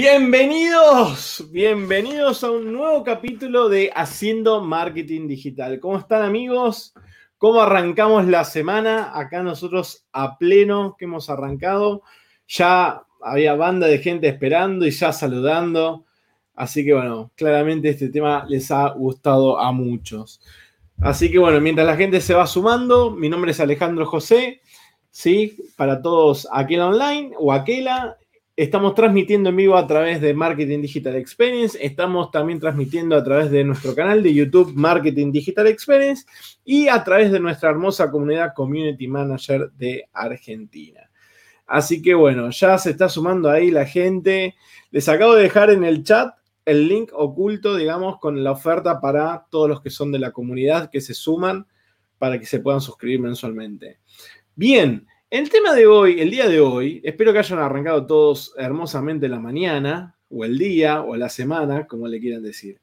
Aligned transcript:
Bienvenidos, 0.00 1.44
bienvenidos 1.50 2.44
a 2.44 2.52
un 2.52 2.72
nuevo 2.72 3.02
capítulo 3.02 3.68
de 3.68 3.90
Haciendo 3.92 4.60
Marketing 4.60 5.26
Digital. 5.26 5.80
¿Cómo 5.80 5.98
están 5.98 6.22
amigos? 6.22 6.94
¿Cómo 7.36 7.60
arrancamos 7.60 8.24
la 8.28 8.44
semana? 8.44 9.10
Acá 9.12 9.42
nosotros 9.42 10.06
a 10.12 10.38
pleno 10.38 10.94
que 10.96 11.06
hemos 11.06 11.28
arrancado. 11.30 12.02
Ya 12.46 13.02
había 13.20 13.56
banda 13.56 13.88
de 13.88 13.98
gente 13.98 14.28
esperando 14.28 14.86
y 14.86 14.92
ya 14.92 15.12
saludando. 15.12 16.04
Así 16.54 16.84
que 16.84 16.94
bueno, 16.94 17.32
claramente 17.34 17.88
este 17.88 18.08
tema 18.08 18.46
les 18.48 18.70
ha 18.70 18.90
gustado 18.90 19.58
a 19.58 19.72
muchos. 19.72 20.40
Así 21.00 21.28
que 21.28 21.40
bueno, 21.40 21.60
mientras 21.60 21.88
la 21.88 21.96
gente 21.96 22.20
se 22.20 22.34
va 22.34 22.46
sumando, 22.46 23.10
mi 23.10 23.28
nombre 23.28 23.50
es 23.50 23.58
Alejandro 23.58 24.06
José. 24.06 24.60
¿sí? 25.10 25.56
Para 25.76 26.00
todos 26.00 26.46
aquel 26.52 26.82
online 26.82 27.32
o 27.36 27.52
aquela, 27.52 28.16
Estamos 28.58 28.96
transmitiendo 28.96 29.50
en 29.50 29.56
vivo 29.56 29.76
a 29.76 29.86
través 29.86 30.20
de 30.20 30.34
Marketing 30.34 30.80
Digital 30.82 31.14
Experience. 31.14 31.78
Estamos 31.80 32.32
también 32.32 32.58
transmitiendo 32.58 33.14
a 33.14 33.22
través 33.22 33.52
de 33.52 33.62
nuestro 33.62 33.94
canal 33.94 34.20
de 34.20 34.34
YouTube 34.34 34.72
Marketing 34.74 35.30
Digital 35.30 35.68
Experience 35.68 36.26
y 36.64 36.88
a 36.88 37.04
través 37.04 37.30
de 37.30 37.38
nuestra 37.38 37.70
hermosa 37.70 38.10
comunidad 38.10 38.54
Community 38.56 39.06
Manager 39.06 39.70
de 39.74 40.08
Argentina. 40.12 41.08
Así 41.68 42.02
que 42.02 42.14
bueno, 42.14 42.50
ya 42.50 42.76
se 42.78 42.90
está 42.90 43.08
sumando 43.08 43.48
ahí 43.48 43.70
la 43.70 43.86
gente. 43.86 44.56
Les 44.90 45.08
acabo 45.08 45.36
de 45.36 45.44
dejar 45.44 45.70
en 45.70 45.84
el 45.84 46.02
chat 46.02 46.34
el 46.64 46.88
link 46.88 47.12
oculto, 47.12 47.76
digamos, 47.76 48.18
con 48.18 48.42
la 48.42 48.50
oferta 48.50 49.00
para 49.00 49.46
todos 49.52 49.68
los 49.68 49.80
que 49.80 49.90
son 49.90 50.10
de 50.10 50.18
la 50.18 50.32
comunidad 50.32 50.90
que 50.90 51.00
se 51.00 51.14
suman 51.14 51.64
para 52.18 52.40
que 52.40 52.46
se 52.46 52.58
puedan 52.58 52.80
suscribir 52.80 53.20
mensualmente. 53.20 54.00
Bien, 54.56 55.06
el 55.30 55.50
tema 55.50 55.74
de 55.74 55.86
hoy, 55.86 56.20
el 56.20 56.30
día 56.30 56.48
de 56.48 56.60
hoy, 56.60 57.00
espero 57.04 57.32
que 57.32 57.40
hayan 57.40 57.58
arrancado 57.58 58.06
todos 58.06 58.54
hermosamente 58.56 59.28
la 59.28 59.40
mañana, 59.40 60.16
o 60.30 60.44
el 60.44 60.58
día, 60.58 61.02
o 61.02 61.16
la 61.16 61.28
semana, 61.28 61.86
como 61.86 62.06
le 62.08 62.20
quieran 62.20 62.42
decir. 62.42 62.80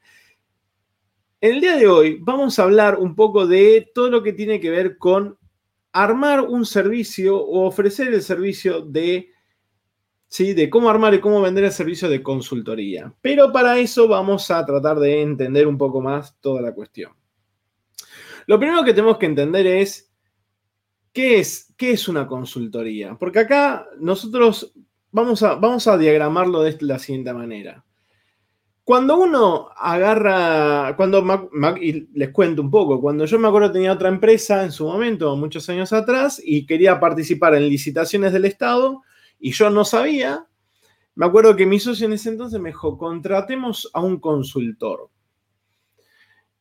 En 1.41 1.55
el 1.55 1.61
día 1.61 1.75
de 1.75 1.87
hoy 1.87 2.17
vamos 2.21 2.57
a 2.57 2.63
hablar 2.63 2.97
un 2.97 3.15
poco 3.15 3.45
de 3.45 3.91
todo 3.93 4.09
lo 4.09 4.23
que 4.23 4.33
tiene 4.33 4.59
que 4.59 4.69
ver 4.69 4.97
con 4.97 5.37
armar 5.91 6.41
un 6.41 6.65
servicio 6.65 7.37
o 7.37 7.65
ofrecer 7.65 8.13
el 8.13 8.21
servicio 8.21 8.81
de, 8.81 9.29
¿sí? 10.27 10.53
de 10.53 10.69
cómo 10.69 10.89
armar 10.89 11.13
y 11.13 11.21
cómo 11.21 11.41
vender 11.41 11.63
el 11.63 11.71
servicio 11.71 12.09
de 12.09 12.23
consultoría. 12.23 13.13
Pero 13.21 13.51
para 13.51 13.77
eso 13.79 14.07
vamos 14.07 14.49
a 14.51 14.65
tratar 14.65 14.99
de 14.99 15.21
entender 15.21 15.67
un 15.67 15.77
poco 15.77 16.01
más 16.01 16.39
toda 16.41 16.61
la 16.61 16.73
cuestión. 16.73 17.11
Lo 18.47 18.59
primero 18.59 18.83
que 18.83 18.93
tenemos 18.93 19.17
que 19.17 19.25
entender 19.25 19.65
es 19.65 20.14
¿Qué 21.15 21.39
es, 21.39 21.73
qué 21.77 21.91
es 21.91 22.09
una 22.09 22.27
consultoría? 22.27 23.15
Porque 23.15 23.39
acá 23.39 23.87
nosotros 23.97 24.73
vamos 25.13 25.41
a, 25.43 25.55
vamos 25.55 25.87
a 25.87 25.97
diagramarlo 25.97 26.61
de 26.61 26.77
la 26.81 26.99
siguiente 26.99 27.31
manera. 27.31 27.85
Cuando 28.83 29.15
uno 29.15 29.69
agarra, 29.77 30.93
cuando, 30.97 31.49
y 31.81 32.09
les 32.13 32.31
cuento 32.31 32.61
un 32.61 32.69
poco, 32.69 32.99
cuando 32.99 33.23
yo 33.23 33.39
me 33.39 33.47
acuerdo 33.47 33.71
tenía 33.71 33.93
otra 33.93 34.09
empresa 34.09 34.65
en 34.65 34.73
su 34.73 34.85
momento, 34.85 35.37
muchos 35.37 35.69
años 35.69 35.93
atrás, 35.93 36.41
y 36.43 36.65
quería 36.65 36.99
participar 36.99 37.55
en 37.55 37.69
licitaciones 37.69 38.33
del 38.33 38.43
Estado, 38.43 39.01
y 39.39 39.53
yo 39.53 39.69
no 39.69 39.85
sabía, 39.85 40.45
me 41.15 41.25
acuerdo 41.25 41.55
que 41.55 41.65
mi 41.65 41.79
socio 41.79 42.07
en 42.07 42.13
ese 42.13 42.27
entonces 42.27 42.59
me 42.59 42.71
dijo, 42.71 42.97
contratemos 42.97 43.89
a 43.93 44.01
un 44.01 44.19
consultor. 44.19 45.09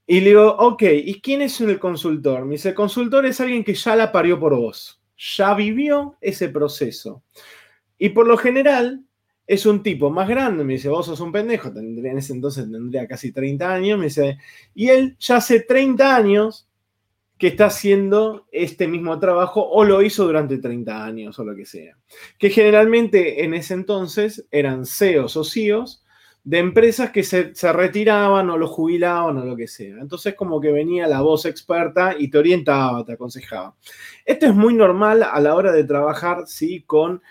Y 0.06 0.20
le 0.20 0.30
digo, 0.30 0.54
ok, 0.58 0.82
¿y 1.04 1.20
quién 1.20 1.42
es 1.42 1.60
el 1.60 1.78
consultor? 1.78 2.44
Me 2.44 2.52
dice, 2.52 2.70
el 2.70 2.74
consultor 2.74 3.24
es 3.26 3.40
alguien 3.40 3.64
que 3.64 3.74
ya 3.74 3.96
la 3.96 4.12
parió 4.12 4.38
por 4.38 4.54
vos, 4.54 5.00
ya 5.16 5.54
vivió 5.54 6.16
ese 6.20 6.50
proceso. 6.50 7.22
Y 7.98 8.10
por 8.10 8.26
lo 8.26 8.36
general 8.36 9.02
es 9.46 9.66
un 9.66 9.82
tipo 9.82 10.10
más 10.10 10.28
grande, 10.28 10.64
me 10.64 10.74
dice, 10.74 10.88
vos 10.88 11.06
sos 11.06 11.20
un 11.20 11.32
pendejo, 11.32 11.68
en 11.68 12.18
ese 12.18 12.32
entonces 12.32 12.70
tendría 12.70 13.06
casi 13.06 13.32
30 13.32 13.72
años, 13.72 13.98
me 13.98 14.06
dice, 14.06 14.38
y 14.74 14.88
él 14.88 15.16
ya 15.18 15.36
hace 15.36 15.60
30 15.60 16.16
años 16.16 16.68
que 17.38 17.48
está 17.48 17.66
haciendo 17.66 18.46
este 18.52 18.86
mismo 18.86 19.18
trabajo 19.18 19.68
o 19.68 19.84
lo 19.84 20.02
hizo 20.02 20.24
durante 20.24 20.58
30 20.58 21.04
años 21.04 21.38
o 21.38 21.44
lo 21.44 21.54
que 21.56 21.66
sea. 21.66 21.96
Que 22.38 22.48
generalmente 22.50 23.44
en 23.44 23.54
ese 23.54 23.74
entonces 23.74 24.46
eran 24.50 24.86
CEOs 24.86 25.36
o 25.36 25.44
CIOs 25.44 26.03
de 26.44 26.58
empresas 26.58 27.10
que 27.10 27.22
se, 27.22 27.52
retiraban 27.72 28.50
o 28.50 28.58
lo 28.58 28.68
jubilaban 28.68 29.38
o 29.38 29.44
lo 29.44 29.56
que 29.56 29.66
sea. 29.66 29.96
Entonces 29.98 30.34
como 30.34 30.60
que 30.60 30.70
venía 30.70 31.08
la 31.08 31.22
voz 31.22 31.46
experta 31.46 32.14
y 32.18 32.28
te 32.28 32.38
orientaba, 32.38 33.04
te 33.04 33.14
aconsejaba. 33.14 33.74
Esto 34.26 34.46
es 34.46 34.54
muy 34.54 34.74
normal 34.74 35.22
a 35.22 35.40
la 35.40 35.54
hora 35.54 35.72
de 35.72 35.84
trabajar, 35.84 36.46
¿sí? 36.46 36.82
Con, 36.86 37.22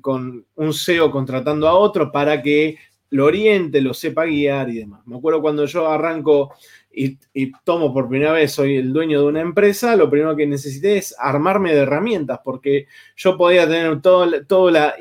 con 0.00 0.44
un 0.56 0.74
CEO 0.74 1.12
contratando 1.12 1.68
a 1.68 1.74
otro 1.74 2.10
para 2.10 2.42
que 2.42 2.76
lo 3.10 3.26
oriente, 3.26 3.80
lo 3.80 3.94
sepa 3.94 4.24
guiar 4.24 4.68
y 4.68 4.78
demás. 4.78 5.06
Me 5.06 5.16
acuerdo 5.16 5.40
cuando 5.40 5.66
yo 5.66 5.88
arranco 5.88 6.54
y, 6.90 7.18
tomo 7.64 7.94
por 7.94 8.08
primera 8.08 8.32
vez, 8.32 8.52
soy 8.52 8.76
el 8.76 8.92
dueño 8.92 9.20
de 9.20 9.26
una 9.26 9.40
empresa, 9.40 9.94
lo 9.94 10.10
primero 10.10 10.34
que 10.34 10.46
necesité 10.46 10.96
es 10.96 11.14
armarme 11.18 11.72
de 11.72 11.82
herramientas, 11.82 12.40
porque 12.42 12.86
yo 13.14 13.36
podía 13.36 13.68
tener 13.68 14.00
todo, 14.00 14.44
todo 14.46 14.70
la 14.70 14.94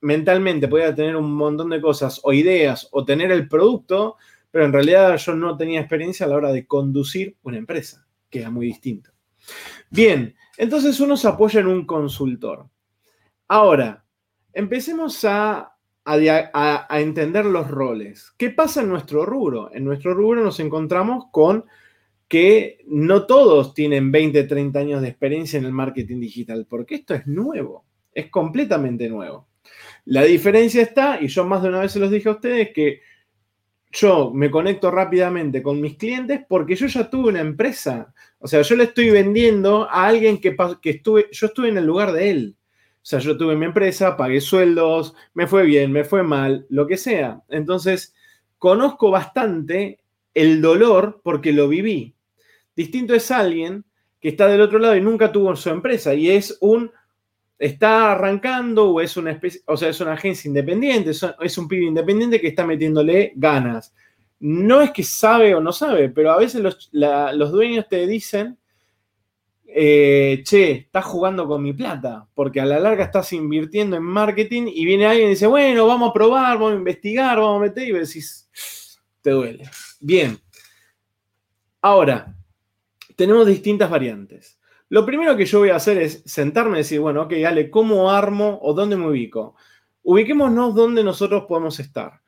mentalmente 0.00 0.68
podía 0.68 0.94
tener 0.94 1.16
un 1.16 1.32
montón 1.32 1.70
de 1.70 1.80
cosas 1.80 2.20
o 2.22 2.32
ideas 2.32 2.88
o 2.92 3.04
tener 3.04 3.30
el 3.32 3.48
producto, 3.48 4.16
pero 4.50 4.64
en 4.64 4.72
realidad 4.72 5.16
yo 5.16 5.34
no 5.34 5.56
tenía 5.56 5.80
experiencia 5.80 6.26
a 6.26 6.28
la 6.28 6.36
hora 6.36 6.52
de 6.52 6.66
conducir 6.66 7.36
una 7.42 7.58
empresa, 7.58 8.06
que 8.30 8.40
era 8.40 8.50
muy 8.50 8.66
distinto. 8.66 9.10
Bien, 9.90 10.34
entonces 10.56 11.00
uno 11.00 11.16
se 11.16 11.28
apoya 11.28 11.60
en 11.60 11.66
un 11.66 11.86
consultor. 11.86 12.66
Ahora, 13.48 14.04
empecemos 14.52 15.24
a, 15.24 15.76
a, 16.04 17.00
entender 17.00 17.46
los 17.46 17.70
roles. 17.70 18.32
¿Qué 18.36 18.50
pasa 18.50 18.82
en 18.82 18.88
nuestro 18.88 19.24
rubro? 19.24 19.70
En 19.72 19.84
nuestro 19.84 20.14
rubro 20.14 20.42
nos 20.42 20.60
encontramos 20.60 21.26
con 21.30 21.64
que 22.28 22.84
no 22.86 23.26
todos 23.26 23.72
tienen 23.72 24.12
20, 24.12 24.44
30 24.44 24.78
años 24.78 25.02
de 25.02 25.08
experiencia 25.08 25.58
en 25.58 25.64
el 25.64 25.72
marketing 25.72 26.20
digital, 26.20 26.66
porque 26.68 26.96
esto 26.96 27.14
es 27.14 27.26
nuevo, 27.26 27.86
es 28.12 28.30
completamente 28.30 29.08
nuevo. 29.08 29.48
La 30.10 30.22
diferencia 30.22 30.80
está, 30.80 31.20
y 31.20 31.28
yo 31.28 31.44
más 31.44 31.62
de 31.62 31.68
una 31.68 31.80
vez 31.80 31.92
se 31.92 31.98
los 31.98 32.10
dije 32.10 32.30
a 32.30 32.32
ustedes, 32.32 32.70
que 32.72 33.02
yo 33.92 34.32
me 34.32 34.50
conecto 34.50 34.90
rápidamente 34.90 35.62
con 35.62 35.82
mis 35.82 35.98
clientes 35.98 36.40
porque 36.48 36.76
yo 36.76 36.86
ya 36.86 37.10
tuve 37.10 37.28
una 37.28 37.42
empresa. 37.42 38.14
O 38.38 38.46
sea, 38.46 38.62
yo 38.62 38.74
le 38.74 38.84
estoy 38.84 39.10
vendiendo 39.10 39.82
a 39.84 40.06
alguien 40.06 40.40
que, 40.40 40.56
que 40.80 40.90
estuve, 40.90 41.28
yo 41.30 41.48
estuve 41.48 41.68
en 41.68 41.76
el 41.76 41.84
lugar 41.84 42.12
de 42.12 42.30
él. 42.30 42.56
O 42.94 43.04
sea, 43.04 43.18
yo 43.18 43.36
tuve 43.36 43.54
mi 43.54 43.66
empresa, 43.66 44.16
pagué 44.16 44.40
sueldos, 44.40 45.14
me 45.34 45.46
fue 45.46 45.64
bien, 45.64 45.92
me 45.92 46.04
fue 46.04 46.22
mal, 46.22 46.64
lo 46.70 46.86
que 46.86 46.96
sea. 46.96 47.42
Entonces, 47.50 48.14
conozco 48.56 49.10
bastante 49.10 50.00
el 50.32 50.62
dolor 50.62 51.20
porque 51.22 51.52
lo 51.52 51.68
viví. 51.68 52.14
Distinto 52.74 53.14
es 53.14 53.30
alguien 53.30 53.84
que 54.22 54.30
está 54.30 54.46
del 54.46 54.62
otro 54.62 54.78
lado 54.78 54.96
y 54.96 55.02
nunca 55.02 55.30
tuvo 55.30 55.54
su 55.54 55.68
empresa 55.68 56.14
y 56.14 56.30
es 56.30 56.56
un 56.62 56.90
está 57.58 58.12
arrancando 58.12 58.90
o 58.90 59.00
es 59.00 59.16
una 59.16 59.32
especie, 59.32 59.62
o 59.66 59.76
sea, 59.76 59.88
es 59.88 60.00
una 60.00 60.12
agencia 60.12 60.48
independiente, 60.48 61.10
es 61.10 61.58
un 61.58 61.68
pibe 61.68 61.86
independiente 61.86 62.40
que 62.40 62.48
está 62.48 62.64
metiéndole 62.64 63.32
ganas. 63.34 63.92
No 64.40 64.80
es 64.80 64.92
que 64.92 65.02
sabe 65.02 65.54
o 65.54 65.60
no 65.60 65.72
sabe, 65.72 66.10
pero 66.10 66.30
a 66.30 66.38
veces 66.38 66.62
los, 66.62 67.50
dueños 67.50 67.88
te 67.88 68.06
dicen, 68.06 68.56
eh, 69.66 70.42
che, 70.44 70.70
estás 70.72 71.04
jugando 71.04 71.48
con 71.48 71.62
mi 71.62 71.72
plata, 71.72 72.26
porque 72.34 72.60
a 72.60 72.64
la 72.64 72.78
larga 72.78 73.04
estás 73.04 73.32
invirtiendo 73.32 73.96
en 73.96 74.04
marketing 74.04 74.70
y 74.72 74.84
viene 74.84 75.06
alguien 75.06 75.26
y 75.26 75.30
dice, 75.30 75.48
bueno, 75.48 75.86
vamos 75.86 76.10
a 76.10 76.12
probar, 76.12 76.56
vamos 76.56 76.72
a 76.72 76.76
investigar, 76.76 77.38
vamos 77.38 77.58
a 77.58 77.66
meter 77.66 77.88
y 77.88 77.92
decís, 77.92 78.48
te 79.20 79.30
duele. 79.30 79.68
Bien. 80.00 80.38
Ahora, 81.82 82.34
tenemos 83.16 83.46
distintas 83.46 83.90
variantes. 83.90 84.57
Lo 84.90 85.04
primero 85.04 85.36
que 85.36 85.44
yo 85.44 85.58
voy 85.58 85.68
a 85.68 85.76
hacer 85.76 85.98
es 85.98 86.22
sentarme 86.24 86.78
y 86.78 86.80
decir, 86.82 87.00
bueno, 87.00 87.22
ok, 87.22 87.34
Ale, 87.46 87.70
¿cómo 87.70 88.10
armo 88.10 88.58
o 88.62 88.72
dónde 88.72 88.96
me 88.96 89.06
ubico? 89.06 89.54
Ubiquémonos 90.02 90.74
donde 90.74 91.04
nosotros 91.04 91.44
podemos 91.46 91.78
estar. 91.78 92.22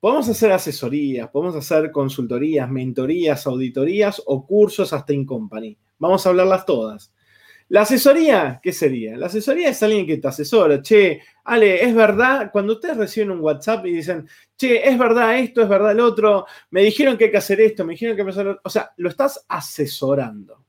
Podemos 0.00 0.28
hacer 0.28 0.52
asesorías, 0.52 1.28
podemos 1.28 1.56
hacer 1.56 1.90
consultorías, 1.90 2.70
mentorías, 2.70 3.46
auditorías 3.46 4.22
o 4.24 4.46
cursos 4.46 4.92
hasta 4.92 5.12
in 5.12 5.26
company. 5.26 5.76
Vamos 5.98 6.24
a 6.24 6.30
hablarlas 6.30 6.64
todas. 6.64 7.12
La 7.68 7.82
asesoría, 7.82 8.60
¿qué 8.62 8.72
sería? 8.72 9.16
La 9.16 9.26
asesoría 9.26 9.70
es 9.70 9.82
alguien 9.82 10.06
que 10.06 10.18
te 10.18 10.28
asesora. 10.28 10.80
Che, 10.80 11.20
Ale, 11.44 11.82
es 11.84 11.94
verdad, 11.94 12.50
cuando 12.52 12.74
ustedes 12.74 12.96
reciben 12.96 13.32
un 13.32 13.40
WhatsApp 13.40 13.84
y 13.86 13.92
dicen, 13.92 14.28
che, 14.56 14.88
es 14.88 14.96
verdad 14.96 15.38
esto, 15.38 15.62
es 15.62 15.68
verdad 15.68 15.92
el 15.92 16.00
otro, 16.00 16.46
me 16.70 16.82
dijeron 16.82 17.18
que 17.18 17.24
hay 17.24 17.30
que 17.32 17.36
hacer 17.38 17.60
esto, 17.60 17.84
me 17.84 17.94
dijeron 17.94 18.14
que 18.14 18.22
hay 18.22 18.26
que 18.26 18.32
hacer 18.32 18.60
O 18.62 18.70
sea, 18.70 18.92
lo 18.96 19.08
estás 19.08 19.44
asesorando. 19.48 20.65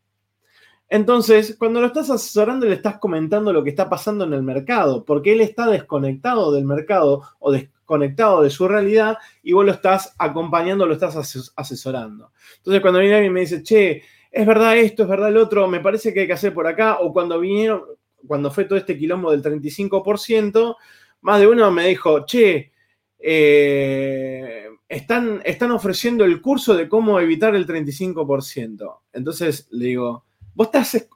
Entonces, 0.89 1.55
cuando 1.59 1.81
lo 1.81 1.87
estás 1.87 2.09
asesorando, 2.09 2.65
le 2.65 2.75
estás 2.75 2.97
comentando 2.97 3.51
lo 3.51 3.63
que 3.63 3.71
está 3.71 3.89
pasando 3.89 4.23
en 4.25 4.33
el 4.33 4.43
mercado, 4.43 5.03
porque 5.03 5.33
él 5.33 5.41
está 5.41 5.67
desconectado 5.67 6.51
del 6.53 6.63
mercado 6.63 7.23
o 7.39 7.51
desconectado 7.51 8.41
de 8.41 8.49
su 8.49 8.67
realidad 8.67 9.17
y 9.43 9.51
vos 9.51 9.65
lo 9.65 9.71
estás 9.71 10.15
acompañando, 10.17 10.85
lo 10.85 10.93
estás 10.93 11.51
asesorando. 11.55 12.31
Entonces, 12.57 12.81
cuando 12.81 12.99
viene 12.99 13.15
alguien 13.15 13.31
y 13.31 13.33
me 13.33 13.41
dice, 13.41 13.63
che, 13.63 14.03
es 14.31 14.45
verdad 14.45 14.77
esto, 14.77 15.03
es 15.03 15.09
verdad 15.09 15.29
el 15.29 15.37
otro, 15.37 15.67
me 15.67 15.81
parece 15.81 16.13
que 16.13 16.21
hay 16.21 16.27
que 16.27 16.33
hacer 16.33 16.53
por 16.53 16.67
acá, 16.67 16.99
o 16.99 17.11
cuando 17.11 17.39
vinieron, 17.39 17.83
cuando 18.25 18.49
fue 18.49 18.65
todo 18.65 18.77
este 18.77 18.97
quilombo 18.97 19.31
del 19.31 19.43
35%, 19.43 20.75
más 21.21 21.39
de 21.39 21.47
uno 21.47 21.69
me 21.71 21.87
dijo, 21.87 22.25
che, 22.25 22.71
eh, 23.19 24.69
están, 24.87 25.41
están 25.43 25.71
ofreciendo 25.71 26.23
el 26.23 26.41
curso 26.41 26.75
de 26.75 26.87
cómo 26.87 27.19
evitar 27.19 27.55
el 27.55 27.67
35%. 27.67 28.99
Entonces 29.11 29.67
le 29.71 29.85
digo, 29.87 30.26
vos 30.57 30.69
estás, 30.73 31.07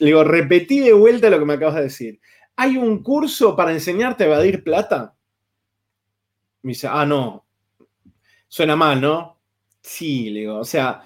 le 0.00 0.06
digo, 0.06 0.22
repetí 0.22 0.80
de 0.80 0.92
vuelta 0.92 1.30
lo 1.30 1.38
que 1.38 1.46
me 1.46 1.54
acabas 1.54 1.76
de 1.76 1.82
decir. 1.84 2.20
¿Hay 2.56 2.76
un 2.76 3.02
curso 3.02 3.56
para 3.56 3.72
enseñarte 3.72 4.24
a 4.24 4.26
evadir 4.26 4.62
plata? 4.62 5.14
Me 6.60 6.72
dice, 6.72 6.88
ah, 6.90 7.06
no. 7.06 7.46
Suena 8.48 8.76
mal, 8.76 9.00
¿no? 9.00 9.38
Sí, 9.80 10.28
le 10.28 10.40
digo, 10.40 10.58
o 10.58 10.64
sea, 10.64 11.02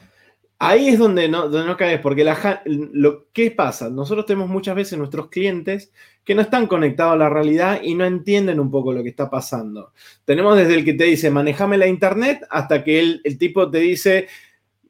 ahí 0.59 0.89
es 0.89 0.99
donde 0.99 1.29
no, 1.29 1.49
donde 1.49 1.65
no 1.65 1.77
caes, 1.77 2.01
porque 2.01 2.25
la, 2.25 2.61
lo, 2.65 3.29
¿qué 3.33 3.53
pasa? 3.53 3.89
Nosotros 3.89 4.27
tenemos 4.27 4.49
muchas 4.49 4.75
veces 4.75 4.99
nuestros 4.99 5.29
clientes 5.29 5.93
que 6.25 6.35
no 6.35 6.43
están 6.43 6.67
conectados 6.67 7.13
a 7.13 7.19
la 7.19 7.29
realidad 7.29 7.81
y 7.85 7.95
no 7.95 8.05
entienden 8.05 8.59
un 8.59 8.73
poco 8.73 8.93
lo 8.93 9.05
que 9.05 9.11
está 9.11 9.31
pasando. 9.31 9.93
Tenemos 10.25 10.57
desde 10.57 10.75
el 10.75 10.85
que 10.85 10.95
te 10.95 11.05
dice, 11.05 11.31
manejame 11.31 11.79
la 11.79 11.87
internet, 11.87 12.45
hasta 12.51 12.83
que 12.83 12.99
el, 12.99 13.21
el 13.23 13.39
tipo 13.39 13.71
te 13.71 13.79
dice, 13.79 14.27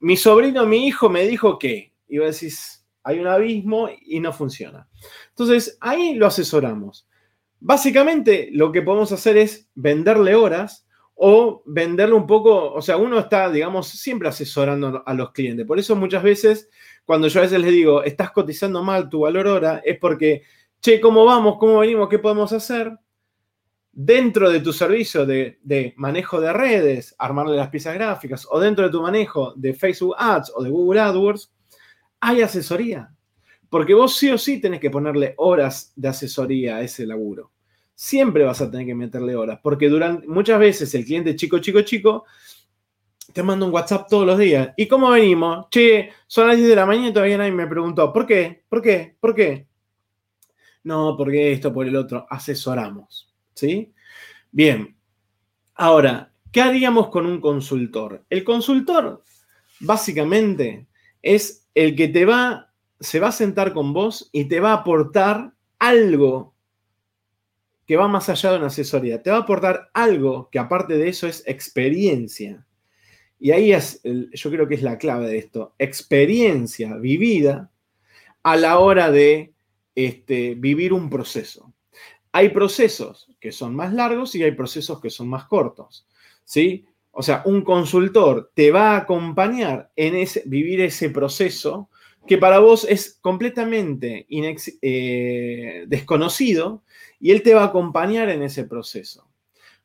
mi 0.00 0.16
sobrino, 0.16 0.64
mi 0.64 0.86
hijo 0.86 1.10
me 1.10 1.26
dijo 1.26 1.58
que. 1.58 1.92
Y 2.08 2.18
vos 2.18 2.40
decís, 2.40 2.75
hay 3.06 3.20
un 3.20 3.28
abismo 3.28 3.88
y 4.02 4.18
no 4.18 4.32
funciona. 4.32 4.88
Entonces, 5.28 5.78
ahí 5.80 6.16
lo 6.16 6.26
asesoramos. 6.26 7.06
Básicamente, 7.60 8.48
lo 8.50 8.72
que 8.72 8.82
podemos 8.82 9.12
hacer 9.12 9.36
es 9.36 9.70
venderle 9.76 10.34
horas 10.34 10.88
o 11.14 11.62
venderle 11.66 12.16
un 12.16 12.26
poco, 12.26 12.72
o 12.72 12.82
sea, 12.82 12.96
uno 12.96 13.20
está, 13.20 13.48
digamos, 13.48 13.86
siempre 13.86 14.28
asesorando 14.28 15.04
a 15.06 15.14
los 15.14 15.30
clientes. 15.30 15.64
Por 15.64 15.78
eso 15.78 15.94
muchas 15.94 16.24
veces, 16.24 16.68
cuando 17.04 17.28
yo 17.28 17.38
a 17.38 17.44
veces 17.44 17.60
les 17.60 17.70
digo, 17.70 18.02
estás 18.02 18.32
cotizando 18.32 18.82
mal 18.82 19.08
tu 19.08 19.20
valor 19.20 19.46
hora, 19.46 19.80
es 19.84 20.00
porque, 20.00 20.42
che, 20.80 21.00
¿cómo 21.00 21.24
vamos? 21.24 21.58
¿Cómo 21.60 21.78
venimos? 21.78 22.08
¿Qué 22.08 22.18
podemos 22.18 22.52
hacer? 22.52 22.90
Dentro 23.92 24.50
de 24.50 24.58
tu 24.58 24.72
servicio 24.72 25.24
de, 25.24 25.60
de 25.62 25.94
manejo 25.96 26.40
de 26.40 26.52
redes, 26.52 27.14
armarle 27.18 27.56
las 27.56 27.68
piezas 27.68 27.94
gráficas, 27.94 28.48
o 28.50 28.58
dentro 28.58 28.84
de 28.84 28.90
tu 28.90 29.00
manejo 29.00 29.54
de 29.54 29.74
Facebook 29.74 30.16
Ads 30.18 30.52
o 30.56 30.62
de 30.64 30.70
Google 30.70 31.00
AdWords, 31.00 31.52
hay 32.20 32.42
asesoría. 32.42 33.12
Porque 33.68 33.94
vos 33.94 34.16
sí 34.16 34.30
o 34.30 34.38
sí 34.38 34.60
tenés 34.60 34.80
que 34.80 34.90
ponerle 34.90 35.34
horas 35.38 35.92
de 35.96 36.08
asesoría 36.08 36.76
a 36.76 36.82
ese 36.82 37.06
laburo 37.06 37.50
siempre 37.96 38.44
vas 38.44 38.60
a 38.60 38.70
tener 38.70 38.86
que 38.86 38.94
meterle 38.94 39.34
horas, 39.34 39.58
porque 39.62 39.88
durante, 39.88 40.28
muchas 40.28 40.60
veces 40.60 40.94
el 40.94 41.04
cliente 41.04 41.34
chico, 41.34 41.58
chico, 41.58 41.80
chico, 41.80 42.24
te 43.32 43.42
manda 43.42 43.66
un 43.66 43.72
WhatsApp 43.72 44.06
todos 44.08 44.26
los 44.26 44.38
días. 44.38 44.72
¿Y 44.76 44.86
cómo 44.86 45.10
venimos? 45.10 45.66
Che, 45.70 46.10
son 46.26 46.46
las 46.46 46.56
10 46.56 46.68
de 46.68 46.76
la 46.76 46.86
mañana 46.86 47.08
y 47.08 47.12
todavía 47.12 47.38
nadie 47.38 47.52
me 47.52 47.66
preguntó, 47.66 48.12
¿por 48.12 48.26
qué? 48.26 48.64
¿Por 48.68 48.82
qué? 48.82 49.16
¿Por 49.18 49.34
qué? 49.34 49.66
No, 50.84 51.16
porque 51.16 51.52
esto, 51.52 51.72
por 51.72 51.86
el 51.86 51.96
otro, 51.96 52.26
asesoramos, 52.30 53.34
¿sí? 53.54 53.92
Bien, 54.52 54.96
ahora, 55.74 56.32
¿qué 56.52 56.60
haríamos 56.60 57.08
con 57.08 57.26
un 57.26 57.40
consultor? 57.40 58.24
El 58.30 58.44
consultor, 58.44 59.24
básicamente, 59.80 60.86
es 61.20 61.65
el 61.76 61.94
que 61.94 62.08
te 62.08 62.24
va, 62.24 62.72
se 62.98 63.20
va 63.20 63.28
a 63.28 63.32
sentar 63.32 63.74
con 63.74 63.92
vos 63.92 64.30
y 64.32 64.46
te 64.46 64.60
va 64.60 64.70
a 64.70 64.78
aportar 64.78 65.52
algo 65.78 66.54
que 67.86 67.96
va 67.96 68.08
más 68.08 68.30
allá 68.30 68.52
de 68.52 68.58
una 68.58 68.66
asesoría. 68.68 69.22
Te 69.22 69.30
va 69.30 69.36
a 69.36 69.40
aportar 69.40 69.90
algo 69.92 70.48
que 70.50 70.58
aparte 70.58 70.96
de 70.96 71.08
eso 71.08 71.28
es 71.28 71.44
experiencia. 71.46 72.66
Y 73.38 73.50
ahí 73.50 73.72
es, 73.72 74.00
yo 74.02 74.50
creo 74.50 74.66
que 74.66 74.74
es 74.74 74.82
la 74.82 74.96
clave 74.96 75.28
de 75.28 75.36
esto, 75.36 75.74
experiencia 75.78 76.96
vivida 76.96 77.70
a 78.42 78.56
la 78.56 78.78
hora 78.78 79.10
de 79.10 79.52
este, 79.94 80.54
vivir 80.54 80.94
un 80.94 81.10
proceso. 81.10 81.74
Hay 82.32 82.48
procesos 82.48 83.28
que 83.38 83.52
son 83.52 83.76
más 83.76 83.92
largos 83.92 84.34
y 84.34 84.42
hay 84.42 84.52
procesos 84.52 84.98
que 84.98 85.10
son 85.10 85.28
más 85.28 85.44
cortos. 85.44 86.08
¿sí? 86.42 86.86
O 87.18 87.22
sea, 87.22 87.40
un 87.46 87.62
consultor 87.62 88.52
te 88.52 88.70
va 88.70 88.90
a 88.90 88.98
acompañar 88.98 89.90
en 89.96 90.16
ese, 90.16 90.42
vivir 90.44 90.82
ese 90.82 91.08
proceso 91.08 91.88
que 92.26 92.36
para 92.36 92.58
vos 92.58 92.86
es 92.86 93.18
completamente 93.22 94.26
eh, 94.28 95.84
desconocido 95.88 96.82
y 97.18 97.30
él 97.30 97.42
te 97.42 97.54
va 97.54 97.62
a 97.62 97.66
acompañar 97.68 98.28
en 98.28 98.42
ese 98.42 98.64
proceso. 98.64 99.30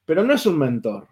Pero 0.04 0.26
no 0.26 0.34
es 0.34 0.46
un 0.46 0.60
mentor. 0.60 1.08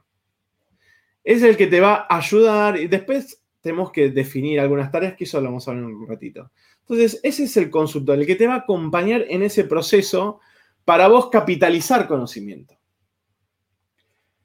Es 1.23 1.41
el 1.41 1.55
que 1.55 1.67
te 1.67 1.79
va 1.79 2.05
a 2.09 2.17
ayudar 2.17 2.75
y 2.75 2.87
después 2.87 3.41
tenemos 3.61 3.89
que 3.89 4.09
definir 4.09 4.59
algunas 4.59 4.91
tareas 4.91 5.15
que 5.15 5.23
eso 5.23 5.39
lo 5.39 5.45
vamos 5.45 5.69
a 5.69 5.71
ver 5.71 5.79
en 5.79 5.85
un 5.85 6.05
ratito. 6.05 6.51
Entonces, 6.81 7.21
ese 7.23 7.45
es 7.45 7.55
el 7.55 7.69
consultor, 7.69 8.19
el 8.19 8.27
que 8.27 8.35
te 8.35 8.45
va 8.47 8.55
a 8.55 8.57
acompañar 8.57 9.23
en 9.29 9.41
ese 9.41 9.63
proceso 9.63 10.41
para 10.83 11.07
vos 11.07 11.29
capitalizar 11.29 12.09
conocimiento. 12.09 12.77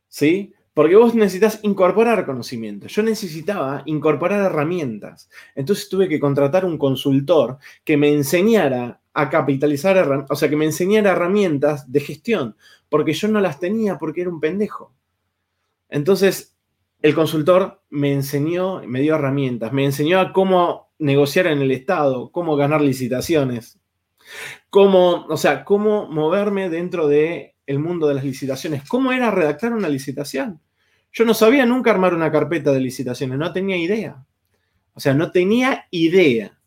¿Sí? 0.06 0.54
Porque 0.74 0.96
vos 0.96 1.14
necesitas 1.14 1.60
incorporar 1.62 2.26
conocimiento. 2.26 2.88
Yo 2.88 3.02
necesitaba 3.02 3.82
incorporar 3.86 4.44
herramientas. 4.44 5.30
Entonces 5.54 5.88
tuve 5.88 6.08
que 6.08 6.20
contratar 6.20 6.64
un 6.64 6.76
consultor 6.76 7.58
que 7.84 7.96
me 7.96 8.12
enseñara 8.12 9.00
a 9.14 9.30
capitalizar, 9.30 10.26
o 10.28 10.36
sea, 10.36 10.48
que 10.48 10.56
me 10.56 10.64
enseñara 10.64 11.12
herramientas 11.12 11.90
de 11.90 12.00
gestión, 12.00 12.56
porque 12.88 13.12
yo 13.12 13.28
no 13.28 13.40
las 13.40 13.60
tenía 13.60 13.96
porque 13.96 14.22
era 14.22 14.30
un 14.30 14.40
pendejo. 14.40 14.92
Entonces, 15.88 16.56
el 17.00 17.14
consultor 17.14 17.82
me 17.90 18.12
enseñó, 18.12 18.82
me 18.86 19.00
dio 19.00 19.14
herramientas, 19.14 19.72
me 19.72 19.84
enseñó 19.84 20.18
a 20.18 20.32
cómo 20.32 20.90
negociar 20.98 21.46
en 21.46 21.60
el 21.60 21.70
Estado, 21.70 22.30
cómo 22.32 22.56
ganar 22.56 22.80
licitaciones, 22.80 23.78
cómo, 24.70 25.26
o 25.28 25.36
sea, 25.36 25.64
cómo 25.64 26.08
moverme 26.08 26.70
dentro 26.70 27.06
del 27.06 27.53
el 27.66 27.78
mundo 27.78 28.08
de 28.08 28.14
las 28.14 28.24
licitaciones, 28.24 28.82
cómo 28.88 29.12
era 29.12 29.30
redactar 29.30 29.72
una 29.72 29.88
licitación. 29.88 30.60
Yo 31.12 31.24
no 31.24 31.34
sabía 31.34 31.64
nunca 31.64 31.90
armar 31.90 32.14
una 32.14 32.30
carpeta 32.30 32.72
de 32.72 32.80
licitaciones, 32.80 33.38
no 33.38 33.52
tenía 33.52 33.76
idea. 33.76 34.24
O 34.94 35.00
sea, 35.00 35.14
no 35.14 35.30
tenía 35.30 35.86
idea. 35.90 36.58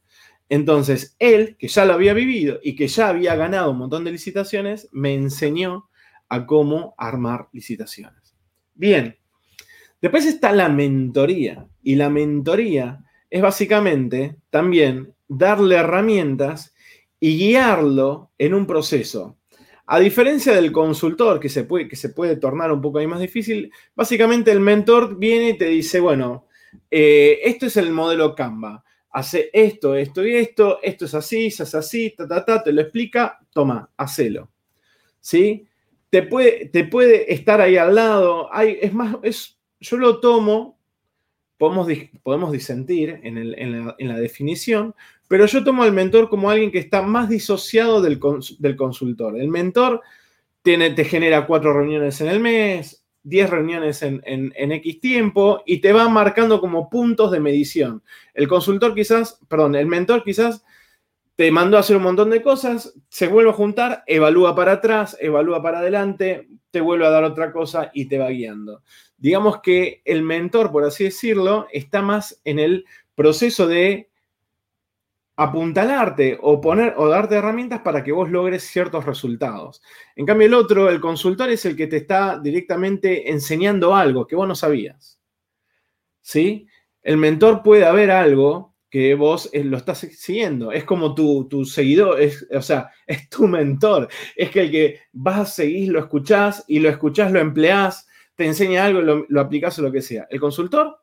Entonces, 0.50 1.16
él, 1.20 1.58
que 1.58 1.68
ya 1.68 1.86
lo 1.86 1.94
había 1.94 2.14
vivido 2.14 2.60
y 2.64 2.76
que 2.76 2.88
ya 2.88 3.10
había 3.10 3.36
ganado 3.36 3.72
un 3.72 3.78
montón 3.78 4.04
de 4.04 4.12
licitaciones, 4.12 4.88
me 4.92 5.14
enseñó 5.14 5.90
a 6.30 6.46
cómo 6.46 6.94
armar 6.98 7.50
licitaciones. 7.52 8.36
Bien, 8.74 9.18
después 10.02 10.26
está 10.26 10.52
la 10.52 10.70
mentoría. 10.70 11.68
Y 11.84 11.96
la 11.96 12.10
mentoría 12.10 13.04
es 13.30 13.42
básicamente 13.42 14.38
también 14.50 15.14
darle 15.28 15.76
herramientas 15.76 16.74
y 17.20 17.38
guiarlo 17.38 18.32
en 18.38 18.54
un 18.54 18.68
proceso. 18.68 19.37
A 19.88 20.00
diferencia 20.00 20.54
del 20.54 20.72
consultor, 20.72 21.40
que 21.40 21.50
se 21.50 21.64
puede, 21.64 21.88
que 21.88 21.96
se 21.96 22.10
puede 22.10 22.36
tornar 22.36 22.72
un 22.72 22.82
poco 22.82 23.00
ahí 23.00 23.08
más 23.08 23.20
difícil, 23.20 23.72
básicamente 23.96 24.52
el 24.52 24.60
mentor 24.60 25.18
viene 25.18 25.50
y 25.50 25.58
te 25.58 25.66
dice, 25.66 26.00
bueno, 26.00 26.46
eh, 26.92 27.40
esto 27.44 27.66
es 27.66 27.78
el 27.78 27.92
modelo 27.92 28.36
Canva 28.36 28.84
hace 29.18 29.50
esto, 29.52 29.96
esto 29.96 30.24
y 30.24 30.36
esto, 30.36 30.80
esto 30.84 31.06
es 31.06 31.14
así, 31.16 31.50
se 31.50 31.64
hace 31.64 31.78
así, 31.78 32.14
ta, 32.16 32.28
ta, 32.28 32.46
ta, 32.46 32.64
te 32.64 32.72
lo 32.72 32.82
explica, 32.82 33.40
toma, 33.52 33.90
hacelo. 33.98 34.52
¿Sí? 35.20 35.68
Te 36.12 36.22
puede, 36.22 36.68
te 36.68 36.84
puede 36.84 37.34
estar 37.34 37.60
ahí 37.60 37.78
al 37.78 37.96
lado, 37.96 38.54
hay, 38.54 38.78
es 38.80 38.94
más, 38.94 39.16
es, 39.24 39.58
yo 39.80 39.98
lo 39.98 40.20
tomo, 40.20 40.77
podemos, 41.58 41.88
podemos 42.24 42.52
disentir 42.52 43.20
en, 43.24 44.08
la, 44.08 44.20
definición, 44.20 44.96
pero 45.28 45.46
yo 45.46 45.64
tomo 45.64 45.84
al 45.84 45.94
mentor 45.94 46.30
como 46.30 46.50
alguien 46.50 46.72
que 46.72 46.80
está 46.80 47.02
más 47.02 47.30
disociado 47.30 48.02
del, 48.02 48.20
del 48.60 48.76
consultor. 48.76 49.40
El 49.40 49.50
mentor 49.50 50.02
te 50.62 51.06
genera 51.06 51.48
cuatro 51.48 51.74
reuniones 51.74 52.20
en 52.22 52.28
el 52.28 52.40
mes, 52.40 53.06
10 53.28 53.50
reuniones 53.50 54.02
en, 54.04 54.54
X 54.56 55.02
tiempo 55.02 55.62
y 55.66 55.80
te 55.80 55.92
va 55.92 56.08
marcando 56.08 56.62
como 56.62 56.90
puntos 56.90 57.30
de 57.32 57.42
medición. 57.42 58.02
El 58.34 58.48
consultor 58.48 58.96
quizás, 58.96 59.40
perdón, 59.50 59.76
el 59.76 59.86
mentor 59.86 60.24
quizás 60.24 60.64
te 61.38 61.52
mandó 61.52 61.78
a 61.78 61.82
hacer 61.82 61.96
un 61.96 62.02
montón 62.02 62.32
de 62.32 62.42
cosas, 62.42 62.96
se 63.10 63.28
vuelve 63.28 63.52
a 63.52 63.54
juntar, 63.54 64.04
evalúa 64.08 64.56
para 64.56 64.72
atrás, 64.74 65.16
evalúa 65.22 65.62
para 65.62 65.80
adelante, 65.80 66.48
te 66.72 66.82
vuelve 66.82 67.06
a 67.06 67.12
dar 67.12 67.24
otra 67.24 67.52
cosa 67.54 67.92
y 67.94 68.08
te 68.08 68.18
va 68.18 68.30
guiando. 68.30 68.82
Digamos 69.18 69.62
que 69.62 70.02
el 70.04 70.24
mentor, 70.24 70.72
por 70.72 70.84
así 70.84 71.04
decirlo, 71.04 71.68
está 71.72 72.02
más 72.02 72.42
en 72.44 72.58
el 72.58 72.86
proceso 73.14 73.68
de 73.68 74.10
apuntalarte 75.36 76.40
o 76.42 76.60
poner 76.60 76.96
o 76.98 77.08
darte 77.08 77.36
herramientas 77.36 77.82
para 77.82 78.04
que 78.04 78.12
vos 78.12 78.32
logres 78.32 78.64
ciertos 78.64 79.06
resultados. 79.06 79.84
En 80.16 80.26
cambio, 80.26 80.48
el 80.48 80.56
otro, 80.56 80.90
el 80.90 81.00
consultor, 81.00 81.52
es 81.52 81.64
el 81.66 81.76
que 81.76 81.86
te 81.86 81.98
está 81.98 82.40
directamente 82.40 83.30
enseñando 83.30 83.96
algo 83.96 84.26
que 84.26 84.36
vos 84.36 84.48
no 84.48 84.56
sabías. 84.56 85.20
¿Sí? 86.20 86.68
El 87.04 87.18
mentor 87.18 87.62
puede 87.62 87.86
haber 87.86 88.10
algo 88.10 88.74
que 88.90 89.16
vos 89.16 89.50
eh, 89.54 89.64
lo 89.64 89.78
estás 89.78 90.00
siguiendo. 90.00 90.72
Es 90.72 90.84
como 90.84 91.14
tu, 91.14 91.66
seguidor, 91.66 92.22
es, 92.22 92.48
o 92.52 92.62
sea, 92.62 92.90
es 93.08 93.30
tu 93.30 93.48
mentor. 93.48 94.08
Es 94.36 94.50
que 94.50 94.62
el 94.62 94.72
que 94.72 95.00
vas, 95.14 95.40
a 95.40 95.46
seguir, 95.46 95.92
lo 95.92 96.00
escuchás 96.00 96.64
y 96.68 96.80
lo 96.80 96.90
escuchás, 96.90 97.32
lo 97.32 97.40
empleás, 97.40 98.08
te 98.36 98.46
enseña 98.46 98.86
algo, 98.86 99.02
lo, 99.02 99.26
lo 99.28 99.42
aplicás 99.42 99.78
o 99.80 99.82
lo 99.82 99.92
que 99.92 100.02
sea. 100.02 100.28
El 100.30 100.40
consultor 100.40 100.98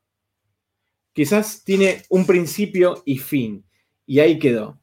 quizás 1.13 1.63
tiene 1.65 2.03
un 2.09 2.27
principio 2.27 3.03
y 3.05 3.19
fin 3.19 3.65
y 4.07 4.21
ahí 4.21 4.39
quedó. 4.39 4.81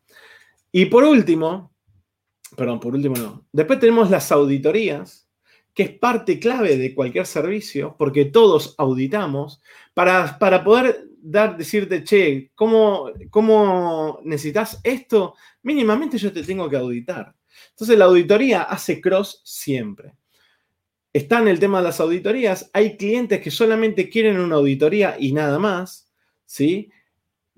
Y 0.71 0.85
por 0.85 1.03
último, 1.03 1.73
perdón, 2.55 2.79
por 2.79 2.95
último 2.95 3.15
no. 3.15 3.45
Después 3.51 3.79
tenemos 3.79 4.09
las 4.09 4.31
auditorías, 4.31 5.27
que 5.73 5.83
es 5.83 5.91
parte 5.91 6.39
clave 6.39 6.77
de 6.77 6.93
cualquier 6.93 7.25
servicio, 7.25 7.95
porque 7.97 8.25
todos 8.25 8.75
auditamos, 8.77 9.61
para, 9.93 10.37
para 10.39 10.63
poder 10.63 11.10
dar, 11.21 11.57
decirte, 11.57 12.03
che, 12.03 12.51
¿cómo, 12.55 13.11
¿cómo 13.29 14.19
necesitas 14.23 14.79
esto? 14.83 15.35
Mínimamente 15.63 16.17
yo 16.17 16.31
te 16.31 16.43
tengo 16.43 16.69
que 16.69 16.77
auditar. 16.77 17.33
Entonces 17.71 17.97
la 17.97 18.05
auditoría 18.05 18.63
hace 18.63 18.99
cross 19.01 19.41
siempre. 19.43 20.15
Está 21.13 21.39
en 21.39 21.49
el 21.49 21.59
tema 21.59 21.79
de 21.79 21.85
las 21.85 21.99
auditorías. 21.99 22.69
Hay 22.73 22.95
clientes 22.97 23.41
que 23.41 23.51
solamente 23.51 24.09
quieren 24.09 24.39
una 24.39 24.55
auditoría 24.55 25.17
y 25.19 25.33
nada 25.33 25.59
más, 25.59 26.09
¿sí? 26.45 26.89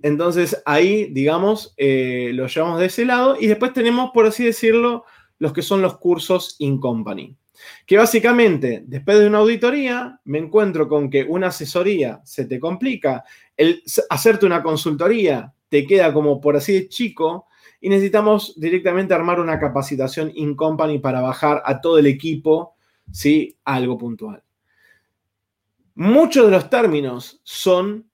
Entonces 0.01 0.62
ahí, 0.65 1.05
digamos, 1.12 1.74
eh, 1.77 2.32
lo 2.34 2.48
llevamos 2.48 2.79
de 2.79 2.88
ese 2.88 3.05
lado 3.05 3.38
y 3.39 3.48
después 3.48 3.74
tenemos, 3.74 4.12
por 4.13 4.25
así 4.25 4.43
decirlo, 4.43 5.05
los 5.39 5.53
que 5.53 5.62
son 5.62 5.82
los 5.82 5.98
cursos 5.98 6.55
in 6.60 6.79
company. 6.79 7.38
Que 7.86 7.98
básicamente, 7.98 8.84
después 8.86 9.20
de 9.20 9.27
una 9.27 9.39
auditoría, 9.39 10.20
me 10.25 10.39
encuentro 10.39 10.88
con 10.88 11.10
que 11.10 11.24
una 11.24 11.48
asesoría 11.48 12.22
se 12.24 12.46
te 12.46 12.60
complica, 12.60 13.24
el 13.58 13.84
hacerte 14.10 14.46
una 14.46 14.63
consultoría 14.63 15.53
te 15.70 15.86
queda 15.86 16.13
como 16.13 16.39
por 16.39 16.55
así 16.55 16.74
de 16.74 16.88
chico 16.88 17.48
y 17.82 17.89
necesitamos 17.89 18.53
directamente 18.60 19.13
armar 19.13 19.39
una 19.39 19.60
capacitación 19.60 20.32
in 20.36 20.55
company 20.55 21.00
para 21.00 21.20
bajar 21.20 21.62
a 21.65 21.82
todo 21.82 21.98
el 21.98 22.08
equipo, 22.08 22.75
¿sí? 23.12 23.58
algo 23.65 23.98
puntual. 23.98 24.43
Muchos 25.96 26.46
de 26.46 26.51
los 26.51 26.70
términos 26.70 27.41
son, 27.43 28.10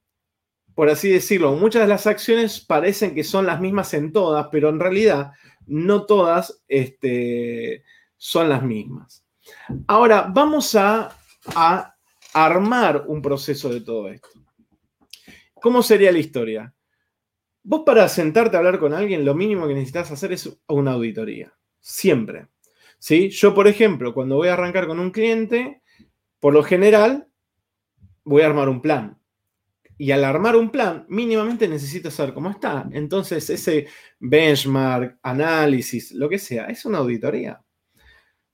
por 0.73 0.89
así 0.89 1.09
decirlo, 1.09 1.53
muchas 1.55 1.83
de 1.83 1.87
las 1.87 2.07
acciones 2.07 2.59
parecen 2.59 3.13
que 3.13 3.23
son 3.23 3.45
las 3.45 3.61
mismas 3.61 3.93
en 3.93 4.11
todas, 4.11 4.47
pero 4.51 4.69
en 4.69 4.79
realidad 4.79 5.33
no 5.67 6.05
todas 6.05 6.63
este, 6.67 7.83
son 8.17 8.49
las 8.49 8.63
mismas. 8.63 9.23
Ahora, 9.87 10.29
vamos 10.33 10.75
a, 10.75 11.15
armar 12.33 13.05
un 13.07 13.21
proceso 13.21 13.69
de 13.69 13.81
todo 13.81 14.07
esto. 14.09 14.29
¿Cómo 15.55 15.81
sería 15.81 16.11
la 16.11 16.19
historia? 16.19 16.73
Vos 17.63 17.81
para 17.85 18.07
sentarte 18.07 18.55
a 18.55 18.59
hablar 18.59 18.79
con 18.79 18.93
alguien, 18.93 19.25
lo 19.25 19.33
mínimo 19.33 19.67
que 19.67 19.73
necesitas 19.73 20.11
hacer 20.11 20.33
es 20.33 20.57
una 20.67 20.91
auditoría. 20.91 21.51
Siempre. 21.79 22.47
¿Sí? 22.99 23.29
Yo, 23.29 23.55
por 23.55 23.67
ejemplo, 23.67 24.13
cuando 24.13 24.35
voy 24.35 24.49
a 24.49 24.53
arrancar 24.53 24.85
con 24.85 24.99
un 24.99 25.11
cliente, 25.11 25.81
por 26.39 26.53
lo 26.53 26.63
general, 26.63 27.27
voy 28.23 28.43
a 28.43 28.47
armar 28.47 28.69
un 28.69 28.81
plan. 28.81 29.19
Y 29.97 30.11
al 30.11 30.23
armar 30.23 30.55
un 30.55 30.69
plan, 30.69 31.05
mínimamente 31.09 31.67
necesito 31.67 32.09
saber 32.09 32.33
cómo 32.33 32.49
está. 32.49 32.87
Entonces, 32.93 33.49
ese 33.49 33.87
benchmark, 34.19 35.19
análisis, 35.21 36.13
lo 36.13 36.29
que 36.29 36.39
sea, 36.39 36.67
es 36.67 36.85
una 36.85 36.99
auditoría. 36.99 37.61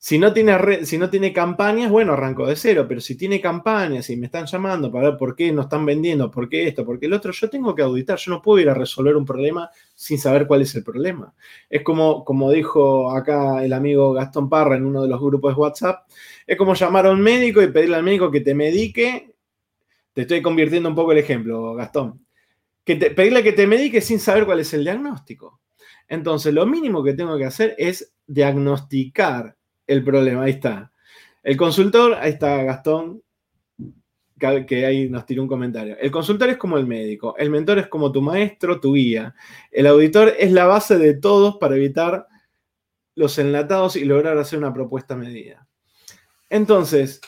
Si 0.08 0.20
no, 0.20 0.32
tiene 0.34 0.86
si 0.86 1.00
no 1.00 1.10
tiene 1.10 1.34
campañas, 1.34 1.90
bueno, 1.90 2.14
arranco 2.14 2.46
de 2.46 2.56
cero, 2.56 2.86
pero 2.88 3.02
si 3.02 3.18
tiene 3.18 3.42
campañas 3.42 4.08
y 4.12 4.16
me 4.16 4.28
están 4.28 4.46
llamando 4.46 4.92
para 4.92 5.10
ver 5.10 5.18
por 5.18 5.36
qué 5.36 5.52
no 5.52 5.64
están 5.64 5.84
vendiendo, 5.84 6.30
por 6.30 6.48
qué 6.48 6.68
esto, 6.68 6.86
por 6.86 7.00
qué 7.00 7.08
el 7.08 7.14
otro, 7.14 7.32
yo 7.32 7.50
tengo 7.50 7.74
que 7.74 7.82
auditar, 7.82 8.20
yo 8.20 8.30
no 8.30 8.40
puedo 8.40 8.60
ir 8.60 8.70
a 8.70 8.76
resolver 8.76 9.16
un 9.16 9.26
problema 9.26 9.68
sin 9.96 10.20
saber 10.20 10.46
cuál 10.46 10.62
es 10.62 10.76
el 10.76 10.84
problema. 10.84 11.34
Es 11.68 11.82
como, 11.82 12.24
como 12.24 12.52
dijo 12.52 13.10
acá 13.18 13.66
el 13.66 13.74
amigo 13.74 14.14
Gastón 14.14 14.48
Parra 14.48 14.76
en 14.76 14.86
uno 14.86 15.02
de 15.02 15.08
los 15.08 15.20
grupos 15.20 15.56
de 15.56 15.60
WhatsApp, 15.60 16.08
es 16.46 16.56
como 16.56 16.76
llamar 16.76 17.08
a 17.08 17.12
un 17.12 17.22
médico 17.22 17.64
y 17.64 17.72
pedirle 17.72 17.96
al 17.96 18.04
médico 18.04 18.30
que 18.30 18.42
te 18.42 18.54
medique. 18.54 19.34
Te 20.14 20.22
estoy 20.22 20.40
convirtiendo 20.44 20.88
un 20.88 20.94
poco 20.94 21.14
el 21.14 21.18
ejemplo, 21.18 21.74
Gastón. 21.74 22.24
Que 22.84 22.96
pedirle 22.96 23.42
que 23.42 23.54
te 23.54 23.66
medique 23.66 24.02
sin 24.02 24.20
saber 24.20 24.46
cuál 24.46 24.60
es 24.60 24.72
el 24.76 24.84
diagnóstico. 24.84 25.62
Entonces, 26.08 26.54
lo 26.54 26.68
mínimo 26.68 27.04
que 27.04 27.16
tengo 27.16 27.36
que 27.40 27.46
hacer 27.46 27.74
es 27.80 28.14
diagnosticar 28.28 29.55
el 29.88 30.04
problema. 30.04 30.44
Ahí 30.44 30.52
está. 30.52 30.92
El 31.44 31.58
consultor, 31.58 32.16
ahí 32.16 32.32
está 32.32 32.64
Gastón, 32.64 33.22
que 34.38 34.86
ahí 34.86 35.10
nos 35.10 35.26
tiró 35.26 35.44
un 35.44 35.48
comentario. 35.48 35.98
El 36.00 36.12
consultor 36.12 36.50
es 36.50 36.58
como 36.58 36.78
el 36.78 36.86
médico, 36.86 37.36
el 37.38 37.50
mentor 37.50 37.80
es 37.80 37.88
como 37.88 38.12
tu 38.12 38.22
maestro, 38.22 38.80
tu 38.80 38.94
guía. 38.94 39.34
El 39.72 39.88
auditor 39.88 40.34
es 40.38 40.52
la 40.52 40.66
base 40.66 40.98
de 40.98 41.14
todos 41.14 41.58
para 41.58 41.76
evitar 41.76 42.28
los 43.16 43.38
enlatados 43.40 43.96
y 43.96 44.04
lograr 44.04 44.38
hacer 44.38 44.60
una 44.60 44.74
propuesta 44.74 45.16
medida. 45.16 45.68
Entonces, 46.50 47.22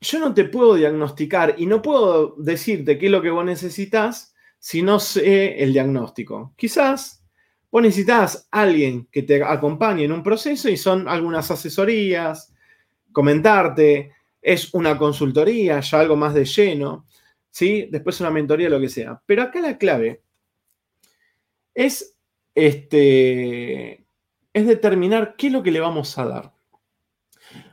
yo 0.00 0.18
no 0.18 0.32
te 0.32 0.44
puedo 0.44 0.74
diagnosticar 0.76 1.56
y 1.58 1.66
no 1.66 1.82
puedo 1.82 2.34
decirte 2.38 2.96
qué 2.98 3.06
es 3.06 3.12
lo 3.12 3.20
que 3.20 3.30
vos 3.30 3.44
necesitas 3.44 4.34
si 4.58 4.82
no 4.82 5.00
sé 5.00 5.62
el 5.62 5.72
diagnóstico. 5.72 6.54
Quizás 6.56 7.19
Vos 7.70 7.82
necesitas 7.82 8.48
alguien 8.50 9.06
que 9.12 9.22
te 9.22 9.42
acompañe 9.42 10.04
en 10.04 10.12
un 10.12 10.22
proceso 10.22 10.68
y 10.68 10.76
son 10.76 11.08
algunas 11.08 11.50
asesorías, 11.50 12.52
comentarte, 13.12 14.12
es 14.42 14.72
una 14.74 14.96
consultoría, 14.96 15.80
ya 15.80 16.00
algo 16.00 16.16
más 16.16 16.34
de 16.34 16.44
lleno, 16.44 17.06
¿sí? 17.50 17.88
Después 17.90 18.20
una 18.20 18.30
mentoría, 18.30 18.68
lo 18.68 18.80
que 18.80 18.88
sea. 18.88 19.20
Pero 19.26 19.42
acá 19.42 19.60
la 19.60 19.78
clave 19.78 20.22
es, 21.74 22.16
este, 22.54 24.04
es 24.52 24.66
determinar 24.66 25.36
qué 25.36 25.48
es 25.48 25.52
lo 25.52 25.62
que 25.62 25.70
le 25.70 25.80
vamos 25.80 26.16
a 26.18 26.24
dar. 26.24 26.52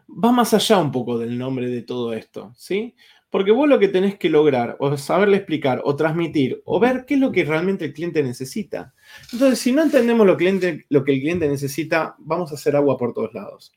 Va 0.09 0.31
más 0.31 0.53
allá 0.53 0.77
un 0.79 0.91
poco 0.91 1.17
del 1.17 1.37
nombre 1.37 1.69
de 1.69 1.81
todo 1.81 2.13
esto, 2.13 2.53
¿sí? 2.55 2.95
Porque 3.29 3.51
vos 3.51 3.67
lo 3.67 3.77
que 3.77 3.89
tenés 3.89 4.17
que 4.17 4.29
lograr, 4.29 4.77
o 4.79 4.95
saberle 4.97 5.37
explicar, 5.37 5.81
o 5.83 5.95
transmitir, 5.95 6.61
o 6.65 6.79
ver 6.79 7.05
qué 7.05 7.15
es 7.15 7.19
lo 7.19 7.31
que 7.31 7.43
realmente 7.43 7.85
el 7.85 7.93
cliente 7.93 8.23
necesita. 8.23 8.93
Entonces, 9.33 9.59
si 9.59 9.73
no 9.73 9.83
entendemos 9.83 10.25
lo, 10.25 10.37
cliente, 10.37 10.85
lo 10.89 11.03
que 11.03 11.13
el 11.13 11.19
cliente 11.19 11.47
necesita, 11.47 12.15
vamos 12.19 12.51
a 12.51 12.55
hacer 12.55 12.75
agua 12.75 12.97
por 12.97 13.13
todos 13.13 13.33
lados. 13.33 13.73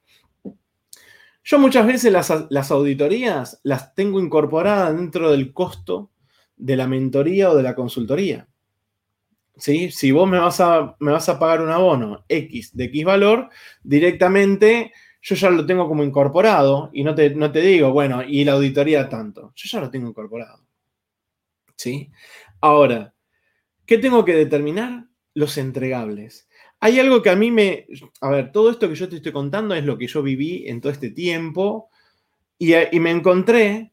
Yo 1.43 1.59
muchas 1.59 1.87
veces 1.87 2.13
las, 2.13 2.71
auditorías 2.71 3.61
las 3.65 3.95
tengo 3.95 4.21
incorporadas 4.21 4.97
dentro 4.97 5.31
del 5.31 5.53
costo 5.53 6.11
de 6.57 6.77
la 6.77 6.87
mentoría 6.87 7.51
o 7.51 7.57
de 7.57 7.63
la 7.63 7.75
consultoría. 7.75 8.47
¿Sí? 9.57 9.91
Si 9.91 10.11
vos 10.11 10.29
me 10.29 10.39
vas, 10.39 10.61
a, 10.61 10.97
me 11.01 11.13
vas 11.13 11.29
a 11.29 11.39
pagar 11.39 11.61
un 11.61 11.71
abono 11.71 12.25
X 12.29 12.77
de 12.77 12.85
X 12.85 13.05
valor, 13.05 13.49
directamente 13.83 14.93
yo 15.23 15.35
ya 15.35 15.51
lo 15.51 15.67
tengo 15.67 15.87
como 15.87 16.03
incorporado 16.03 16.91
y 16.93 17.05
no 17.05 17.15
te, 17.15 17.31
no 17.31 17.53
te 17.53 17.61
digo, 17.61 17.93
bueno, 17.93 18.23
y 18.23 18.45
la 18.45 18.53
auditoría 18.53 19.09
tanto. 19.09 19.53
Yo 19.55 19.69
ya 19.71 19.81
lo 19.81 19.91
tengo 19.91 20.09
incorporado. 20.09 20.65
¿Sí? 21.77 22.11
Ahora, 22.61 23.15
¿qué 23.87 23.99
tengo 23.99 24.25
que 24.25 24.35
determinar? 24.35 25.07
Los 25.35 25.59
entregables. 25.59 26.49
Hay 26.81 26.99
algo 26.99 27.23
que 27.23 27.31
a 27.31 27.37
mí 27.37 27.51
me... 27.51 27.87
A 28.21 28.31
ver, 28.31 28.53
todo 28.53 28.71
esto 28.71 28.89
que 28.89 28.95
yo 28.95 29.09
te 29.09 29.17
estoy 29.17 29.33
contando 29.33 29.75
es 29.75 29.85
lo 29.85 29.99
que 29.99 30.07
yo 30.07 30.23
viví 30.23 30.67
en 30.67 30.81
todo 30.81 30.93
este 30.93 31.11
tiempo 31.11 31.91
y, 32.59 32.75
y 32.75 33.01
me 33.01 33.11
encontré 33.11 33.93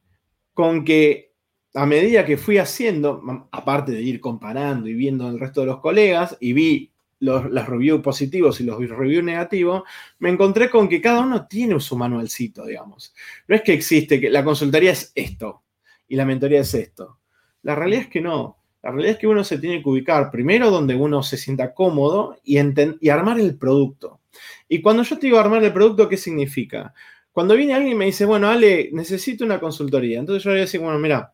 con 0.54 0.84
que 0.84 1.28
a 1.74 1.86
medida 1.86 2.26
que 2.26 2.38
fui 2.38 2.58
haciendo, 2.58 3.22
aparte 3.52 3.92
de 3.92 4.02
ir 4.02 4.20
comparando 4.20 4.88
y 4.88 4.94
viendo 4.94 5.28
el 5.28 5.40
resto 5.40 5.62
de 5.62 5.68
los 5.68 5.80
colegas, 5.80 6.36
y 6.40 6.54
vi 6.54 6.92
los, 7.20 7.68
reviews 7.68 8.02
positivos 8.02 8.60
y 8.62 8.64
los 8.64 8.78
reviews 8.78 9.24
negativos, 9.24 9.84
me 10.20 10.30
encontré 10.30 10.70
con 10.70 10.88
que 10.88 11.02
cada 11.02 11.22
uno 11.22 11.48
tiene 11.48 11.80
su 11.80 11.98
manualcito, 11.98 12.66
digamos. 12.66 13.14
No 13.48 13.56
es 13.56 13.62
que 13.62 13.74
existe, 13.74 14.20
que 14.20 14.30
la 14.30 14.44
consultoría 14.44 14.92
es 14.92 15.12
esto 15.16 15.64
y 16.08 16.16
la 16.16 16.26
mentoría 16.26 16.62
es 16.62 16.74
esto. 16.74 17.20
La 17.64 17.76
realidad 17.76 18.04
es 18.04 18.10
que 18.10 18.22
no. 18.22 18.58
La 18.84 18.92
realidad 18.92 19.14
es 19.14 19.20
que 19.20 19.28
uno 19.28 19.44
se 19.44 19.58
tiene 19.58 19.82
que 19.82 19.90
ubicar 19.90 20.32
primero 20.32 20.70
donde 20.70 20.96
uno 20.96 21.24
se 21.24 21.38
sienta 21.38 21.74
cómodo 21.74 22.38
y, 22.44 22.58
y 23.02 23.10
armar 23.10 23.40
el 23.40 23.58
producto. 23.58 24.22
Y 24.70 24.82
cuando 24.82 25.04
yo 25.04 25.18
te 25.18 25.28
digo 25.28 25.40
armar 25.40 25.64
el 25.64 25.74
producto, 25.74 26.08
¿qué 26.08 26.18
significa? 26.18 26.94
Cuando 27.32 27.56
viene 27.56 27.74
alguien 27.74 27.94
y 27.94 27.96
me 27.96 28.06
dice, 28.06 28.26
bueno, 28.26 28.48
Ale, 28.48 28.90
necesito 28.94 29.44
una 29.44 29.60
consultoría. 29.60 30.20
Entonces 30.20 30.44
yo 30.44 30.52
le 30.52 30.56
voy 30.56 30.62
a 30.62 30.66
decir, 30.66 30.80
bueno, 30.80 31.00
mira, 31.00 31.34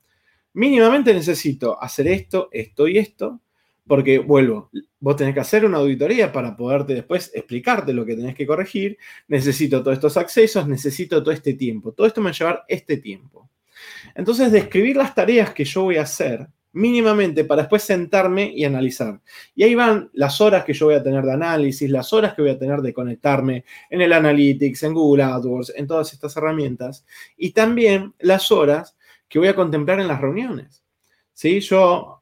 mínimamente 0.53 1.13
necesito 1.13 1.81
hacer 1.81 2.07
esto, 2.07 2.49
esto 2.51 2.87
y 2.87 2.97
esto 2.97 3.41
porque, 3.85 4.19
vuelvo, 4.19 4.69
vos 4.99 5.15
tenés 5.15 5.33
que 5.33 5.41
hacer 5.41 5.65
una 5.65 5.77
auditoría 5.77 6.31
para 6.31 6.55
poderte 6.55 6.95
después 6.95 7.31
explicarte 7.33 7.93
lo 7.93 8.05
que 8.05 8.15
tenés 8.15 8.35
que 8.35 8.47
corregir. 8.47 8.97
Necesito 9.27 9.81
todos 9.81 9.97
estos 9.97 10.17
accesos, 10.17 10.67
necesito 10.67 11.21
todo 11.21 11.33
este 11.33 11.53
tiempo. 11.53 11.91
Todo 11.91 12.07
esto 12.07 12.21
me 12.21 12.25
va 12.25 12.31
a 12.31 12.37
llevar 12.37 12.65
este 12.67 12.97
tiempo. 12.97 13.49
Entonces, 14.15 14.51
describir 14.51 14.95
las 14.95 15.13
tareas 15.13 15.53
que 15.53 15.65
yo 15.65 15.83
voy 15.83 15.97
a 15.97 16.03
hacer 16.03 16.47
mínimamente 16.73 17.45
para 17.45 17.63
después 17.63 17.83
sentarme 17.83 18.51
y 18.53 18.65
analizar. 18.65 19.21
Y 19.55 19.63
ahí 19.63 19.75
van 19.75 20.09
las 20.13 20.41
horas 20.41 20.63
que 20.63 20.73
yo 20.73 20.87
voy 20.87 20.95
a 20.95 21.03
tener 21.03 21.23
de 21.23 21.33
análisis, 21.33 21.89
las 21.89 22.11
horas 22.13 22.33
que 22.33 22.41
voy 22.41 22.51
a 22.51 22.57
tener 22.57 22.81
de 22.81 22.93
conectarme 22.93 23.63
en 23.89 24.01
el 24.01 24.11
Analytics, 24.11 24.83
en 24.83 24.93
Google 24.93 25.23
AdWords, 25.23 25.73
en 25.75 25.87
todas 25.87 26.11
estas 26.13 26.35
herramientas. 26.35 27.05
Y 27.37 27.51
también 27.51 28.13
las 28.19 28.51
horas 28.51 28.97
que 29.29 29.39
voy 29.39 29.49
a 29.49 29.55
contemplar 29.55 29.99
en 29.99 30.07
las 30.07 30.19
reuniones. 30.19 30.83
¿Sí? 31.33 31.59
Yo 31.59 32.21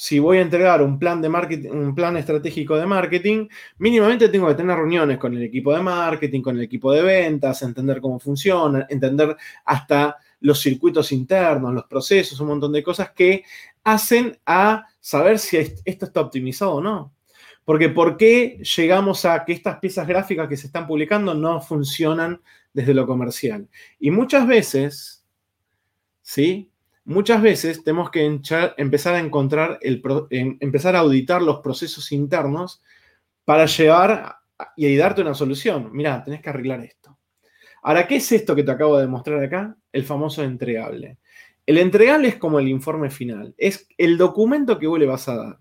si 0.00 0.18
voy 0.18 0.38
a 0.38 0.40
entregar 0.40 0.80
un 0.80 0.98
plan 0.98 1.20
de 1.20 1.28
marketing, 1.28 1.68
un 1.68 1.94
plan 1.94 2.16
estratégico 2.16 2.76
de 2.76 2.86
marketing, 2.86 3.48
mínimamente 3.78 4.30
tengo 4.30 4.48
que 4.48 4.54
tener 4.54 4.76
reuniones 4.76 5.18
con 5.18 5.36
el 5.36 5.42
equipo 5.42 5.74
de 5.74 5.82
marketing, 5.82 6.40
con 6.40 6.56
el 6.56 6.62
equipo 6.62 6.90
de 6.92 7.02
ventas, 7.02 7.60
entender 7.62 8.00
cómo 8.00 8.18
funciona, 8.18 8.86
entender 8.88 9.36
hasta 9.64 10.16
los 10.40 10.60
circuitos 10.60 11.12
internos, 11.12 11.74
los 11.74 11.84
procesos, 11.84 12.40
un 12.40 12.48
montón 12.48 12.72
de 12.72 12.82
cosas 12.82 13.10
que 13.10 13.44
hacen 13.84 14.38
a 14.46 14.86
saber 15.00 15.38
si 15.38 15.58
esto 15.58 16.06
está 16.06 16.20
optimizado 16.22 16.76
o 16.76 16.80
no. 16.80 17.12
Porque 17.64 17.90
¿por 17.90 18.16
qué 18.16 18.62
llegamos 18.76 19.26
a 19.26 19.44
que 19.44 19.52
estas 19.52 19.78
piezas 19.78 20.06
gráficas 20.08 20.48
que 20.48 20.56
se 20.56 20.66
están 20.66 20.86
publicando 20.86 21.34
no 21.34 21.60
funcionan 21.60 22.40
desde 22.72 22.94
lo 22.94 23.06
comercial. 23.06 23.68
Y 23.98 24.10
muchas 24.10 24.46
veces, 24.46 25.24
¿sí? 26.22 26.69
Muchas 27.04 27.42
veces 27.42 27.82
tenemos 27.82 28.10
que 28.10 28.24
empezar 28.24 29.14
a 29.14 29.20
encontrar, 29.20 29.78
el, 29.80 30.02
empezar 30.60 30.96
a 30.96 31.00
auditar 31.00 31.42
los 31.42 31.60
procesos 31.60 32.12
internos 32.12 32.82
para 33.44 33.66
llevar 33.66 34.36
y 34.76 34.96
darte 34.96 35.22
una 35.22 35.34
solución. 35.34 35.90
Mira, 35.92 36.22
tenés 36.22 36.42
que 36.42 36.50
arreglar 36.50 36.80
esto. 36.84 37.18
Ahora, 37.82 38.06
¿qué 38.06 38.16
es 38.16 38.30
esto 38.30 38.54
que 38.54 38.62
te 38.62 38.70
acabo 38.70 38.98
de 38.98 39.06
mostrar 39.06 39.42
acá? 39.42 39.76
El 39.90 40.04
famoso 40.04 40.42
entregable. 40.42 41.18
El 41.66 41.78
entregable 41.78 42.28
es 42.28 42.36
como 42.36 42.58
el 42.58 42.68
informe 42.68 43.10
final, 43.10 43.54
es 43.56 43.86
el 43.96 44.18
documento 44.18 44.78
que 44.78 44.86
vos 44.86 44.98
le 44.98 45.06
vas 45.06 45.28
a 45.28 45.36
dar. 45.36 45.58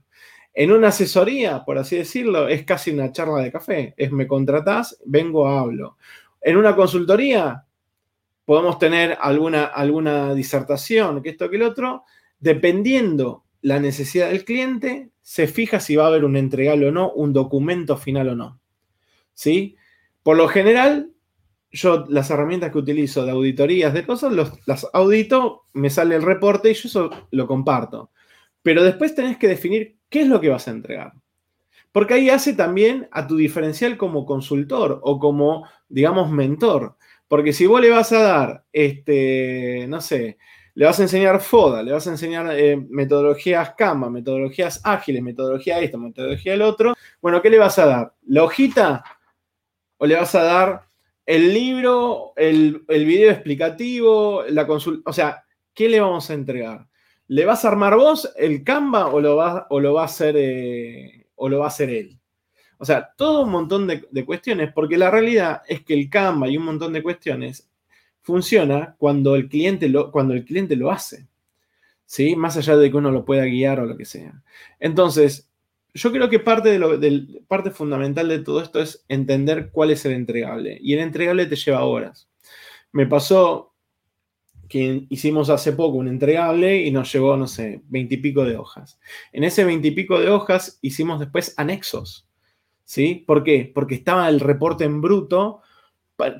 En 0.53 0.71
una 0.71 0.87
asesoría, 0.89 1.63
por 1.63 1.77
así 1.77 1.95
decirlo, 1.95 2.47
es 2.47 2.65
casi 2.65 2.91
una 2.91 3.11
charla 3.11 3.41
de 3.41 3.51
café. 3.51 3.93
Es 3.95 4.11
me 4.11 4.27
contratás, 4.27 4.99
vengo, 5.05 5.47
hablo. 5.47 5.97
En 6.41 6.57
una 6.57 6.75
consultoría, 6.75 7.63
podemos 8.49 8.79
tener 8.79 9.15
alguna, 9.21 9.65
alguna 9.65 10.33
disertación, 10.33 11.21
que 11.21 11.29
esto, 11.29 11.51
que 11.51 11.57
el 11.57 11.61
otro. 11.61 12.05
Dependiendo 12.39 13.43
la 13.61 13.79
necesidad 13.79 14.31
del 14.31 14.43
cliente, 14.43 15.11
se 15.21 15.45
fija 15.45 15.79
si 15.79 15.95
va 15.95 16.05
a 16.05 16.07
haber 16.07 16.25
un 16.25 16.35
entregable 16.35 16.87
o 16.87 16.91
no, 16.91 17.11
un 17.11 17.31
documento 17.31 17.95
final 17.95 18.29
o 18.29 18.35
no. 18.35 18.59
¿Sí? 19.35 19.75
Por 20.23 20.35
lo 20.35 20.47
general, 20.47 21.11
yo 21.71 22.07
las 22.09 22.31
herramientas 22.31 22.71
que 22.71 22.79
utilizo 22.79 23.23
de 23.23 23.33
auditorías 23.33 23.93
de 23.93 24.03
cosas, 24.03 24.33
las 24.65 24.87
audito, 24.93 25.65
me 25.73 25.91
sale 25.91 26.15
el 26.15 26.23
reporte 26.23 26.71
y 26.71 26.73
yo 26.73 26.89
eso 26.89 27.11
lo 27.29 27.45
comparto. 27.45 28.09
Pero 28.63 28.83
después 28.83 29.13
tenés 29.13 29.37
que 29.37 29.47
definir 29.47 29.97
qué 30.09 30.21
es 30.21 30.27
lo 30.27 30.41
que 30.41 30.49
vas 30.49 30.67
a 30.67 30.71
entregar. 30.71 31.13
Porque 31.91 32.15
ahí 32.15 32.31
hace 32.31 32.53
también 32.53 33.09
a 33.11 33.27
tu 33.27 33.35
diferencial 33.35 33.95
como 33.95 34.25
consultor 34.25 35.01
o 35.03 35.19
como, 35.19 35.67
digamos, 35.87 36.31
mentor. 36.31 36.97
Porque 37.29 37.53
si 37.53 37.67
vos 37.67 37.79
le 37.79 37.91
vas 37.91 38.11
a 38.11 38.21
dar, 38.23 38.65
este, 38.73 39.85
no 39.87 40.01
sé, 40.01 40.39
le 40.73 40.85
vas 40.85 40.99
a 40.99 41.03
enseñar 41.03 41.39
FODA, 41.39 41.83
le 41.83 41.91
vas 41.91 42.07
a 42.07 42.09
enseñar 42.09 42.49
eh, 42.57 42.75
metodologías 42.89 43.75
Canva, 43.75 44.09
metodologías 44.09 44.81
ágiles, 44.83 45.21
metodología 45.21 45.79
esto, 45.79 45.99
metodología 45.99 46.55
el 46.55 46.63
otro, 46.63 46.95
bueno, 47.21 47.39
¿qué 47.41 47.51
le 47.51 47.59
vas 47.59 47.77
a 47.77 47.85
dar? 47.85 48.13
¿La 48.25 48.43
hojita? 48.43 49.03
¿O 49.97 50.07
le 50.07 50.15
vas 50.15 50.33
a 50.33 50.43
dar 50.43 50.87
el 51.23 51.53
libro, 51.53 52.33
el, 52.35 52.83
video 52.87 53.29
explicativo, 53.29 54.43
la 54.49 54.65
consulta? 54.65 55.07
O 55.07 55.13
sea, 55.13 55.43
¿qué 55.75 55.87
le 55.87 55.99
vamos 55.99 56.31
a 56.31 56.33
entregar? 56.33 56.87
¿Le 57.27 57.45
vas 57.45 57.63
a 57.63 57.67
armar 57.67 57.95
vos 57.95 58.33
el 58.37 58.63
Canva 58.63 59.07
o 59.07 59.21
lo 59.21 59.35
va, 59.35 59.67
o 59.69 59.79
lo 59.79 59.93
va 59.93 60.01
a 60.01 60.05
hacer 60.05 60.35
eh, 60.35 61.27
o 61.35 61.47
lo 61.47 61.59
va 61.59 61.65
a 61.65 61.67
hacer 61.67 61.91
él? 61.91 62.18
O 62.79 62.85
sea, 62.85 63.13
todo 63.17 63.43
un 63.43 63.51
montón 63.51 63.87
de, 63.87 64.25
cuestiones, 64.25 64.71
porque 64.73 64.97
la 64.97 65.11
realidad 65.11 65.61
es 65.67 65.83
que 65.83 65.93
el 65.93 66.09
Canva 66.09 66.47
y 66.47 66.57
un 66.57 66.63
montón 66.63 66.93
de 66.93 67.03
cuestiones 67.03 67.69
funciona 68.21 68.95
cuando 68.97 69.35
el 69.35 69.49
cliente 69.49 69.89
lo, 69.89 70.11
cuando 70.11 70.33
el 70.33 70.45
cliente 70.45 70.77
lo 70.77 70.89
hace. 70.89 71.27
¿Sí? 72.05 72.37
Más 72.37 72.55
allá 72.55 72.77
de 72.77 72.89
que 72.89 72.97
uno 72.97 73.11
lo 73.11 73.25
pueda 73.25 73.43
guiar 73.43 73.81
o 73.81 73.85
lo 73.85 73.97
que 73.97 74.05
sea. 74.05 74.41
Entonces, 74.79 75.49
yo 75.93 76.11
creo 76.11 76.29
que 76.29 76.39
parte, 76.39 76.79
de 76.79 77.41
parte 77.49 77.69
fundamental 77.69 78.29
de 78.29 78.39
todo 78.39 78.61
esto 78.61 78.79
es 78.79 79.03
entender 79.09 79.71
cuál 79.71 79.91
es 79.91 80.05
el 80.05 80.13
entregable. 80.13 80.79
Y 80.81 80.93
el 80.93 80.99
entregable 80.99 81.47
te 81.47 81.57
lleva 81.57 81.83
horas. 81.83 82.29
Me 82.93 83.05
pasó 83.07 83.73
que 84.69 85.05
hicimos 85.09 85.49
hace 85.49 85.73
poco 85.73 85.97
un 85.97 86.07
entregable 86.07 86.81
y 86.83 86.91
nos 86.91 87.11
llevó, 87.11 87.35
no 87.35 87.47
sé, 87.47 87.81
veintipico 87.89 88.45
de 88.45 88.55
hojas. 88.55 88.99
En 89.33 89.43
ese 89.43 89.65
veintipico 89.65 90.17
de 90.17 90.29
hojas 90.29 90.79
hicimos 90.81 91.19
después 91.19 91.53
anexos. 91.57 92.28
¿Sí? 92.89 93.23
¿Por 93.27 93.43
qué? 93.43 93.71
Porque 93.71 93.93
estaba 93.93 94.27
el 94.29 94.39
reporte 94.39 94.83
en 94.83 94.99
bruto 94.99 95.61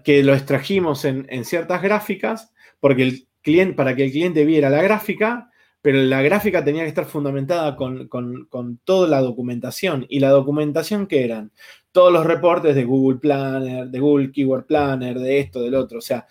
que 0.03 0.23
lo 0.23 0.33
extrajimos 0.33 1.05
en, 1.05 1.45
ciertas 1.45 1.79
gráficas, 1.79 2.51
porque 2.79 3.03
el 3.03 3.27
cliente, 3.43 3.75
para 3.75 3.95
que 3.95 4.05
el 4.05 4.12
cliente 4.12 4.45
viera 4.45 4.71
la 4.71 4.81
gráfica, 4.81 5.51
pero 5.79 5.99
la 5.99 6.23
gráfica 6.23 6.63
tenía 6.63 6.81
que 6.81 6.89
estar 6.89 7.05
fundamentada 7.05 7.75
con, 7.75 8.07
con, 8.07 8.79
toda 8.83 9.07
la 9.07 9.21
documentación. 9.21 10.07
¿Y 10.09 10.19
la 10.19 10.29
documentación 10.29 11.05
qué 11.05 11.23
eran? 11.23 11.51
Todos 11.91 12.12
los 12.12 12.25
reportes 12.25 12.73
de 12.73 12.83
Google 12.83 13.19
Planner, 13.19 13.88
de 13.88 13.99
Google 13.99 14.31
Keyword 14.31 14.65
Planner, 14.65 15.19
de 15.19 15.39
esto, 15.41 15.62
del 15.62 15.75
otro. 15.75 15.99
O 15.99 16.01
sea, 16.01 16.25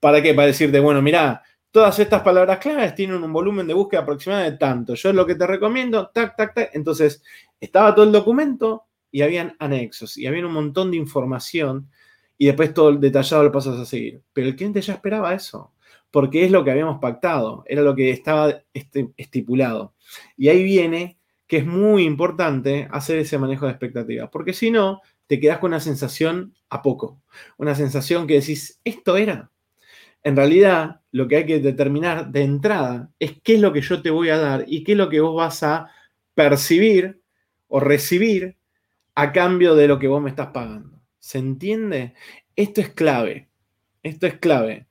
¿Para 0.00 0.20
qué? 0.20 0.34
Para 0.34 0.48
decirte, 0.48 0.80
bueno, 0.80 1.00
mira, 1.00 1.42
todas 1.70 1.98
estas 1.98 2.20
palabras 2.20 2.58
claves 2.58 2.94
tienen 2.94 3.22
un 3.22 3.32
volumen 3.32 3.66
de 3.66 3.72
búsqueda 3.72 4.02
aproximado 4.02 4.42
de 4.42 4.58
tanto. 4.58 4.94
Yo 4.94 5.14
lo 5.14 5.24
que 5.24 5.36
te 5.36 5.46
recomiendo, 5.46 6.08
tac, 6.08 6.36
tac, 6.36 6.54
tac. 6.54 6.70
Entonces, 6.74 7.22
estaba 7.58 7.94
todo 7.94 8.04
el 8.04 8.12
documento 8.12 8.84
y 9.12 9.22
habían 9.22 9.54
anexos 9.60 10.18
y 10.18 10.26
había 10.26 10.44
un 10.44 10.52
montón 10.52 10.90
de 10.90 10.96
información 10.96 11.88
y 12.36 12.46
después 12.46 12.74
todo 12.74 12.88
el 12.88 12.98
detallado 12.98 13.44
lo 13.44 13.52
pasas 13.52 13.78
a 13.78 13.84
seguir. 13.84 14.22
Pero 14.32 14.48
el 14.48 14.56
cliente 14.56 14.80
ya 14.80 14.94
esperaba 14.94 15.34
eso, 15.34 15.72
porque 16.10 16.44
es 16.44 16.50
lo 16.50 16.64
que 16.64 16.72
habíamos 16.72 16.98
pactado, 16.98 17.62
era 17.68 17.82
lo 17.82 17.94
que 17.94 18.10
estaba 18.10 18.62
este, 18.74 19.10
estipulado. 19.16 19.94
Y 20.36 20.48
ahí 20.48 20.64
viene 20.64 21.18
que 21.46 21.58
es 21.58 21.66
muy 21.66 22.04
importante 22.04 22.88
hacer 22.90 23.18
ese 23.18 23.38
manejo 23.38 23.66
de 23.66 23.72
expectativas, 23.72 24.30
porque 24.32 24.54
si 24.54 24.70
no, 24.70 25.02
te 25.28 25.38
quedas 25.38 25.58
con 25.58 25.68
una 25.68 25.80
sensación 25.80 26.54
a 26.70 26.82
poco, 26.82 27.20
una 27.58 27.74
sensación 27.74 28.26
que 28.26 28.40
decís, 28.40 28.80
esto 28.84 29.16
era, 29.16 29.52
en 30.24 30.36
realidad, 30.36 31.00
lo 31.10 31.26
que 31.26 31.36
hay 31.36 31.46
que 31.46 31.58
determinar 31.58 32.30
de 32.30 32.42
entrada 32.42 33.10
es 33.18 33.40
qué 33.42 33.56
es 33.56 33.60
lo 33.60 33.72
que 33.72 33.80
yo 33.82 34.02
te 34.02 34.10
voy 34.10 34.30
a 34.30 34.38
dar 34.38 34.64
y 34.66 34.84
qué 34.84 34.92
es 34.92 34.98
lo 34.98 35.08
que 35.08 35.20
vos 35.20 35.34
vas 35.34 35.62
a 35.62 35.90
percibir 36.34 37.20
o 37.68 37.80
recibir 37.80 38.56
a 39.14 39.32
cambio 39.32 39.74
de 39.74 39.88
lo 39.88 39.98
que 39.98 40.08
vos 40.08 40.22
me 40.22 40.30
estás 40.30 40.48
pagando. 40.48 41.00
¿Se 41.18 41.38
entiende? 41.38 42.14
Esto 42.56 42.80
es 42.80 42.90
clave. 42.90 43.48
Esto 44.02 44.26
es 44.26 44.38
clave. 44.38 44.88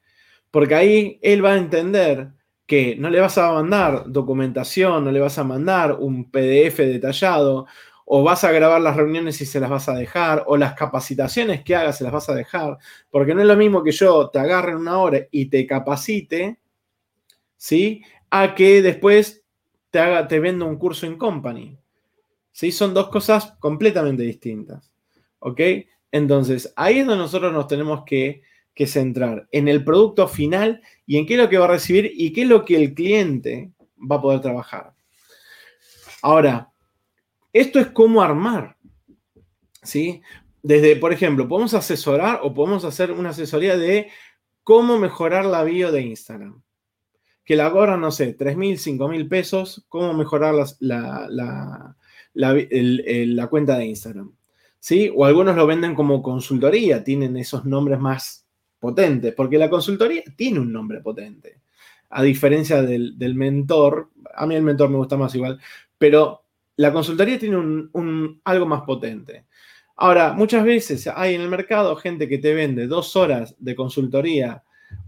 Porque 0.52 0.76
ahí 0.76 1.20
él 1.22 1.44
va 1.44 1.54
a 1.54 1.58
entender 1.58 2.32
que 2.66 2.96
no 2.96 3.10
le 3.10 3.20
vas 3.20 3.38
a 3.38 3.52
mandar 3.52 4.06
documentación, 4.08 5.04
no 5.04 5.12
le 5.12 5.20
vas 5.20 5.38
a 5.38 5.44
mandar 5.44 5.98
un 6.00 6.32
PDF 6.32 6.78
detallado, 6.78 7.68
o 8.06 8.24
vas 8.24 8.44
a 8.44 8.52
grabar 8.52 8.82
las 8.82 8.96
reuniones 8.96 9.42
y 9.42 9.46
se 9.46 9.60
las 9.60 9.70
vas 9.70 9.90
a 9.90 9.94
dejar, 9.94 10.44
o 10.48 10.58
las 10.58 10.74
capacitaciones 10.74 11.64
que 11.64 11.76
hagas 11.76 11.98
se 11.98 12.04
las 12.04 12.14
vas 12.14 12.30
a 12.30 12.36
dejar, 12.36 12.78
porque 13.10 13.34
no 13.34 13.42
es 13.42 13.48
lo 13.48 13.56
mismo 13.58 13.84
que 13.84 13.92
yo 13.92 14.30
te 14.30 14.40
agarre 14.40 14.72
en 14.72 14.78
una 14.78 14.98
hora 15.00 15.20
y 15.32 15.48
te 15.48 15.66
capacite, 15.68 16.60
¿sí? 17.58 18.04
A 18.30 18.56
que 18.56 18.82
después 18.82 19.44
te, 19.90 20.00
haga, 20.00 20.28
te 20.28 20.40
venda 20.40 20.66
un 20.66 20.78
curso 20.78 21.06
en 21.06 21.18
company. 21.18 21.78
¿Sí? 22.52 22.72
Son 22.72 22.94
dos 22.94 23.10
cosas 23.10 23.54
completamente 23.60 24.24
distintas. 24.24 24.92
¿Ok? 25.40 25.62
Entonces, 26.12 26.74
ahí 26.76 27.00
es 27.00 27.06
donde 27.06 27.24
nosotros 27.24 27.54
nos 27.54 27.68
tenemos 27.68 28.04
que, 28.06 28.44
centrar, 28.84 29.48
en 29.52 29.68
el 29.68 29.84
producto 29.84 30.28
final 30.28 30.82
y 31.06 31.18
en 31.18 31.28
qué 31.28 31.36
es 31.36 31.40
lo 31.40 31.50
que 31.50 31.60
va 31.60 31.66
a 31.66 31.68
recibir 31.68 32.12
y 32.16 32.34
qué 32.34 32.42
es 32.42 32.48
lo 32.48 32.66
que 32.66 32.76
el 32.76 32.96
cliente 32.96 33.72
va 34.00 34.16
a 34.16 34.22
poder 34.22 34.42
trabajar. 34.42 34.94
Ahora, 36.24 36.72
esto 37.54 37.80
es 37.80 37.88
cómo 37.88 38.24
armar. 38.24 38.76
¿Sí? 39.84 40.22
Desde, 40.64 40.96
por 40.96 41.14
ejemplo, 41.14 41.48
podemos 41.48 41.76
asesorar 41.76 42.40
o 42.42 42.54
podemos 42.54 42.84
hacer 42.84 43.12
una 43.12 43.30
asesoría 43.30 43.78
de 43.78 44.10
cómo 44.64 44.98
mejorar 44.98 45.46
la 45.46 45.64
bio 45.64 45.92
de 45.92 46.02
Instagram. 46.02 46.62
Que 47.44 47.56
la 47.56 47.72
cobran, 47.72 48.02
no 48.02 48.12
sé, 48.12 48.34
3 48.34 48.56
mil, 48.58 48.78
5 48.78 49.08
mil 49.08 49.28
pesos, 49.28 49.86
cómo 49.90 50.14
mejorar 50.14 50.56
la, 50.80 51.96
cuenta 53.50 53.78
de 53.78 53.86
Instagram. 53.86 54.32
¿Sí? 54.80 55.12
O 55.16 55.26
algunos 55.26 55.56
lo 55.56 55.68
venden 55.68 55.94
como 55.94 56.24
consultoría, 56.24 57.04
tienen 57.04 57.38
esos 57.38 57.66
nombres 57.66 58.00
más 58.00 58.48
potentes, 58.80 59.34
porque 59.36 59.60
la 59.60 59.70
consultoría 59.70 60.24
tiene 60.36 60.60
un 60.60 60.74
nombre 60.74 61.02
potente. 61.02 61.60
A 62.10 62.24
diferencia 62.24 62.82
del, 62.82 63.18
del 63.18 63.36
mentor, 63.36 64.10
a 64.34 64.48
mí 64.48 64.56
el 64.56 64.64
mentor 64.64 64.90
me 64.90 64.98
gusta 64.98 65.18
más 65.18 65.34
igual, 65.36 65.60
pero 65.98 66.42
la 66.78 66.92
consultoría 66.92 67.38
tiene 67.38 67.58
un, 67.58 68.42
algo 68.44 68.66
más 68.66 68.82
potente. 68.82 69.46
Ahora, 69.96 70.34
muchas 70.34 70.64
veces 70.64 71.08
hay 71.08 71.36
en 71.36 71.42
el 71.42 71.48
mercado 71.48 71.96
gente 71.96 72.28
que 72.28 72.40
te 72.40 72.56
vende 72.56 72.88
dos 72.88 73.16
horas 73.16 73.56
de 73.60 73.76
consultoría 73.76 74.64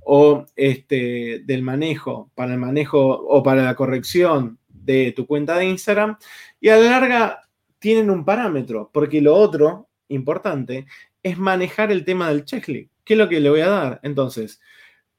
o 0.05 0.45
este, 0.55 1.41
del 1.45 1.63
manejo, 1.63 2.29
para 2.35 2.53
el 2.53 2.59
manejo 2.59 3.01
o 3.01 3.41
para 3.41 3.63
la 3.63 3.75
corrección 3.75 4.59
de 4.67 5.13
tu 5.15 5.25
cuenta 5.25 5.57
de 5.57 5.65
Instagram 5.65 6.17
y 6.63 6.69
a 6.69 6.77
la 6.77 6.89
larga 6.89 7.41
tienen 7.77 8.09
un 8.09 8.23
parámetro, 8.23 8.89
porque 8.93 9.19
lo 9.19 9.35
otro 9.35 9.89
importante 10.07 10.85
es 11.21 11.37
manejar 11.37 11.91
el 11.91 12.05
tema 12.05 12.29
del 12.29 12.45
checklist. 12.45 12.89
¿Qué 13.03 13.15
es 13.15 13.17
lo 13.17 13.27
que 13.27 13.41
le 13.41 13.49
voy 13.49 13.59
a 13.59 13.67
dar? 13.67 13.99
Entonces, 14.01 14.61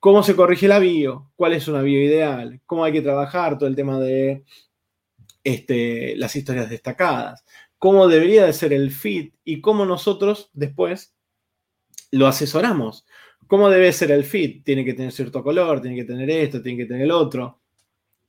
¿cómo 0.00 0.22
se 0.22 0.34
corrige 0.34 0.68
la 0.68 0.78
bio? 0.78 1.30
¿Cuál 1.36 1.52
es 1.52 1.68
una 1.68 1.82
bio 1.82 2.02
ideal? 2.02 2.62
¿Cómo 2.64 2.82
hay 2.82 2.94
que 2.94 3.02
trabajar 3.02 3.58
todo 3.58 3.68
el 3.68 3.76
tema 3.76 4.00
de 4.00 4.42
este, 5.44 6.16
las 6.16 6.34
historias 6.34 6.70
destacadas, 6.70 7.44
cómo 7.78 8.08
debería 8.08 8.46
de 8.46 8.54
ser 8.54 8.72
el 8.72 8.90
feed 8.90 9.32
y 9.44 9.60
cómo 9.60 9.84
nosotros 9.84 10.48
después 10.54 11.14
lo 12.10 12.26
asesoramos. 12.26 13.04
¿Cómo 13.46 13.68
debe 13.68 13.92
ser 13.92 14.10
el 14.10 14.24
feed? 14.24 14.62
Tiene 14.64 14.86
que 14.86 14.94
tener 14.94 15.12
cierto 15.12 15.42
color, 15.42 15.82
tiene 15.82 15.96
que 15.96 16.04
tener 16.04 16.30
esto, 16.30 16.62
tiene 16.62 16.78
que 16.78 16.86
tener 16.86 17.02
el 17.02 17.10
otro. 17.10 17.60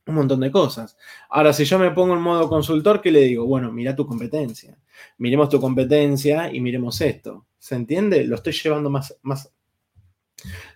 Un 0.08 0.16
montón 0.16 0.40
de 0.40 0.52
cosas. 0.52 0.98
Ahora, 1.30 1.52
si 1.52 1.66
yo 1.66 1.80
me 1.80 1.92
pongo 1.92 2.14
en 2.14 2.22
modo 2.22 2.48
consultor, 2.48 3.02
¿qué 3.02 3.12
le 3.12 3.22
digo? 3.22 3.46
Bueno, 3.46 3.72
mira 3.72 3.96
tu 3.96 4.06
competencia. 4.06 4.78
Miremos 5.18 5.50
tu 5.50 5.60
competencia 5.60 6.54
y 6.54 6.60
miremos 6.62 7.02
esto. 7.02 7.48
¿Se 7.58 7.76
entiende? 7.76 8.24
Lo 8.26 8.36
estoy 8.36 8.54
llevando 8.54 8.90
más, 8.90 9.18
más, 9.24 9.52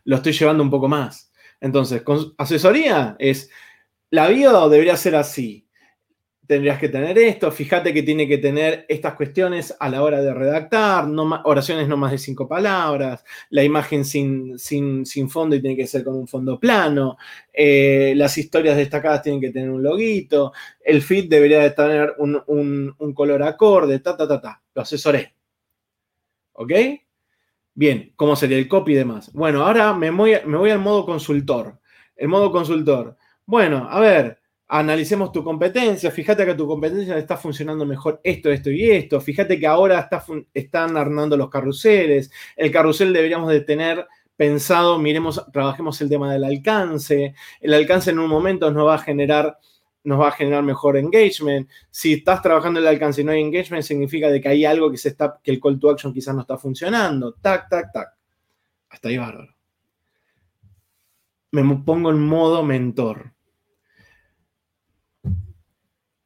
lo 0.04 0.15
estoy 0.15 0.34
llevando 0.34 0.63
un 0.63 0.70
poco 0.70 0.88
más. 0.88 1.32
Entonces, 1.62 2.02
asesoría 2.38 3.15
es, 3.20 3.52
la 4.10 4.28
vida 4.28 4.68
debería 4.68 4.98
ser 4.98 5.15
así 5.15 5.68
tendrías 6.49 6.79
que 6.79 6.89
tener 6.89 7.15
esto, 7.19 7.51
fíjate 7.51 7.93
que 7.93 8.01
tiene 8.01 8.27
que 8.27 8.39
tener 8.39 8.83
estas 8.89 9.13
cuestiones 9.13 9.77
a 9.79 9.88
la 9.88 10.01
hora 10.01 10.19
de 10.19 10.33
redactar, 10.33 11.07
oraciones 11.43 11.88
no 11.88 11.95
más 11.95 12.12
de 12.12 12.17
cinco 12.17 12.47
palabras, 12.47 13.23
la 13.51 13.63
imagen 13.63 14.03
sin, 14.03 14.57
sin, 14.57 15.29
fondo 15.29 15.55
y 15.55 15.62
tiene 15.62 15.75
que 15.77 15.85
ser 15.85 16.03
con 16.03 16.15
un 16.15 16.27
fondo 16.27 16.59
plano, 16.59 17.17
eh, 17.53 18.13
las 18.15 18.35
historias 18.39 18.77
destacadas 18.77 19.21
tienen 19.21 19.39
que 19.39 19.51
tener 19.51 19.69
un 19.69 19.83
loguito, 19.83 20.51
el 20.81 21.03
feed 21.03 21.29
debería 21.29 21.59
de 21.59 21.69
tener 21.69 22.15
un, 22.17 23.13
color 23.13 23.43
acorde, 23.43 23.99
ta, 23.99 24.17
ta, 24.17 24.27
ta, 24.27 24.41
ta, 24.41 24.63
lo 24.73 24.81
asesoré. 24.81 25.35
¿Ok? 26.53 26.71
Bien, 27.75 28.12
¿cómo 28.15 28.35
sería 28.35 28.57
el 28.57 28.67
copy 28.67 28.93
y 28.93 28.95
demás? 28.95 29.31
Bueno, 29.33 29.63
ahora 29.63 29.93
me 29.93 30.09
voy, 30.09 30.31
me 30.47 30.57
voy 30.57 30.71
al 30.71 30.79
modo 30.79 31.05
consultor. 31.05 31.79
El 32.15 32.27
modo 32.27 32.51
consultor. 32.51 33.17
Bueno, 33.45 33.88
a 33.88 33.99
ver, 33.99 34.38
analicemos 34.69 35.32
tu 35.32 35.43
competencia, 35.43 36.12
fíjate 36.12 36.45
que 36.45 36.53
tu 36.53 36.67
competencia 36.67 37.17
está 37.17 37.36
funcionando 37.38 37.86
mejor 37.86 38.21
esto, 38.23 38.51
esto 38.51 38.69
y 38.69 38.91
esto, 38.91 39.19
fíjate 39.19 39.60
que 39.60 39.65
ahora 39.65 39.99
está, 39.99 40.23
están 40.53 40.95
armando 40.95 41.36
los 41.36 41.49
carruseles, 41.49 42.32
el 42.55 42.71
carrusel 42.71 43.12
deberíamos 43.12 43.49
de 43.49 43.62
tener 43.62 44.08
pensado, 44.38 44.99
miremos, 44.99 45.43
trabajemos 45.51 45.99
el 46.01 46.10
tema 46.10 46.32
del 46.32 46.43
alcance, 46.43 47.34
el 47.60 47.73
alcance 47.73 48.12
en 48.12 48.19
un 48.19 48.29
momento 48.29 48.71
nos 48.71 48.88
va 48.88 48.95
a 48.95 48.99
generar 48.99 49.58
nos 50.01 50.19
va 50.21 50.29
a 50.29 50.32
generar 50.32 50.63
mejor 50.63 50.95
engagement. 50.95 51.69
Si 51.91 52.13
estás 52.13 52.41
trabajando 52.41 52.79
el 52.79 52.88
alcance 52.88 53.19
y 53.21 53.23
no 53.25 53.34
hay 53.34 53.41
engagement, 53.41 53.84
significa 53.84 54.29
de 54.29 54.39
que 54.39 54.47
hay 54.47 54.63
algo 54.63 54.89
que 54.89 54.97
se 54.97 55.10
está, 55.10 55.39
que 55.43 55.51
el 55.51 55.60
call 55.60 55.77
to 55.77 55.89
action 55.89 56.13
quizás 56.13 56.34
no 56.34 56.41
está 56.41 56.58
funcionando. 56.58 57.34
Tac, 57.34 57.69
tac, 57.69 57.91
tac. 57.91 58.08
Hasta 58.89 59.10
ahí 59.10 59.17
bárbaro. 59.17 59.53
Me 61.51 61.63
pongo 61.84 62.12
en 62.12 62.21
modo 62.21 62.63
mentor 62.63 63.34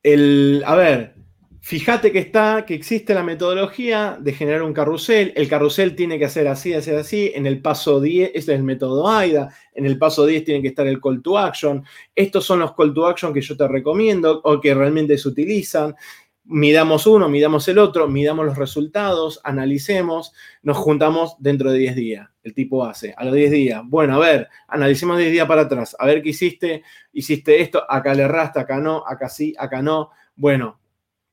el, 0.04 0.64
a 0.66 0.76
ver, 0.76 1.16
fíjate 1.62 2.12
que 2.12 2.20
está, 2.20 2.66
que 2.66 2.74
existe 2.74 3.14
la 3.14 3.24
metodología 3.24 4.18
de 4.20 4.34
generar 4.34 4.64
un 4.64 4.74
carrusel. 4.74 5.32
El 5.36 5.48
carrusel 5.48 5.96
tiene 5.96 6.20
que 6.20 6.26
hacer 6.26 6.48
así, 6.50 6.74
así, 6.74 6.92
así. 6.92 7.32
En 7.34 7.48
el 7.48 7.62
paso 7.62 8.02
10, 8.02 8.32
este 8.36 8.52
es 8.52 8.60
el 8.60 8.64
método 8.64 9.10
AIDA. 9.10 9.50
En 9.74 9.86
el 9.86 9.98
paso 9.98 10.26
10 10.26 10.44
tiene 10.44 10.62
que 10.62 10.68
estar 10.68 10.86
el 10.86 11.00
call 11.00 11.22
to 11.22 11.38
action. 11.38 11.84
Estos 12.14 12.46
son 12.46 12.60
los 12.60 12.76
call 12.76 12.94
to 12.94 13.08
action 13.08 13.34
que 13.34 13.42
yo 13.42 13.56
te 13.56 13.68
recomiendo 13.68 14.42
o 14.44 14.60
que 14.60 14.74
realmente 14.74 15.18
se 15.18 15.30
utilizan 15.30 15.96
midamos 16.46 17.08
uno, 17.08 17.30
midamos 17.30 17.68
el 17.68 17.78
otro, 17.78 18.08
midamos 18.08 18.46
los 18.46 18.58
resultados, 18.58 19.40
analicemos, 19.44 20.34
nos 20.62 20.78
juntamos 20.78 21.36
dentro 21.40 21.72
de 21.72 21.80
10 21.80 21.96
días. 21.96 22.30
El 22.44 22.54
tipo 22.54 22.86
hace, 22.86 23.14
a 23.18 23.24
los 23.24 23.34
10 23.34 23.52
días. 23.52 23.82
Bueno, 23.86 24.16
a 24.16 24.20
ver, 24.20 24.50
analicemos 24.68 25.18
10 25.18 25.32
días 25.32 25.48
para 25.48 25.62
atrás, 25.62 25.96
a 25.98 26.06
ver 26.06 26.22
qué 26.22 26.30
hiciste, 26.30 26.84
hiciste 27.14 27.62
esto, 27.62 27.84
acá 27.90 28.14
le 28.14 28.24
erraste, 28.24 28.60
acá 28.60 28.80
no, 28.80 29.04
acá 29.08 29.30
sí, 29.30 29.54
acá 29.58 29.82
no. 29.82 30.10
Bueno, 30.36 30.80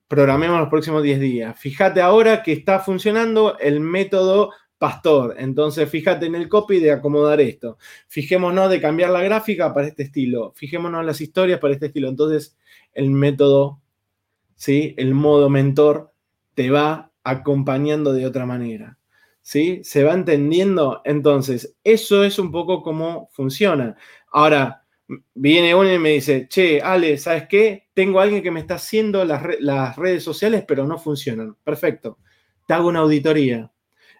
programemos 0.06 0.60
los 0.60 0.68
próximos 0.68 1.02
10 1.02 1.20
días. 1.20 1.58
Fíjate 1.58 2.00
ahora 2.00 2.42
que 2.42 2.52
está 2.52 2.78
funcionando 2.78 3.58
el 3.58 3.80
método 3.80 4.50
pastor. 4.78 5.34
Entonces, 5.38 5.88
fíjate 5.90 6.26
en 6.26 6.34
el 6.34 6.48
copy 6.48 6.80
de 6.80 6.90
acomodar 6.90 7.40
esto. 7.40 7.76
Fijémonos 8.08 8.70
de 8.70 8.80
cambiar 8.80 9.10
la 9.10 9.22
gráfica 9.22 9.74
para 9.74 9.86
este 9.86 10.04
estilo. 10.04 10.52
Fijémonos 10.56 11.04
las 11.04 11.20
historias 11.20 11.60
para 11.60 11.74
este 11.74 11.86
estilo. 11.86 12.08
Entonces, 12.08 12.56
el 12.94 13.10
método 13.10 13.79
¿sí? 14.60 14.94
El 14.98 15.14
modo 15.14 15.48
mentor 15.48 16.12
te 16.54 16.70
va 16.70 17.12
acompañando 17.24 18.12
de 18.12 18.26
otra 18.26 18.44
manera, 18.44 18.98
¿sí? 19.40 19.80
¿Se 19.84 20.04
va 20.04 20.12
entendiendo? 20.12 21.00
Entonces, 21.06 21.78
eso 21.82 22.24
es 22.24 22.38
un 22.38 22.52
poco 22.52 22.82
cómo 22.82 23.30
funciona. 23.32 23.96
Ahora, 24.30 24.84
viene 25.32 25.74
uno 25.74 25.90
y 25.90 25.98
me 25.98 26.10
dice, 26.10 26.46
che, 26.46 26.82
Ale, 26.82 27.16
¿sabes 27.16 27.48
qué? 27.48 27.88
Tengo 27.94 28.20
a 28.20 28.24
alguien 28.24 28.42
que 28.42 28.50
me 28.50 28.60
está 28.60 28.74
haciendo 28.74 29.24
las, 29.24 29.42
las 29.60 29.96
redes 29.96 30.22
sociales, 30.22 30.62
pero 30.68 30.86
no 30.86 30.98
funcionan. 30.98 31.56
Perfecto. 31.64 32.18
Te 32.66 32.74
hago 32.74 32.88
una 32.88 33.00
auditoría. 33.00 33.72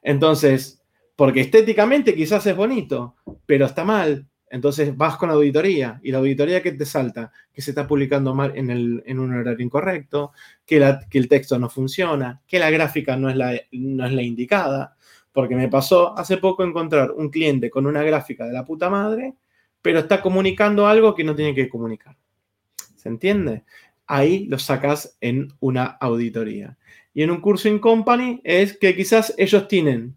Entonces, 0.03 0.83
porque 1.17 1.43
estéticamente 1.43 2.15
quizás 2.15 2.47
es 2.47 2.57
bonito, 2.57 3.15
pero 3.45 3.67
está 3.67 3.85
mal, 3.85 4.27
entonces 4.51 4.97
vas 4.97 5.17
con 5.17 5.29
la 5.29 5.37
auditoría 5.37 6.01
y 6.03 6.11
la 6.11 6.19
auditoría 6.19 6.61
que 6.61 6.73
te 6.73 6.85
salta, 6.85 7.33
que 7.53 7.63
se 7.63 7.71
está 7.71 7.87
publicando 7.87 8.35
mal 8.35 8.53
en, 8.57 9.19
un 9.19 9.33
horario 9.33 9.65
incorrecto, 9.65 10.33
que, 10.67 10.77
el 11.13 11.29
texto 11.29 11.59
no 11.59 11.71
funciona, 11.71 12.43
que 12.47 12.59
la 12.59 12.69
gráfica 12.69 13.17
no 13.17 13.31
es 13.31 13.37
la, 13.37 13.59
no 13.71 14.07
es 14.07 14.13
la 14.13 14.23
indicada, 14.23 14.97
porque 15.33 15.55
me 15.55 15.69
pasó 15.69 16.19
hace 16.19 16.37
poco 16.39 16.65
encontrar 16.65 17.13
un 17.13 17.31
cliente 17.31 17.71
con 17.71 17.87
una 17.87 18.03
gráfica 18.03 18.45
de 18.45 18.53
la 18.53 18.65
puta 18.65 18.91
madre, 18.91 19.35
pero 19.81 20.01
está 20.01 20.21
comunicando 20.21 20.89
algo 20.89 21.15
que 21.15 21.25
no 21.25 21.37
tiene 21.37 21.55
que 21.55 21.69
comunicar. 21.69 22.17
¿Se 22.97 23.09
entiende? 23.09 23.65
Ahí 24.07 24.47
lo 24.47 24.59
sacas 24.59 25.17
en 25.21 25.49
una 25.61 25.85
auditoría. 25.85 26.77
Y 27.15 27.23
en 27.23 27.31
un 27.31 27.41
curso 27.41 27.69
in 27.69 27.79
company 27.79 28.41
es 28.43 28.77
que 28.77 28.97
quizás 28.97 29.33
ellos 29.39 29.69
tienen 29.69 30.17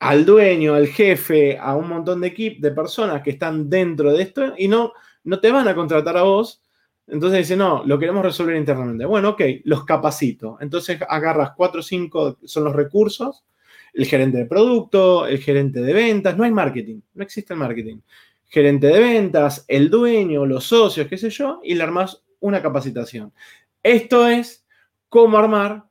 al 0.00 0.24
dueño, 0.24 0.74
al 0.74 0.88
jefe, 0.88 1.58
a 1.58 1.76
un 1.76 1.88
montón 1.88 2.22
de 2.22 2.28
equipos, 2.28 2.62
de 2.62 2.70
personas 2.72 3.22
que 3.22 3.30
están 3.30 3.68
dentro 3.68 4.12
de 4.12 4.22
esto 4.22 4.54
y 4.56 4.66
no, 4.66 4.94
no 5.24 5.40
te 5.40 5.52
van 5.52 5.68
a 5.68 5.74
contratar 5.74 6.16
a 6.16 6.22
vos. 6.22 6.62
Entonces 7.06 7.40
dice, 7.40 7.56
no, 7.56 7.84
lo 7.84 7.98
queremos 7.98 8.24
resolver 8.24 8.56
internamente. 8.56 9.04
Bueno, 9.04 9.30
ok, 9.30 9.42
los 9.64 9.84
capacito. 9.84 10.56
Entonces 10.60 10.98
agarras 11.06 11.52
cuatro 11.54 11.80
o 11.80 11.82
cinco, 11.82 12.38
son 12.44 12.64
los 12.64 12.74
recursos, 12.74 13.44
el 13.92 14.06
gerente 14.06 14.38
de 14.38 14.46
producto, 14.46 15.26
el 15.26 15.38
gerente 15.38 15.82
de 15.82 15.92
ventas, 15.92 16.36
no 16.36 16.44
hay 16.44 16.50
marketing, 16.50 17.00
no 17.14 17.22
existe 17.22 17.52
el 17.52 17.58
marketing. 17.58 17.98
Gerente 18.46 18.86
de 18.86 19.00
ventas, 19.00 19.66
el 19.68 19.90
dueño, 19.90 20.46
los 20.46 20.64
socios, 20.64 21.08
qué 21.08 21.18
sé 21.18 21.28
yo, 21.28 21.60
y 21.62 21.74
le 21.74 21.82
armas 21.82 22.22
una 22.40 22.62
capacitación. 22.62 23.32
Esto 23.82 24.26
es 24.26 24.64
cómo 25.10 25.36
armar 25.36 25.84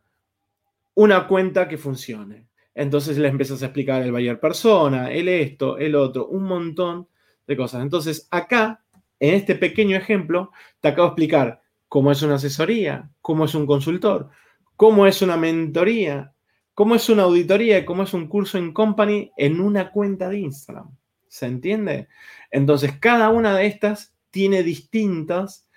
una 0.96 1.28
cuenta 1.28 1.68
que 1.68 1.78
funcione. 1.78 2.49
Entonces 2.76 3.18
le 3.18 3.28
empiezas 3.28 3.62
a 3.62 3.66
explicar 3.66 4.02
el 4.02 4.12
buyer 4.12 4.40
persona, 4.40 5.12
el 5.12 5.28
esto, 5.28 5.78
el 5.78 5.96
otro, 5.96 6.28
un 6.28 6.44
montón 6.44 7.08
de 7.48 7.58
cosas. 7.58 7.82
Entonces 7.82 8.28
acá, 8.32 8.84
en 9.20 9.34
este 9.34 9.56
pequeño 9.56 9.98
ejemplo, 9.98 10.52
te 10.80 10.88
acabo 10.88 11.08
de 11.08 11.12
explicar 11.12 11.62
cómo 11.88 12.12
es 12.12 12.22
una 12.22 12.36
asesoría, 12.36 13.10
cómo 13.22 13.46
es 13.46 13.56
un 13.56 13.66
consultor, 13.66 14.30
cómo 14.76 15.08
es 15.08 15.22
una 15.22 15.36
mentoría, 15.36 16.34
cómo 16.74 16.96
es 16.96 17.10
una 17.10 17.24
auditoría, 17.24 17.86
cómo 17.86 18.04
es 18.04 18.14
un 18.14 18.28
curso 18.28 18.58
en 18.58 18.72
company 18.72 19.32
en 19.36 19.60
una 19.60 19.92
cuenta 19.92 20.30
de 20.30 20.40
Instagram. 20.40 20.96
¿Se 21.28 21.46
entiende? 21.46 22.08
Entonces, 22.52 22.94
cada 23.00 23.30
una 23.30 23.56
de 23.56 23.66
estas 23.66 24.16
tiene 24.32 24.64
distintas 24.64 25.68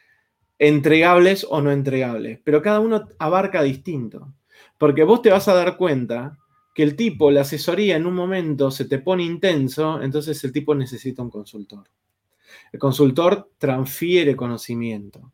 entregables 0.59 1.45
o 1.49 1.61
no 1.61 1.73
entregables, 1.73 2.39
pero 2.45 2.63
cada 2.63 2.79
uno 2.79 3.09
abarca 3.19 3.63
distinto. 3.63 4.33
Porque 4.79 5.03
vos 5.03 5.23
te 5.23 5.31
vas 5.31 5.49
a 5.49 5.55
dar 5.55 5.77
cuenta 5.77 6.39
que 6.75 6.83
el 6.83 6.97
tipo, 6.97 7.31
la 7.31 7.43
asesoría 7.43 7.97
en 7.97 8.07
un 8.07 8.15
momento 8.15 8.71
se 8.71 8.87
te 8.87 8.99
pone 8.99 9.25
intenso, 9.25 10.01
entonces 10.01 10.43
el 10.45 10.53
tipo 10.53 10.75
necesita 10.75 11.23
un 11.23 11.31
consultor. 11.31 11.89
El 12.73 12.79
consultor 12.79 13.51
transfiere 13.59 14.35
conocimiento. 14.35 15.33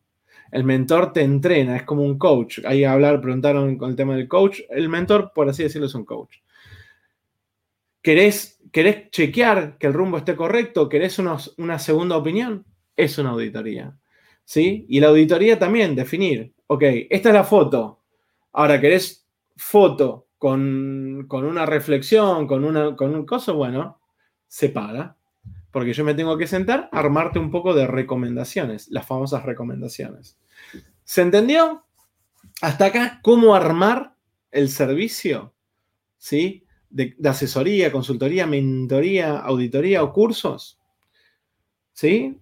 El 0.51 0.63
mentor 0.63 1.13
te 1.13 1.21
entrena, 1.21 1.77
es 1.77 1.83
como 1.83 2.03
un 2.03 2.17
coach. 2.17 2.59
Ahí 2.65 2.83
hablar, 2.83 3.21
preguntaron 3.21 3.77
con 3.77 3.91
el 3.91 3.95
tema 3.95 4.15
del 4.15 4.27
coach. 4.27 4.61
El 4.69 4.89
mentor, 4.89 5.31
por 5.33 5.47
así 5.47 5.63
decirlo, 5.63 5.87
es 5.87 5.95
un 5.95 6.05
coach. 6.05 6.37
¿Querés, 8.01 8.59
querés 8.71 9.11
chequear 9.11 9.77
que 9.77 9.87
el 9.87 9.93
rumbo 9.93 10.17
esté 10.17 10.35
correcto? 10.35 10.89
¿Querés 10.89 11.19
una 11.19 11.79
segunda 11.79 12.17
opinión? 12.17 12.65
Es 12.95 13.17
una 13.17 13.29
auditoría. 13.29 13.95
¿Sí? 14.43 14.85
Y 14.89 14.99
la 14.99 15.09
auditoría 15.09 15.59
también, 15.59 15.95
definir. 15.95 16.53
Ok, 16.67 16.83
esta 17.09 17.29
es 17.29 17.35
la 17.35 17.43
foto. 17.43 17.99
Ahora, 18.53 18.81
¿querés 18.81 19.27
foto 19.55 20.28
con, 20.39 21.27
una 21.29 21.65
reflexión, 21.65 22.47
con, 22.47 22.63
una, 22.63 22.95
con 22.95 23.13
un 23.13 23.25
coso, 23.25 23.53
bueno, 23.55 23.99
se 24.47 24.69
paga. 24.69 25.17
Porque 25.69 25.93
yo 25.93 26.03
me 26.03 26.15
tengo 26.15 26.37
que 26.37 26.47
sentar 26.47 26.89
a 26.91 26.99
armarte 26.99 27.37
un 27.37 27.51
poco 27.51 27.75
de 27.75 27.85
recomendaciones, 27.85 28.87
las 28.89 29.05
famosas 29.05 29.43
recomendaciones. 29.43 30.39
¿Se 31.03 31.21
entendió? 31.21 31.85
Hasta 32.61 32.85
acá, 32.85 33.19
cómo 33.21 33.53
armar 33.53 34.15
el 34.49 34.69
servicio, 34.69 35.53
¿sí? 36.17 36.65
De, 36.89 37.15
asesoría, 37.23 37.91
consultoría, 37.91 38.47
mentoría, 38.47 39.37
auditoría 39.37 40.01
o 40.01 40.11
cursos. 40.11 40.79
¿Sí? 41.93 42.39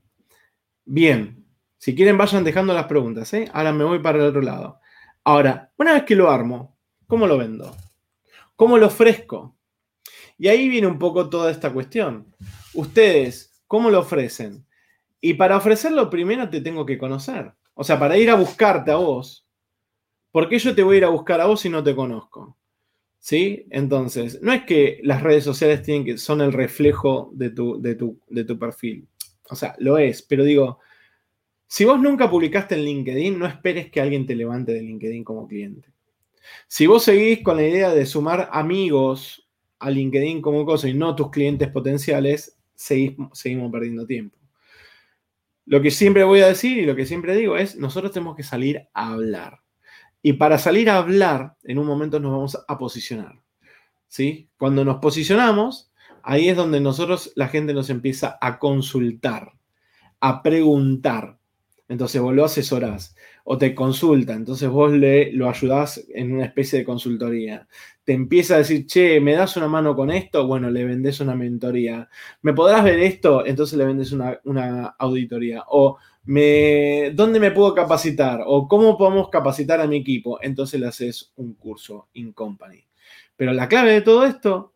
Bien. 0.86 1.46
Si 1.78 1.96
quieren, 1.96 2.18
vayan 2.18 2.44
dejando 2.44 2.74
las 2.74 2.86
preguntas, 2.86 3.34
¿eh? 3.34 3.50
Ahora 3.54 3.74
me 3.74 3.84
voy 3.84 4.00
para 4.00 4.20
el 4.20 4.26
otro 4.26 4.42
lado. 4.42 4.80
Ahora, 5.24 5.72
una 5.78 5.94
vez 5.94 6.04
que 6.04 6.16
lo 6.16 6.32
armo, 6.32 6.78
¿cómo 7.08 7.28
lo 7.28 7.38
vendo? 7.38 7.76
¿Cómo 8.58 8.80
lo 8.80 8.88
ofrezco? 8.88 9.56
Y 10.40 10.48
ahí 10.48 10.68
viene 10.68 10.88
un 10.88 10.98
poco 10.98 11.30
toda 11.30 11.52
esta 11.52 11.72
cuestión. 11.72 12.34
Ustedes, 12.74 13.62
¿cómo 13.68 13.92
lo 13.92 14.00
ofrecen? 14.00 14.66
Y 15.22 15.36
para 15.36 15.58
ofrecerlo 15.58 16.10
primero 16.10 16.50
te 16.50 16.62
tengo 16.62 16.84
que 16.84 16.98
conocer. 16.98 17.54
O 17.76 17.84
sea, 17.84 18.00
para 18.00 18.18
ir 18.18 18.32
a 18.32 18.36
buscarte 18.36 18.90
a 18.90 18.96
vos. 18.96 19.48
¿Por 20.32 20.50
qué 20.50 20.58
yo 20.58 20.74
te 20.74 20.82
voy 20.82 20.96
a 20.96 20.98
ir 20.98 21.06
a 21.06 21.10
buscar 21.10 21.40
a 21.40 21.46
vos 21.46 21.62
si 21.62 21.70
no 21.70 21.84
te 21.84 21.96
conozco? 21.96 22.58
¿Sí? 23.20 23.68
Entonces, 23.70 24.42
no 24.42 24.52
es 24.52 24.64
que 24.64 25.02
las 25.04 25.22
redes 25.22 25.44
sociales 25.44 25.84
tienen 25.84 26.04
que, 26.04 26.18
son 26.18 26.42
el 26.42 26.52
reflejo 26.52 27.30
de 27.34 27.52
tu, 27.52 27.80
de 27.80 27.94
tu, 27.94 28.20
de 28.28 28.44
tu 28.44 28.58
perfil. 28.58 29.08
O 29.52 29.56
sea, 29.56 29.76
lo 29.78 30.00
es, 30.00 30.24
pero 30.24 30.44
digo, 30.44 30.80
si 31.68 31.86
vos 31.86 32.00
nunca 32.00 32.28
publicaste 32.28 32.74
en 32.74 32.86
LinkedIn, 32.86 33.38
no 33.38 33.46
esperes 33.46 33.92
que 33.92 34.02
alguien 34.02 34.26
te 34.26 34.36
levante 34.36 34.74
de 34.74 34.82
LinkedIn 34.82 35.24
como 35.24 35.48
cliente. 35.48 35.90
Si 36.68 36.88
vos 36.88 37.04
seguís 37.04 37.44
con 37.44 37.58
la 37.58 37.64
idea 37.64 37.94
de 37.94 38.06
sumar 38.06 38.50
amigos 38.52 39.48
a 39.80 39.90
LinkedIn 39.90 40.42
como 40.42 40.66
cosa 40.66 40.88
y 40.88 40.94
no 40.94 41.16
tus 41.16 41.30
clientes 41.30 41.70
potenciales, 41.70 42.58
seguimos 42.76 43.72
perdiendo 43.72 44.06
tiempo. 44.06 44.38
Lo 45.66 45.82
que 45.82 45.92
siempre 45.92 46.24
voy 46.24 46.42
a 46.42 46.48
decir 46.48 46.78
y 46.78 46.86
lo 46.86 46.96
que 46.96 47.06
siempre 47.06 47.36
digo 47.36 47.58
es, 47.58 47.76
nosotros 47.76 48.12
tenemos 48.12 48.36
que 48.36 48.44
salir 48.44 48.88
a 48.94 49.10
hablar. 49.10 49.60
Y 50.22 50.34
para 50.34 50.58
salir 50.58 50.90
a 50.90 50.98
hablar, 50.98 51.56
en 51.64 51.78
un 51.78 51.86
momento 51.86 52.20
nos 52.20 52.32
vamos 52.32 52.58
a 52.68 52.78
posicionar. 52.78 53.42
¿sí? 54.08 54.50
Cuando 54.58 54.84
nos 54.86 54.98
posicionamos, 54.98 55.92
ahí 56.24 56.50
es 56.50 56.58
donde 56.58 56.80
nosotros, 56.80 57.32
la 57.36 57.48
gente 57.48 57.74
nos 57.74 57.90
empieza 57.90 58.38
a 58.42 58.60
consultar, 58.60 59.54
a 60.20 60.42
preguntar. 60.42 61.38
Entonces 61.88 62.22
vos 62.22 62.34
lo 62.34 62.46
asesorás 62.46 63.16
o 63.50 63.58
te 63.58 63.74
consulta, 63.74 64.34
entonces 64.34 64.68
vos 64.68 64.92
le, 64.92 65.32
lo 65.32 65.50
ayudás 65.50 66.06
en 66.14 66.34
una 66.34 66.44
especie 66.44 66.80
de 66.80 66.86
consultoría. 66.86 67.66
Te 68.04 68.12
empieza 68.12 68.56
a 68.56 68.58
decir, 68.58 68.86
che, 68.86 69.22
¿me 69.22 69.36
das 69.36 69.56
una 69.56 69.70
mano 69.70 69.96
con 69.96 70.12
esto? 70.12 70.46
Bueno, 70.46 70.70
le 70.70 70.84
vendés 70.84 71.22
una 71.22 71.34
mentoría. 71.34 72.10
¿Me 72.42 72.52
podrás 72.52 72.84
ver 72.84 73.00
esto? 73.00 73.46
Entonces 73.46 73.78
le 73.78 73.86
vendes 73.86 74.12
una, 74.12 74.38
una 74.44 74.88
auditoría. 75.00 75.64
O 75.70 75.98
me, 76.26 77.12
¿dónde 77.16 77.40
me 77.40 77.52
puedo 77.52 77.74
capacitar? 77.74 78.42
¿O 78.46 78.68
cómo 78.68 78.98
podemos 78.98 79.30
capacitar 79.30 79.80
a 79.80 79.88
mi 79.88 79.96
equipo? 79.96 80.40
Entonces 80.42 80.78
le 80.82 80.88
haces 80.88 81.32
un 81.38 81.54
curso 81.54 82.10
in 82.16 82.34
company. 82.34 82.84
Pero 83.38 83.54
la 83.54 83.70
clave 83.70 83.94
de 83.94 84.02
todo 84.02 84.26
esto 84.26 84.74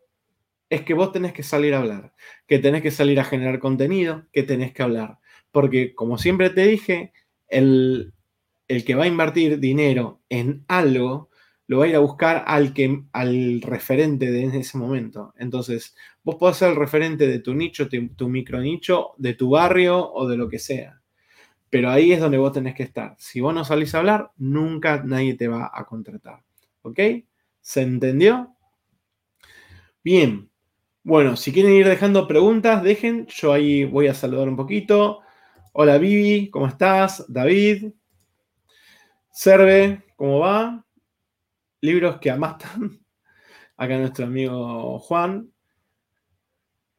es 0.70 0.80
que 0.80 0.94
vos 0.94 1.12
tenés 1.12 1.34
que 1.34 1.42
salir 1.42 1.74
a 1.74 1.80
hablar, 1.80 2.14
que 2.46 2.58
tenés 2.58 2.80
que 2.80 2.90
salir 2.90 3.20
a 3.20 3.24
generar 3.24 3.58
contenido, 3.58 4.24
que 4.32 4.44
tenés 4.44 4.72
que 4.72 4.82
hablar. 4.82 5.18
Porque, 5.50 5.94
como 5.94 6.16
siempre 6.16 6.48
te 6.48 6.66
dije, 6.66 7.12
el, 7.48 8.14
el 8.72 8.84
que 8.84 8.94
va 8.94 9.04
a 9.04 9.08
invertir 9.08 9.58
dinero 9.58 10.22
en 10.30 10.64
algo, 10.66 11.28
lo 11.66 11.78
va 11.78 11.84
a 11.84 11.88
ir 11.88 11.96
a 11.96 12.00
buscar 12.00 12.44
al, 12.46 12.72
que, 12.72 13.04
al 13.12 13.60
referente 13.60 14.30
de 14.30 14.44
ese 14.44 14.78
momento. 14.78 15.34
Entonces, 15.38 15.94
vos 16.24 16.36
podés 16.36 16.56
ser 16.56 16.70
el 16.70 16.76
referente 16.76 17.26
de 17.26 17.38
tu 17.38 17.54
nicho, 17.54 17.88
tu, 17.88 18.08
tu 18.14 18.28
micro 18.28 18.60
nicho, 18.60 19.10
de 19.18 19.34
tu 19.34 19.50
barrio 19.50 20.10
o 20.12 20.26
de 20.26 20.36
lo 20.38 20.48
que 20.48 20.58
sea. 20.58 21.00
Pero 21.68 21.90
ahí 21.90 22.12
es 22.12 22.20
donde 22.20 22.38
vos 22.38 22.52
tenés 22.52 22.74
que 22.74 22.82
estar. 22.82 23.14
Si 23.18 23.40
vos 23.40 23.54
no 23.54 23.64
salís 23.64 23.94
a 23.94 23.98
hablar, 23.98 24.32
nunca 24.38 25.02
nadie 25.04 25.34
te 25.34 25.48
va 25.48 25.70
a 25.72 25.84
contratar. 25.84 26.42
¿Ok? 26.82 26.98
¿Se 27.60 27.82
entendió? 27.82 28.54
Bien. 30.02 30.50
Bueno, 31.04 31.36
si 31.36 31.52
quieren 31.52 31.72
ir 31.74 31.86
dejando 31.86 32.26
preguntas, 32.26 32.82
dejen. 32.82 33.26
Yo 33.26 33.52
ahí 33.52 33.84
voy 33.84 34.06
a 34.06 34.14
saludar 34.14 34.48
un 34.48 34.56
poquito. 34.56 35.20
Hola 35.72 35.98
Vivi, 35.98 36.50
¿cómo 36.50 36.68
estás? 36.68 37.24
David. 37.28 37.92
Serve, 39.34 40.04
¿cómo 40.14 40.40
va? 40.40 40.84
Libros 41.80 42.20
que 42.20 42.30
amatan. 42.30 43.00
Acá 43.78 43.96
nuestro 43.96 44.26
amigo 44.26 44.98
Juan. 44.98 45.50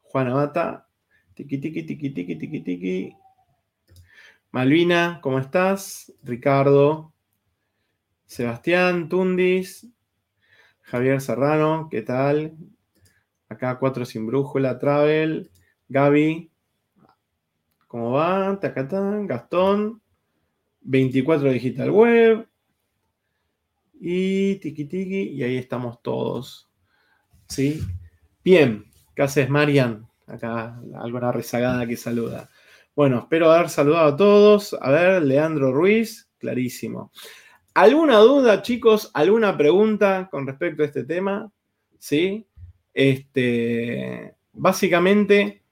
Juan 0.01 0.27
Amata. 0.29 0.87
Tiki, 1.35 1.59
tiki, 1.59 1.83
tiki, 1.83 2.09
tiki, 2.09 2.35
tiki, 2.35 2.59
tiki. 2.61 3.15
Malvina, 4.51 5.19
¿cómo 5.21 5.37
estás? 5.37 6.11
Ricardo, 6.23 7.13
Sebastián, 8.25 9.09
Tundis, 9.09 9.87
Javier 10.81 11.21
Serrano, 11.21 11.87
¿qué 11.91 12.01
tal? 12.01 12.57
Acá 13.47 13.77
Cuatro 13.77 14.05
sin 14.05 14.25
brújula, 14.25 14.79
Travel, 14.79 15.51
Gaby, 15.87 16.51
¿cómo 17.87 18.11
va? 18.11 18.59
Tacatán, 18.59 19.27
Gastón, 19.27 20.02
24 20.83 21.51
Digital 21.51 21.91
Web, 21.91 22.47
y 24.05 24.55
tiki 24.55 24.83
tiki, 24.83 25.29
y 25.29 25.43
ahí 25.43 25.55
estamos 25.55 26.01
todos. 26.01 26.69
¿Sí? 27.47 27.81
Bien, 28.43 28.85
¿qué 29.15 29.21
haces, 29.21 29.49
Marian? 29.49 30.05
Acá 30.27 30.77
alguna 30.95 31.31
rezagada 31.31 31.87
que 31.87 31.95
saluda. 31.95 32.49
Bueno, 32.95 33.19
espero 33.19 33.49
haber 33.49 33.69
saludado 33.69 34.07
a 34.07 34.17
todos. 34.17 34.75
A 34.81 34.91
ver, 34.91 35.23
Leandro 35.23 35.71
Ruiz, 35.71 36.29
clarísimo. 36.37 37.13
¿Alguna 37.73 38.17
duda, 38.17 38.61
chicos? 38.61 39.09
¿Alguna 39.13 39.57
pregunta 39.57 40.27
con 40.29 40.45
respecto 40.45 40.83
a 40.83 40.87
este 40.87 41.05
tema? 41.05 41.49
Sí. 41.97 42.45
Este, 42.93 44.35
básicamente, 44.51 45.63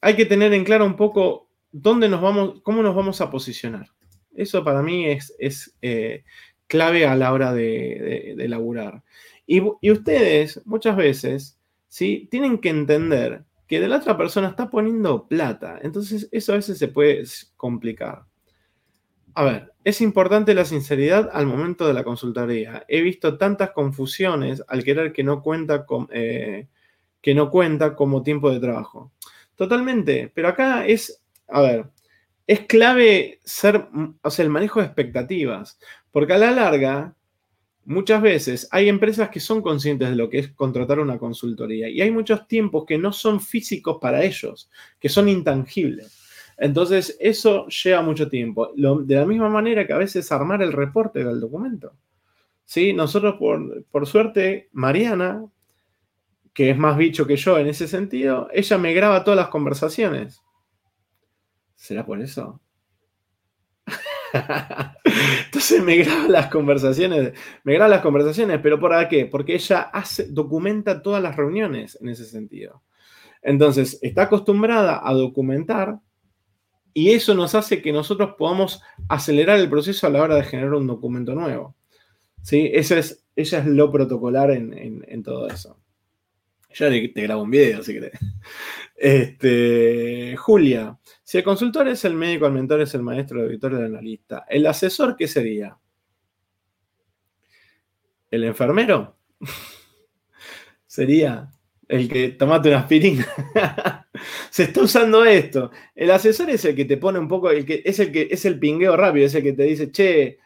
hay 0.00 0.14
que 0.14 0.26
tener 0.26 0.54
en 0.54 0.64
claro 0.64 0.86
un 0.86 0.94
poco 0.94 1.48
dónde 1.72 2.08
nos 2.08 2.22
vamos, 2.22 2.60
cómo 2.62 2.82
nos 2.84 2.94
vamos 2.94 3.20
a 3.20 3.30
posicionar. 3.30 3.88
Eso 4.36 4.64
para 4.64 4.82
mí 4.82 5.06
es, 5.06 5.34
es 5.38 5.74
eh, 5.82 6.24
clave 6.66 7.06
a 7.06 7.16
la 7.16 7.32
hora 7.32 7.52
de, 7.52 8.34
de, 8.36 8.48
laburar. 8.48 9.02
Y, 9.46 9.62
y, 9.80 9.90
ustedes, 9.90 10.60
muchas 10.64 10.96
veces, 10.96 11.58
¿sí? 11.88 12.28
tienen 12.30 12.58
que 12.58 12.70
entender 12.70 13.44
que 13.66 13.80
de 13.80 13.88
la 13.88 13.96
otra 13.96 14.16
persona 14.16 14.48
está 14.48 14.70
poniendo 14.70 15.26
plata. 15.26 15.78
Entonces 15.82 16.28
eso 16.32 16.52
a 16.52 16.56
veces 16.56 16.78
se 16.78 16.88
puede 16.88 17.24
complicar. 17.56 18.24
A 19.34 19.44
ver, 19.44 19.72
es 19.82 20.00
importante 20.00 20.54
la 20.54 20.64
sinceridad 20.64 21.28
al 21.32 21.46
momento 21.46 21.86
de 21.86 21.94
la 21.94 22.04
consultoría. 22.04 22.84
He 22.88 23.00
visto 23.02 23.36
tantas 23.36 23.70
confusiones 23.70 24.62
al 24.68 24.84
querer 24.84 25.12
que 25.12 25.24
no 25.24 25.42
cuenta, 25.42 25.86
con, 25.86 26.08
eh, 26.12 26.68
que 27.20 27.34
no 27.34 27.50
cuenta 27.50 27.96
como 27.96 28.22
tiempo 28.22 28.50
de 28.50 28.60
trabajo. 28.60 29.12
Totalmente, 29.56 30.30
pero 30.34 30.48
acá 30.48 30.86
es, 30.86 31.20
a 31.48 31.60
ver, 31.60 31.86
es 32.46 32.60
clave 32.60 33.40
ser, 33.44 33.88
o 34.22 34.30
sea, 34.30 34.44
el 34.44 34.50
manejo 34.50 34.80
de 34.80 34.86
expectativas, 34.86 35.78
porque 36.10 36.34
a 36.34 36.38
la 36.38 36.50
larga, 36.50 37.14
muchas 37.84 38.22
veces 38.22 38.68
hay 38.70 38.88
empresas 38.88 39.28
que 39.30 39.40
son 39.40 39.62
conscientes 39.62 40.10
de 40.10 40.16
lo 40.16 40.28
que 40.28 40.38
es 40.38 40.48
contratar 40.52 41.00
una 41.00 41.18
consultoría 41.18 41.88
y 41.88 42.00
hay 42.00 42.10
muchos 42.10 42.46
tiempos 42.46 42.84
que 42.86 42.98
no 42.98 43.12
son 43.12 43.40
físicos 43.40 43.98
para 44.00 44.24
ellos, 44.24 44.70
que 44.98 45.08
son 45.08 45.28
intangibles. 45.28 46.20
Entonces, 46.56 47.16
eso 47.18 47.66
lleva 47.66 48.02
mucho 48.02 48.28
tiempo. 48.28 48.70
de 48.76 49.14
la 49.16 49.26
misma 49.26 49.48
manera 49.48 49.86
que 49.86 49.92
a 49.92 49.98
veces 49.98 50.30
armar 50.30 50.62
el 50.62 50.72
reporte 50.72 51.24
del 51.24 51.40
documento. 51.40 51.94
¿Sí? 52.64 52.92
Nosotros, 52.92 53.34
por, 53.38 53.84
por 53.90 54.06
suerte, 54.06 54.68
Mariana, 54.72 55.44
que 56.52 56.70
es 56.70 56.78
más 56.78 56.96
bicho 56.96 57.26
que 57.26 57.36
yo 57.36 57.58
en 57.58 57.66
ese 57.66 57.88
sentido, 57.88 58.48
ella 58.52 58.78
me 58.78 58.94
graba 58.94 59.24
todas 59.24 59.36
las 59.36 59.48
conversaciones. 59.48 60.43
¿Será 61.84 62.06
por 62.06 62.18
eso? 62.22 62.62
Entonces 65.44 65.82
me 65.82 65.96
graba 65.96 66.28
las 66.28 66.46
conversaciones, 66.46 67.34
me 67.62 67.74
graba 67.74 67.90
las 67.90 68.00
conversaciones, 68.00 68.58
pero 68.62 68.80
¿por 68.80 69.06
qué? 69.06 69.26
Porque 69.26 69.54
ella 69.54 69.82
hace, 69.92 70.28
documenta 70.30 71.02
todas 71.02 71.22
las 71.22 71.36
reuniones 71.36 71.98
en 72.00 72.08
ese 72.08 72.24
sentido. 72.24 72.82
Entonces, 73.42 73.98
está 74.00 74.22
acostumbrada 74.22 75.06
a 75.06 75.12
documentar 75.12 75.98
y 76.94 77.10
eso 77.10 77.34
nos 77.34 77.54
hace 77.54 77.82
que 77.82 77.92
nosotros 77.92 78.34
podamos 78.38 78.80
acelerar 79.10 79.58
el 79.58 79.68
proceso 79.68 80.06
a 80.06 80.10
la 80.10 80.22
hora 80.22 80.36
de 80.36 80.44
generar 80.44 80.72
un 80.72 80.86
documento 80.86 81.34
nuevo. 81.34 81.76
¿Sí? 82.40 82.70
Eso 82.72 82.96
es, 82.96 83.26
ella 83.36 83.58
es 83.58 83.66
lo 83.66 83.92
protocolar 83.92 84.52
en, 84.52 85.22
todo 85.22 85.48
eso. 85.48 85.83
Ya 86.74 86.88
te 86.88 87.22
grabo 87.22 87.42
un 87.42 87.50
video 87.50 87.82
si 87.82 87.94
querés. 87.94 88.18
Este, 88.96 90.36
Julia, 90.36 90.98
si 91.22 91.38
el 91.38 91.44
consultor 91.44 91.88
es 91.88 92.04
el 92.04 92.14
médico, 92.14 92.46
el 92.46 92.52
mentor 92.52 92.80
es 92.80 92.94
el 92.94 93.02
maestro, 93.02 93.42
el 93.42 93.50
editor, 93.50 93.74
el 93.74 93.84
analista, 93.84 94.44
¿el 94.48 94.66
asesor 94.66 95.16
qué 95.16 95.28
sería? 95.28 95.76
¿El 98.30 98.44
enfermero? 98.44 99.16
sería 100.86 101.50
el 101.88 102.08
que 102.08 102.30
tomate 102.30 102.68
una 102.68 102.80
aspirina. 102.80 103.26
Se 104.50 104.64
está 104.64 104.82
usando 104.82 105.24
esto. 105.24 105.70
El 105.94 106.10
asesor 106.10 106.50
es 106.50 106.64
el 106.64 106.74
que 106.74 106.84
te 106.84 106.96
pone 106.96 107.18
un 107.18 107.28
poco, 107.28 107.50
el 107.50 107.64
que, 107.64 107.82
es 107.84 107.98
el 107.98 108.10
que 108.10 108.28
es 108.30 108.44
el 108.44 108.58
pingueo 108.58 108.96
rápido, 108.96 109.26
es 109.26 109.34
el 109.34 109.42
que 109.42 109.52
te 109.52 109.64
dice, 109.64 109.90
che, 109.90 110.38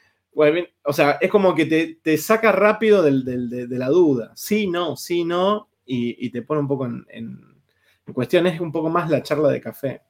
o 0.84 0.92
sea, 0.92 1.18
es 1.20 1.30
como 1.30 1.54
que 1.54 1.96
te, 2.02 2.18
saca 2.18 2.52
rápido 2.52 3.02
de, 3.02 3.66
la 3.70 3.88
duda. 3.88 4.32
Sí, 4.36 4.66
no, 4.66 4.96
sí, 4.96 5.24
no, 5.24 5.68
y, 5.88 6.30
te 6.30 6.42
pone 6.42 6.60
un 6.60 6.68
poco 6.68 6.86
en, 6.86 7.04
en 7.10 8.14
cuestión 8.14 8.46
es 8.46 8.60
un 8.60 8.72
poco 8.72 8.88
más 8.88 9.10
la 9.10 9.22
charla 9.22 9.48
de 9.48 9.60
café. 9.60 10.02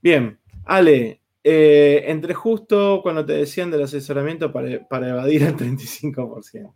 Bien, 0.00 0.38
Ale, 0.64 1.22
eh, 1.42 2.04
entre 2.06 2.32
justo 2.32 3.00
cuando 3.02 3.26
te 3.26 3.34
decían 3.34 3.70
del 3.70 3.82
asesoramiento 3.82 4.52
para, 4.52 5.08
evadir 5.08 5.42
el 5.42 5.56
35%. 5.56 6.74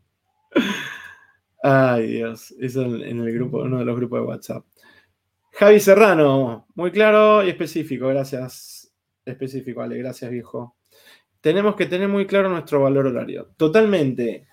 Ay, 1.63 2.07
Dios, 2.07 2.55
eso 2.61 2.85
en 2.85 3.21
el 3.21 3.33
grupo, 3.33 3.63
uno 3.63 3.79
de 3.79 3.85
los 3.85 3.97
grupos 3.97 4.21
de 4.21 4.27
WhatsApp. 4.27 4.65
Javi 5.53 5.81
Serrano, 5.81 6.67
muy 6.75 6.93
claro 6.93 7.45
y 7.45 7.49
específico, 7.49 8.09
gracias. 8.09 8.93
Específico, 9.25 9.83
Ale, 9.83 9.99
gracias, 9.99 10.31
viejo. 10.31 10.77
Tenemos 11.41 11.75
que 11.77 11.87
tener 11.87 12.09
muy 12.09 12.27
claro 12.27 12.49
nuestro 12.49 12.83
valor 12.83 13.07
horario. 13.07 13.51
Totalmente. 13.57 14.47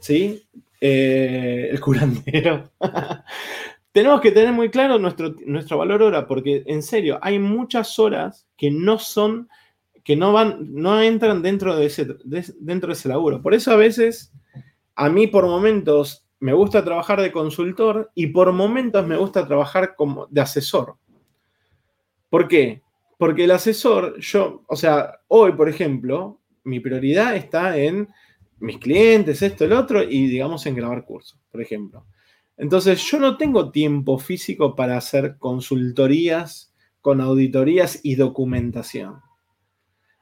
¿Sí? 0.00 0.42
Eh, 0.80 1.68
el 1.70 1.80
curandero. 1.80 2.70
Tenemos 3.92 4.20
que 4.20 4.30
tener 4.30 4.52
muy 4.52 4.70
claro 4.70 4.98
nuestro, 4.98 5.34
nuestro 5.46 5.78
valor 5.78 6.02
hora, 6.02 6.26
porque 6.26 6.62
en 6.66 6.82
serio, 6.82 7.18
hay 7.22 7.38
muchas 7.38 7.98
horas 7.98 8.46
que 8.56 8.70
no 8.70 8.98
son, 8.98 9.48
que 10.04 10.14
no 10.14 10.32
van, 10.32 10.74
no 10.74 11.00
entran 11.00 11.42
dentro 11.42 11.74
de 11.76 11.86
ese, 11.86 12.06
dentro 12.24 12.88
de 12.88 12.92
ese 12.92 13.08
laburo. 13.08 13.42
Por 13.42 13.54
eso 13.54 13.72
a 13.72 13.76
veces, 13.76 14.32
a 14.94 15.08
mí 15.08 15.26
por 15.26 15.46
momentos 15.46 16.26
me 16.40 16.52
gusta 16.52 16.84
trabajar 16.84 17.20
de 17.20 17.32
consultor 17.32 18.10
y 18.14 18.28
por 18.28 18.52
momentos 18.52 19.06
me 19.06 19.16
gusta 19.16 19.46
trabajar 19.46 19.96
como 19.96 20.26
de 20.26 20.42
asesor. 20.42 20.96
¿Por 22.30 22.46
qué? 22.46 22.82
Porque 23.16 23.44
el 23.44 23.50
asesor, 23.50 24.20
yo, 24.20 24.62
o 24.68 24.76
sea, 24.76 25.20
hoy, 25.26 25.52
por 25.52 25.68
ejemplo, 25.68 26.40
mi 26.62 26.78
prioridad 26.78 27.34
está 27.34 27.76
en 27.76 28.08
mis 28.60 28.78
clientes, 28.78 29.42
esto, 29.42 29.64
el 29.64 29.72
otro, 29.72 30.02
y 30.02 30.26
digamos 30.26 30.66
en 30.66 30.74
grabar 30.74 31.04
cursos, 31.04 31.38
por 31.50 31.60
ejemplo. 31.60 32.06
Entonces, 32.56 33.00
yo 33.10 33.20
no 33.20 33.36
tengo 33.36 33.70
tiempo 33.70 34.18
físico 34.18 34.74
para 34.74 34.96
hacer 34.96 35.36
consultorías 35.38 36.74
con 37.00 37.20
auditorías 37.20 38.00
y 38.02 38.16
documentación. 38.16 39.20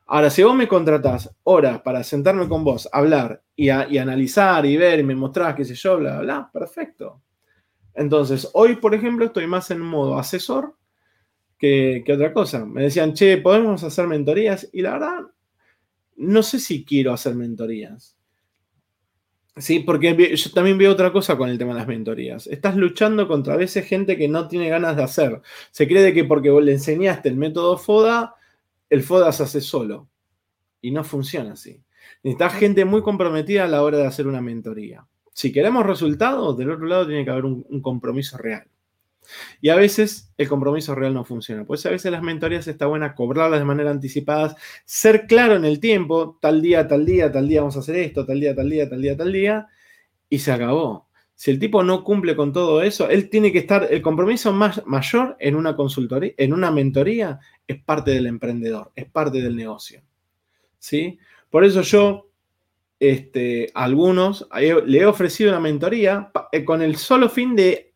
Ahora, 0.08 0.30
si 0.30 0.42
vos 0.42 0.54
me 0.54 0.68
contratás 0.68 1.34
horas 1.42 1.80
para 1.80 2.04
sentarme 2.04 2.48
con 2.48 2.62
vos, 2.62 2.88
hablar 2.92 3.42
y, 3.56 3.70
analizar 3.70 4.64
y 4.66 4.76
ver 4.76 5.00
y 5.00 5.02
me 5.02 5.16
mostrás, 5.16 5.56
qué 5.56 5.64
sé 5.64 5.74
yo, 5.74 5.98
bla, 5.98 6.18
bla, 6.18 6.22
bla, 6.22 6.50
perfecto. 6.52 7.22
Entonces, 7.94 8.48
hoy, 8.52 8.76
por 8.76 8.94
ejemplo, 8.94 9.24
estoy 9.24 9.46
más 9.46 9.70
en 9.70 9.80
modo 9.80 10.18
asesor 10.18 10.76
que, 11.58 12.02
que 12.04 12.12
otra 12.12 12.32
cosa. 12.32 12.64
Me 12.66 12.82
decían, 12.82 13.14
che, 13.14 13.38
¿podemos 13.38 13.82
hacer 13.82 14.06
mentorías? 14.06 14.68
Y 14.72 14.82
la 14.82 14.92
verdad, 14.92 15.22
no 16.16 16.42
sé 16.42 16.60
si 16.60 16.84
quiero 16.84 17.12
hacer 17.12 17.34
mentorías. 17.34 18.15
Sí, 19.58 19.80
porque 19.80 20.36
yo 20.36 20.50
también 20.52 20.76
veo 20.76 20.92
otra 20.92 21.10
cosa 21.10 21.36
con 21.38 21.48
el 21.48 21.56
tema 21.56 21.72
de 21.72 21.78
las 21.78 21.88
mentorías. 21.88 22.46
Estás 22.46 22.76
luchando 22.76 23.26
contra 23.26 23.54
a 23.54 23.56
veces 23.56 23.86
gente 23.86 24.16
que 24.18 24.28
no 24.28 24.48
tiene 24.48 24.68
ganas 24.68 24.96
de 24.96 25.02
hacer. 25.02 25.40
Se 25.70 25.88
cree 25.88 26.12
que 26.12 26.24
porque 26.24 26.50
vos 26.50 26.62
le 26.62 26.72
enseñaste 26.72 27.30
el 27.30 27.36
método 27.36 27.78
FODA, 27.78 28.34
el 28.90 29.02
FODA 29.02 29.32
se 29.32 29.44
hace 29.44 29.62
solo. 29.62 30.08
Y 30.82 30.90
no 30.90 31.04
funciona 31.04 31.52
así. 31.54 31.82
Necesitas 32.22 32.54
gente 32.54 32.84
muy 32.84 33.02
comprometida 33.02 33.64
a 33.64 33.68
la 33.68 33.82
hora 33.82 33.96
de 33.98 34.06
hacer 34.06 34.26
una 34.26 34.42
mentoría. 34.42 35.06
Si 35.32 35.52
queremos 35.52 35.86
resultados, 35.86 36.56
del 36.58 36.70
otro 36.70 36.86
lado 36.86 37.06
tiene 37.06 37.24
que 37.24 37.30
haber 37.30 37.46
un 37.46 37.80
compromiso 37.80 38.36
real. 38.36 38.68
Y 39.60 39.68
a 39.68 39.76
veces 39.76 40.32
el 40.36 40.48
compromiso 40.48 40.94
real 40.94 41.14
no 41.14 41.24
funciona. 41.24 41.64
Pues 41.64 41.84
a 41.86 41.90
veces 41.90 42.12
las 42.12 42.22
mentorías 42.22 42.66
está 42.68 42.86
buena 42.86 43.14
cobrarlas 43.14 43.60
de 43.60 43.64
manera 43.64 43.90
anticipada, 43.90 44.56
ser 44.84 45.26
claro 45.26 45.56
en 45.56 45.64
el 45.64 45.80
tiempo, 45.80 46.38
tal 46.40 46.62
día, 46.62 46.86
tal 46.88 47.04
día, 47.04 47.30
tal 47.32 47.48
día 47.48 47.60
vamos 47.60 47.76
a 47.76 47.80
hacer 47.80 47.96
esto, 47.96 48.24
tal 48.24 48.40
día, 48.40 48.54
tal 48.54 48.70
día, 48.70 48.88
tal 48.88 49.02
día, 49.02 49.16
tal 49.16 49.32
día, 49.32 49.66
y 50.28 50.38
se 50.38 50.52
acabó. 50.52 51.06
Si 51.36 51.50
el 51.50 51.58
tipo 51.58 51.82
no 51.82 52.02
cumple 52.02 52.34
con 52.34 52.50
todo 52.54 52.82
eso, 52.82 53.10
él 53.10 53.28
tiene 53.28 53.52
que 53.52 53.58
estar, 53.58 53.86
el 53.90 54.00
compromiso 54.00 54.54
más 54.54 54.82
mayor 54.86 55.36
en 55.38 55.54
una 55.54 55.76
consultoría, 55.76 56.32
en 56.38 56.54
una 56.54 56.70
mentoría, 56.70 57.38
es 57.66 57.82
parte 57.82 58.12
del 58.12 58.26
emprendedor, 58.26 58.90
es 58.96 59.04
parte 59.04 59.42
del 59.42 59.54
negocio. 59.54 60.02
¿Sí? 60.78 61.18
Por 61.50 61.66
eso 61.66 61.82
yo, 61.82 62.30
este, 62.98 63.70
algunos, 63.74 64.48
le 64.86 64.98
he 64.98 65.04
ofrecido 65.04 65.50
una 65.50 65.60
mentoría 65.60 66.30
eh, 66.52 66.64
con 66.64 66.80
el 66.80 66.96
solo 66.96 67.28
fin 67.28 67.54
de 67.54 67.92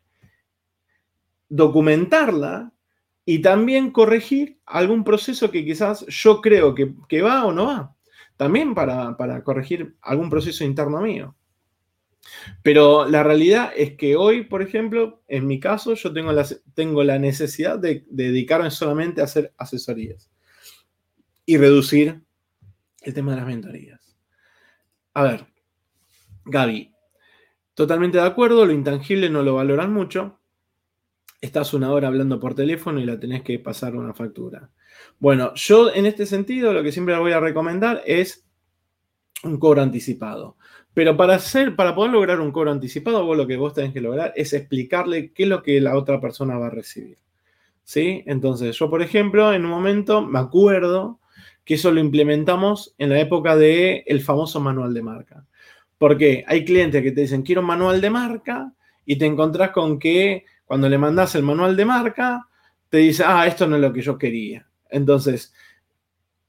documentarla 1.51 2.73
y 3.27 3.43
también 3.43 3.91
corregir 3.91 4.59
algún 4.65 5.05
proceso 5.05 5.51
que 5.51 5.65
quizás 5.65 6.07
yo 6.07 6.41
creo 6.41 6.75
que, 6.75 7.23
va 7.23 7.45
o 7.45 7.53
no 7.53 7.67
va. 7.67 7.97
También 8.37 8.75
para, 8.75 9.15
corregir 9.45 9.97
algún 10.01 10.31
proceso 10.31 10.65
interno 10.65 11.03
mío. 11.03 11.37
Pero 12.63 13.07
la 13.07 13.23
realidad 13.23 13.73
es 13.77 13.97
que 13.97 14.17
hoy, 14.17 14.45
por 14.45 14.63
ejemplo, 14.63 15.23
en 15.29 15.47
mi 15.47 15.61
caso, 15.61 15.95
yo 15.95 16.13
tengo 16.13 16.33
la, 16.33 16.47
tengo 16.75 17.05
la 17.05 17.19
necesidad 17.19 17.79
de, 17.79 18.05
dedicarme 18.09 18.71
solamente 18.71 19.21
a 19.21 19.25
hacer 19.25 19.53
asesorías 19.59 20.31
y 21.45 21.57
reducir 21.57 22.23
el 23.03 23.15
tema 23.15 23.33
de 23.33 23.37
las 23.39 23.47
mentorías. 23.47 24.17
A 25.15 25.23
ver, 25.23 25.47
Gaby, 26.45 26.93
totalmente 27.75 28.19
de 28.19 28.25
acuerdo, 28.25 28.67
lo 28.67 28.73
intangible 28.73 29.31
no 29.31 29.43
lo 29.43 29.55
valoran 29.55 29.93
mucho, 29.93 30.40
estás 31.41 31.73
una 31.75 31.91
hora 31.93 32.09
hablando 32.09 32.39
por 32.39 32.55
teléfono 32.55 33.01
y 33.01 33.05
la 33.05 33.19
tenés 33.19 33.43
que 33.43 33.59
pasar 33.59 33.97
una 33.97 34.15
factura. 34.15 34.71
Bueno, 35.19 35.53
yo 35.55 35.93
en 35.93 36.07
este 36.07 36.27
sentido 36.27 36.73
lo 36.73 36.83
que 36.83 36.93
siempre 36.93 37.19
voy 37.19 37.33
a 37.33 37.41
recomendar 37.41 38.03
es 38.07 38.45
un 39.45 39.59
cobro 39.59 39.83
anticipado. 39.83 40.57
Pero 40.93 41.17
para 41.17 41.37
hacer, 41.37 41.77
para 41.77 41.95
poder 41.95 42.13
lograr 42.13 42.41
un 42.41 42.53
cobro 42.53 42.73
anticipado, 42.73 43.25
vos 43.25 43.37
lo 43.37 43.47
que 43.47 43.57
vos 43.57 43.73
tenés 43.73 43.93
que 43.93 44.01
lograr 44.01 44.33
es 44.37 44.53
explicarle 44.53 45.33
qué 45.33 45.45
es 45.45 45.49
lo 45.49 45.63
que 45.63 45.81
la 45.81 45.97
otra 45.97 46.21
persona 46.21 46.59
va 46.59 46.67
a 46.67 46.71
recibir. 46.71 47.19
¿Sí? 47.85 48.23
Entonces, 48.27 48.77
yo, 48.77 48.91
por 48.91 49.03
ejemplo, 49.03 49.53
en 49.53 49.65
un 49.65 49.71
momento 49.71 50.25
me 50.25 50.39
acuerdo 50.39 51.21
que 51.65 51.75
eso 51.75 51.91
lo 51.91 52.01
implementamos 52.01 52.95
en 52.99 53.11
la 53.11 53.21
época 53.21 53.57
del 53.57 54.03
el 54.07 54.21
famoso 54.21 54.61
manual 54.61 54.93
de 54.93 55.03
marca. 55.03 55.47
Porque 55.97 56.45
hay 56.47 56.65
clientes 56.65 57.03
que 57.03 57.13
te 57.13 57.23
dicen, 57.23 57.43
quiero 57.43 57.61
un 57.61 57.69
manual 57.69 58.01
de 58.01 58.11
marca, 58.11 58.73
y 59.11 59.17
te 59.17 59.27
encontrás 59.27 59.71
con 59.71 59.99
que 59.99 60.45
cuando 60.71 60.89
le 60.89 60.99
mandas 60.99 61.35
el 61.35 61.43
manual 61.43 61.77
de 61.77 61.85
marca, 61.85 62.47
te 62.89 62.99
dice, 62.99 63.25
ah, 63.27 63.45
esto 63.45 63.67
no 63.67 63.75
es 63.75 63.83
lo 63.83 63.93
que 63.93 64.03
yo 64.03 64.17
quería. 64.17 64.69
Entonces, 64.89 65.53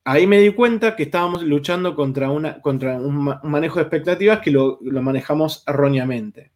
ahí 0.03 0.27
me 0.27 0.37
di 0.37 0.53
cuenta 0.53 0.95
que 0.95 1.01
estábamos 1.01 1.41
luchando 1.41 1.95
contra, 1.95 2.29
una, 2.29 2.61
contra 2.61 2.99
un 2.99 3.33
manejo 3.41 3.79
de 3.79 3.81
expectativas 3.81 4.41
que 4.41 4.51
lo, 4.51 4.77
manejamos 4.79 5.63
erróneamente. 5.65 6.51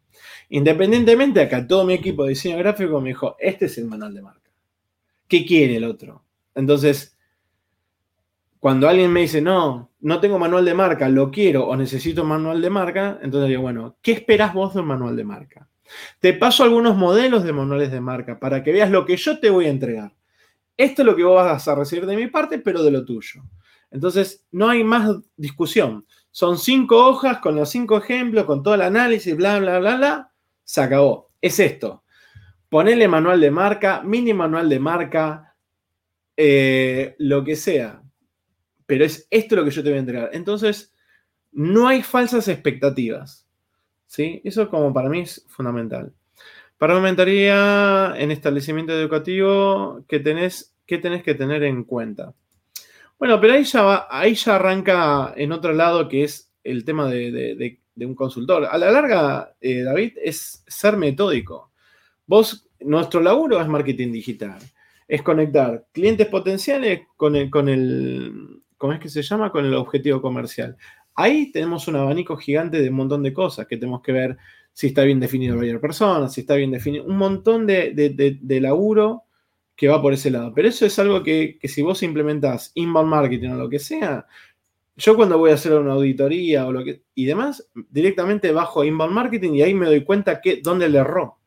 Independientemente, 0.50 1.42
acá 1.42 1.66
todo 1.66 1.86
mi 1.86 1.96
equipo 1.96 2.22
de 2.22 2.30
diseño 2.30 2.60
gráfico 2.60 3.02
me 3.02 3.10
dijo, 3.10 3.36
este 3.40 3.66
es 3.66 3.80
el 3.80 3.86
manual 3.86 4.14
de 4.14 4.22
marca. 4.22 4.52
¿Qué 5.28 5.44
quiere 5.44 5.78
el 5.78 5.86
otro? 5.86 6.24
Entonces, 6.54 7.18
cuando 8.60 8.88
alguien 8.88 9.12
me 9.12 9.22
dice, 9.22 9.42
no, 9.42 9.90
no 10.02 10.20
tengo 10.20 10.38
manual 10.38 10.66
de 10.66 10.76
marca, 10.76 11.10
lo 11.10 11.32
quiero 11.32 11.66
o 11.66 11.76
necesito 11.76 12.24
manual 12.26 12.62
de 12.62 12.70
marca, 12.70 13.18
entonces 13.24 13.50
digo, 13.50 13.64
bueno, 13.64 13.98
¿qué 14.04 14.12
esperas 14.12 14.54
vos 14.54 14.76
de 14.76 14.82
un 14.82 14.88
manual 14.88 15.16
de 15.16 15.24
marca? 15.24 15.68
Te 16.20 16.34
paso 16.34 16.64
algunos 16.64 16.96
modelos 16.96 17.44
de 17.44 17.54
manuales 17.54 17.92
de 17.92 18.02
marca 18.02 18.40
para 18.40 18.64
que 18.64 18.72
veas 18.72 18.90
lo 18.90 19.06
que 19.06 19.18
yo 19.18 19.40
te 19.40 19.50
voy 19.50 19.66
a 19.66 19.70
entregar. 19.70 20.14
Esto 20.78 21.02
es 21.02 21.06
lo 21.06 21.16
que 21.16 21.24
vos 21.24 21.36
vas 21.36 21.68
a 21.68 21.76
recibir 21.76 22.06
de 22.06 22.16
mi 22.16 22.28
parte, 22.28 22.60
pero 22.60 22.84
de 22.84 22.92
lo 22.92 23.06
tuyo. 23.06 23.44
Entonces, 23.92 24.46
no 24.52 24.70
hay 24.70 24.84
más 24.84 25.10
discusión. 25.38 26.06
Son 26.32 26.58
cinco 26.58 27.06
hojas 27.08 27.38
con 27.40 27.56
los 27.56 27.70
cinco 27.70 27.98
ejemplos, 27.98 28.46
con 28.46 28.62
todo 28.62 28.76
el 28.76 28.82
análisis, 28.82 29.36
bla, 29.36 29.60
bla, 29.60 29.80
bla, 29.80 29.96
bla. 29.96 30.32
Se 30.64 30.82
acabó. 30.82 31.32
Es 31.40 31.60
esto. 31.60 32.04
Ponele 32.68 33.08
manual 33.08 33.40
de 33.40 33.52
marca, 33.52 34.02
mini 34.04 34.34
manual 34.34 34.68
de 34.68 34.80
marca, 34.80 35.56
eh, 36.36 37.16
lo 37.20 37.44
que 37.44 37.56
sea. 37.56 38.02
Pero 38.86 39.06
es 39.06 39.28
esto 39.32 39.56
lo 39.56 39.64
que 39.64 39.72
yo 39.72 39.82
te 39.82 39.90
voy 39.90 39.98
a 39.98 40.02
entregar. 40.02 40.30
Entonces, 40.34 40.94
no 41.54 41.88
hay 41.88 42.04
falsas 42.04 42.50
expectativas. 42.50 43.45
¿Sí? 44.08 44.42
Eso 44.44 44.70
como 44.70 44.94
para 44.94 45.10
mí 45.10 45.22
es 45.22 45.46
fundamental. 45.48 46.14
Para 46.78 46.98
una 46.98 47.10
en 48.18 48.32
establecimiento 48.32 48.94
educativo, 48.94 50.04
¿qué 50.08 50.20
tenés, 50.20 50.76
qué 50.86 50.98
tenés 50.98 51.24
que 51.24 51.34
tener 51.34 51.64
en 51.64 51.84
cuenta? 51.86 52.34
Bueno, 53.18 53.40
pero 53.40 53.54
ahí 53.54 53.64
ya, 53.64 54.08
ahí 54.10 54.36
ya 54.36 54.56
arranca 54.56 55.34
en 55.38 55.54
otro 55.54 55.72
lado 55.72 56.10
que 56.10 56.26
es 56.26 56.52
el 56.64 56.84
tema 56.84 57.08
de, 57.10 57.80
un 57.96 58.16
consultor. 58.16 58.66
A 58.66 58.78
la 58.78 58.92
larga, 58.92 59.56
eh, 59.62 59.84
David, 59.84 60.18
es 60.22 60.64
ser 60.68 60.98
metódico. 60.98 61.72
Vos, 62.28 62.68
nuestro 62.82 63.22
laburo 63.22 63.62
es 63.62 63.68
marketing 63.68 64.12
digital. 64.12 64.60
Es 65.08 65.22
conectar 65.22 65.86
clientes 65.94 66.28
potenciales 66.28 67.02
con 67.16 67.36
el, 67.38 67.50
con 67.50 67.70
el, 67.70 68.64
¿cómo 68.78 68.94
es 68.94 69.00
que 69.00 69.10
se 69.10 69.22
llama? 69.22 69.52
Con 69.52 69.66
el 69.66 69.76
objetivo 69.76 70.22
comercial. 70.22 70.76
Ahí 71.16 71.52
tenemos 71.52 71.88
un 71.88 71.96
abanico 71.96 72.36
gigante 72.36 72.82
de 72.82 72.90
un 72.90 72.96
montón 72.96 73.24
de 73.24 73.34
cosas 73.34 73.68
que 73.68 73.78
tenemos 73.78 74.02
que 74.02 74.12
ver 74.12 74.38
si 74.74 74.88
está 74.88 75.04
bien 75.04 75.22
definido 75.22 75.56
buyer 75.56 75.80
persona, 75.80 76.28
si 76.28 76.42
está 76.42 76.56
bien 76.56 76.72
definido, 76.72 77.06
un 77.06 77.16
montón 77.18 77.66
de, 77.66 78.60
laburo 78.62 79.24
que 79.74 79.88
va 79.88 80.02
por 80.02 80.12
ese 80.12 80.30
lado. 80.30 80.54
Pero 80.54 80.68
eso 80.68 80.86
es 80.86 81.00
algo 81.00 81.24
que, 81.24 81.58
si 81.64 81.82
vos 81.82 82.04
implementás 82.04 82.72
inbound 82.76 83.10
marketing 83.10 83.50
o 83.52 83.56
lo 83.56 83.70
que 83.70 83.80
sea, 83.80 84.28
yo 84.98 85.16
cuando 85.16 85.38
voy 85.38 85.52
a 85.52 85.56
hacer 85.56 85.74
una 85.74 85.94
auditoría 85.94 86.68
o 86.68 86.74
lo 86.74 86.84
que 86.84 87.04
y 87.16 87.26
demás, 87.26 87.70
directamente 87.90 88.52
bajo 88.52 88.84
inbound 88.84 89.14
marketing 89.14 89.54
y 89.54 89.62
ahí 89.62 89.74
me 89.74 89.86
doy 89.86 90.04
cuenta 90.04 90.42
que 90.42 90.60
dónde 90.62 90.90
le 90.90 91.00
erró. 91.00 91.38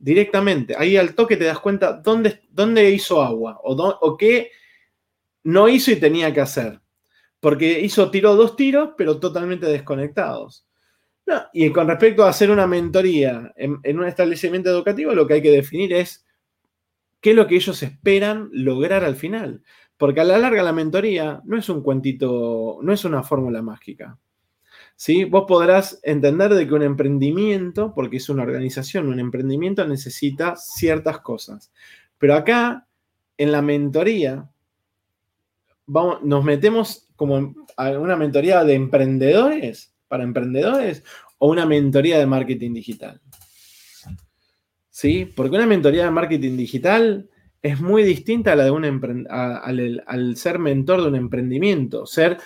Directamente, 0.00 0.74
ahí 0.76 0.96
al 0.96 1.14
toque 1.14 1.36
te 1.36 1.44
das 1.44 1.60
cuenta 1.60 1.92
dónde, 1.92 2.42
dónde 2.50 2.90
hizo 2.90 3.22
agua 3.22 3.60
o, 3.62 3.74
o 3.74 4.16
qué 4.16 4.50
no 5.44 5.68
hizo 5.68 5.92
y 5.92 5.96
tenía 5.96 6.32
que 6.32 6.40
hacer. 6.40 6.80
Porque 7.40 7.80
hizo, 7.80 8.10
tiró 8.10 8.34
dos 8.34 8.56
tiros, 8.56 8.90
pero 8.96 9.20
totalmente 9.20 9.66
desconectados. 9.66 10.66
y 11.52 11.70
con 11.70 11.88
respecto 11.88 12.24
a 12.24 12.30
hacer 12.30 12.50
una 12.50 12.66
mentoría 12.66 13.52
en, 13.56 13.98
un 13.98 14.06
establecimiento 14.06 14.70
educativo, 14.70 15.14
lo 15.14 15.26
que 15.26 15.34
hay 15.34 15.42
que 15.42 15.50
definir 15.50 15.92
es 15.92 16.26
qué 17.20 17.30
es 17.30 17.36
lo 17.36 17.46
que 17.46 17.56
ellos 17.56 17.82
esperan 17.82 18.48
lograr 18.52 19.04
al 19.04 19.16
final. 19.16 19.62
Porque 19.96 20.20
a 20.20 20.24
la 20.24 20.38
larga 20.38 20.62
la 20.62 20.72
mentoría 20.72 21.42
no 21.44 21.58
es 21.58 21.68
un 21.68 21.82
cuentito, 21.82 22.78
no 22.82 22.92
es 22.92 23.04
una 23.04 23.22
fórmula 23.22 23.62
mágica. 23.62 24.18
¿sí? 24.98 25.24
Vos 25.24 25.44
podrás 25.46 26.00
entender 26.02 26.52
de 26.54 26.66
que 26.66 26.74
un 26.74 26.82
emprendimiento, 26.82 27.94
porque 27.94 28.18
es 28.18 28.28
una 28.28 28.42
organización, 28.42 29.08
un 29.08 29.20
emprendimiento 29.20 29.86
necesita 29.86 30.56
ciertas 30.56 31.20
cosas. 31.20 31.72
Pero 32.18 32.34
acá, 32.34 32.86
en 33.36 33.52
la 33.52 33.62
mentoría, 33.62 34.50
vamos, 35.86 36.22
nos 36.22 36.44
metemos 36.44 37.07
como 37.18 37.52
una 37.76 38.16
mentoría 38.16 38.62
de 38.62 38.74
emprendedores, 38.74 39.92
para 40.06 40.22
emprendedores, 40.22 41.02
o 41.38 41.50
una 41.50 41.66
mentoría 41.66 42.16
de 42.18 42.26
marketing 42.26 42.72
digital. 42.72 43.20
¿Sí? 44.88 45.30
Porque 45.36 45.56
una 45.56 45.66
mentoría 45.66 46.04
de 46.04 46.12
marketing 46.12 46.56
digital 46.56 47.28
es 47.60 47.80
muy 47.80 48.04
distinta 48.04 48.52
a 48.52 48.56
la 48.56 48.64
de 48.64 48.70
un 48.70 49.26
al, 49.28 50.04
al 50.06 50.36
ser 50.36 50.60
mentor 50.60 51.02
de 51.02 51.08
un 51.08 51.16
emprendimiento. 51.16 52.06
Ser 52.06 52.38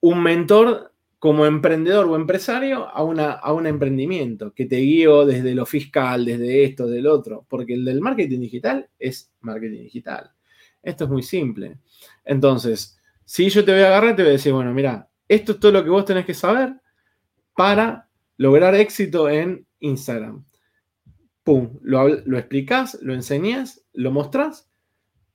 un 0.00 0.20
mentor 0.24 0.92
como 1.20 1.46
emprendedor 1.46 2.06
o 2.06 2.16
empresario 2.16 2.88
a, 2.88 3.04
una, 3.04 3.30
a 3.30 3.52
un 3.52 3.68
emprendimiento 3.68 4.52
que 4.52 4.66
te 4.66 4.78
guío 4.78 5.24
desde 5.24 5.54
lo 5.54 5.66
fiscal, 5.66 6.24
desde 6.24 6.64
esto, 6.64 6.88
del 6.88 7.06
otro. 7.06 7.46
Porque 7.48 7.74
el 7.74 7.84
del 7.84 8.00
marketing 8.00 8.40
digital 8.40 8.88
es 8.98 9.30
marketing 9.40 9.84
digital. 9.84 10.32
Esto 10.82 11.04
es 11.04 11.10
muy 11.10 11.22
simple. 11.22 11.78
Entonces, 12.24 12.98
si 13.32 13.48
yo 13.48 13.64
te 13.64 13.72
voy 13.72 13.80
a 13.80 13.86
agarrar, 13.86 14.14
te 14.14 14.20
voy 14.20 14.28
a 14.28 14.32
decir, 14.32 14.52
bueno, 14.52 14.74
mira, 14.74 15.08
esto 15.26 15.52
es 15.52 15.58
todo 15.58 15.72
lo 15.72 15.82
que 15.82 15.88
vos 15.88 16.04
tenés 16.04 16.26
que 16.26 16.34
saber 16.34 16.74
para 17.56 18.10
lograr 18.36 18.74
éxito 18.74 19.30
en 19.30 19.66
Instagram. 19.80 20.44
Pum, 21.42 21.78
lo, 21.80 22.08
lo 22.08 22.38
lo 23.00 23.14
enseñás, 23.14 23.86
lo 23.94 24.10
mostrás 24.10 24.70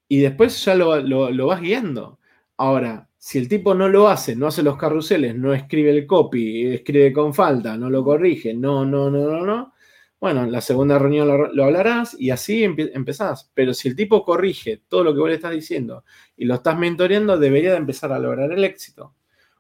y 0.07 0.19
después 0.19 0.63
ya 0.63 0.75
lo, 0.75 1.01
lo, 1.01 1.47
vas 1.47 1.59
guiando. 1.59 2.19
Ahora, 2.55 3.09
si 3.17 3.39
el 3.39 3.49
tipo 3.49 3.73
no 3.73 3.89
lo 3.89 4.09
hace, 4.09 4.35
no 4.35 4.45
hace 4.45 4.61
los 4.61 4.77
carruseles, 4.77 5.33
no 5.35 5.55
escribe 5.55 5.89
el 5.89 6.05
copy, 6.05 6.67
escribe 6.67 7.11
con 7.11 7.33
falta, 7.33 7.77
no 7.77 7.89
lo 7.89 8.03
corrige, 8.03 8.53
no, 8.53 8.85
no, 8.85 9.09
no, 9.09 9.21
no, 9.21 9.43
no, 9.43 9.73
bueno, 10.19 10.43
en 10.43 10.51
la 10.51 10.61
segunda 10.61 10.97
reunión 10.97 11.27
lo, 11.27 11.63
hablarás 11.63 12.19
y 12.19 12.31
así 12.31 12.63
empezás. 12.63 13.51
Pero 13.53 13.73
si 13.73 13.87
el 13.87 13.95
tipo 13.95 14.23
corrige 14.23 14.81
todo 14.87 15.03
lo 15.03 15.13
que 15.13 15.19
vos 15.19 15.29
le 15.29 15.35
estás 15.35 15.51
diciendo 15.51 16.03
y 16.35 16.45
lo 16.45 16.55
estás 16.55 16.77
mentoreando, 16.77 17.37
debería 17.37 17.71
de 17.71 17.77
empezar 17.77 18.11
a 18.11 18.19
lograr 18.19 18.51
el 18.51 18.63
éxito 18.63 19.13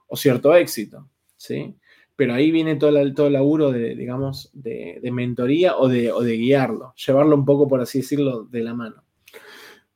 o 0.07 0.17
cierto 0.17 0.55
éxito, 0.55 1.07
¿sí? 1.35 1.75
Pero 2.15 2.33
ahí 2.33 2.49
viene 2.49 2.75
todo 2.75 2.97
el, 2.97 3.13
todo 3.13 3.27
el 3.27 3.33
laburo 3.33 3.71
de, 3.71 3.95
digamos, 3.95 4.49
de, 4.53 4.99
mentoría 5.11 5.77
o 5.77 5.87
de, 5.87 6.37
guiarlo, 6.37 6.95
llevarlo 6.95 7.35
un 7.35 7.45
poco, 7.45 7.67
por 7.67 7.79
así 7.79 7.99
decirlo, 7.99 8.43
de 8.45 8.63
la 8.63 8.73
mano. 8.73 9.03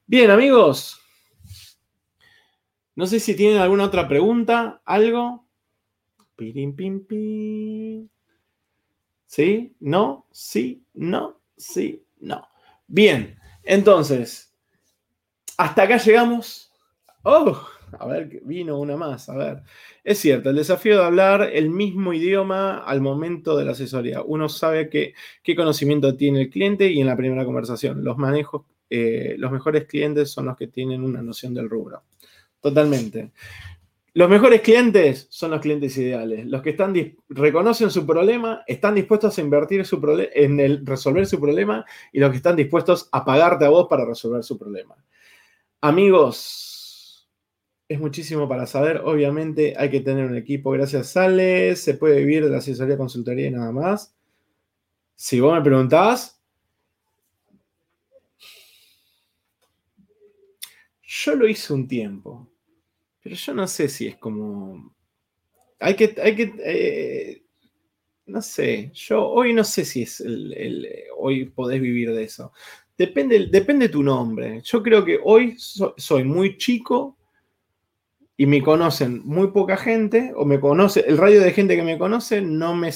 Bien, 0.06 0.30
amigos. 0.30 1.00
No 2.96 3.08
sé 3.08 3.20
si 3.20 3.36
tienen 3.36 3.58
alguna 3.58 3.86
otra 3.86 4.08
pregunta, 4.08 4.82
algo. 4.86 5.48
Pirim, 6.36 6.76
pim, 6.76 7.06
pim. 7.06 8.08
¿Sí? 9.32 9.78
¿No? 9.80 10.28
¿Sí? 10.30 10.84
¿No? 10.94 11.40
¿Sí? 11.56 12.04
¿No? 12.20 12.46
Bien, 12.86 13.40
entonces, 13.64 14.54
hasta 15.56 15.84
acá 15.84 15.96
llegamos. 15.96 16.70
Oh, 17.24 17.58
a 17.98 18.08
ver, 18.08 18.42
vino 18.44 18.78
una 18.78 18.98
más, 18.98 19.30
a 19.30 19.38
ver. 19.38 19.64
Es 20.04 20.20
cierto, 20.20 20.50
el 20.50 20.58
desafío 20.58 20.98
de 20.98 21.06
hablar 21.06 21.50
el 21.54 21.70
mismo 21.70 22.12
idioma 22.12 22.80
al 22.80 23.00
momento 23.00 23.56
de 23.56 23.64
la 23.64 23.72
asesoría. 23.72 24.22
Uno 24.22 24.50
sabe 24.50 24.90
qué 24.90 25.56
conocimiento 25.56 26.18
tiene 26.18 26.42
el 26.42 26.50
cliente 26.50 26.92
y 26.92 27.00
en 27.00 27.08
la 27.08 27.16
primera 27.16 27.46
conversación. 27.46 28.04
Los 28.04 28.18
manejos, 28.18 28.66
eh, 28.90 29.36
los 29.38 29.50
mejores 29.50 29.86
clientes 29.86 30.30
son 30.30 30.48
los 30.48 30.58
que 30.58 30.68
tienen 30.68 31.06
una 31.06 31.22
noción 31.22 31.54
del 31.54 31.70
rubro. 31.70 32.04
Totalmente. 32.60 33.32
Los 34.14 34.30
mejores 34.30 34.60
clientes 34.60 35.28
son 35.30 35.52
los 35.52 35.62
clientes 35.62 35.96
ideales, 35.98 36.46
los 36.46 36.62
que 36.62 36.72
están 36.72 36.94
reconocen 37.30 37.90
su 37.90 38.06
problema, 38.06 38.62
están 38.68 38.96
dispuestos 38.96 39.38
a 39.38 39.42
invertir 39.42 39.86
su 39.86 40.02
en 40.34 40.60
el 40.60 40.86
resolver 40.86 41.26
su 41.26 41.40
problema 41.40 41.86
y 42.12 42.20
los 42.20 42.30
que 42.30 42.38
están 42.38 42.58
dispuestos 42.58 43.08
a 43.14 43.24
pagarte 43.24 43.64
a 43.64 43.70
vos 43.70 43.88
para 43.90 44.04
resolver 44.04 44.44
su 44.44 44.58
problema. 44.58 44.98
Amigos, 45.80 47.30
es 47.88 48.00
muchísimo 48.00 48.48
para 48.48 48.68
saber. 48.68 49.02
Obviamente 49.04 49.76
hay 49.78 49.90
que 49.90 50.02
tener 50.02 50.26
un 50.26 50.36
equipo. 50.36 50.72
Gracias, 50.72 51.10
Sales. 51.10 51.82
Se 51.82 51.94
puede 51.94 52.20
vivir 52.20 52.44
de 52.44 52.50
la 52.50 52.58
asesoría, 52.58 52.98
consultoría 52.98 53.48
y 53.48 53.52
nada 53.52 53.72
más. 53.72 54.14
Si 55.16 55.40
vos 55.40 55.54
me 55.54 55.62
preguntás, 55.62 56.42
yo 61.02 61.36
lo 61.36 61.48
hice 61.48 61.74
un 61.74 61.88
tiempo. 61.88 62.51
Pero 63.22 63.36
yo 63.36 63.54
no 63.54 63.68
sé 63.68 63.88
si 63.90 64.08
es 64.08 64.18
como. 64.18 64.94
Hay 65.80 65.96
que. 65.96 66.16
Hay 66.22 66.36
que 66.36 66.54
eh, 66.64 67.44
no 68.26 68.42
sé. 68.42 68.92
Yo 68.94 69.28
hoy 69.28 69.54
no 69.54 69.64
sé 69.64 69.86
si 69.86 70.04
es 70.04 70.22
el, 70.22 70.88
hoy 71.18 71.46
podés 71.46 71.82
vivir 71.82 72.12
de 72.14 72.24
eso. 72.24 72.54
Depende, 72.98 73.48
depende 73.52 73.88
de 73.88 73.92
tu 73.94 74.04
nombre. 74.04 74.62
Yo 74.64 74.82
creo 74.82 75.04
que 75.04 75.20
hoy 75.24 75.56
soy 75.58 76.24
muy 76.24 76.58
chico 76.58 77.18
y 78.38 78.46
me 78.46 78.62
conocen 78.62 79.22
muy 79.24 79.52
poca 79.52 79.78
gente, 79.78 80.34
o 80.36 80.46
me 80.46 80.60
conoce, 80.60 81.02
el 81.08 81.18
radio 81.18 81.42
de 81.42 81.52
gente 81.52 81.76
que 81.76 81.84
me 81.84 81.98
conoce, 81.98 82.42
no 82.42 82.76
me. 82.76 82.92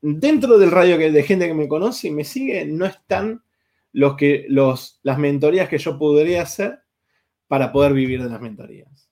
Dentro 0.00 0.58
del 0.58 0.70
radio 0.70 0.98
de 0.98 1.22
gente 1.22 1.48
que 1.48 1.54
me 1.54 1.68
conoce 1.68 2.08
y 2.08 2.10
me 2.12 2.22
sigue, 2.22 2.64
no 2.64 2.86
están 2.86 3.42
los 3.92 4.14
que, 4.16 4.44
los, 4.48 5.00
las 5.02 5.18
mentorías 5.18 5.68
que 5.68 5.78
yo 5.78 5.98
podría 5.98 6.42
hacer 6.42 6.80
para 7.48 7.72
poder 7.72 7.92
vivir 7.92 8.22
de 8.22 8.28
las 8.28 8.40
mentorías. 8.40 9.05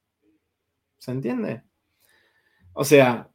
¿Se 1.05 1.11
entiende? 1.11 1.61
O 2.73 2.83
sea, 2.83 3.29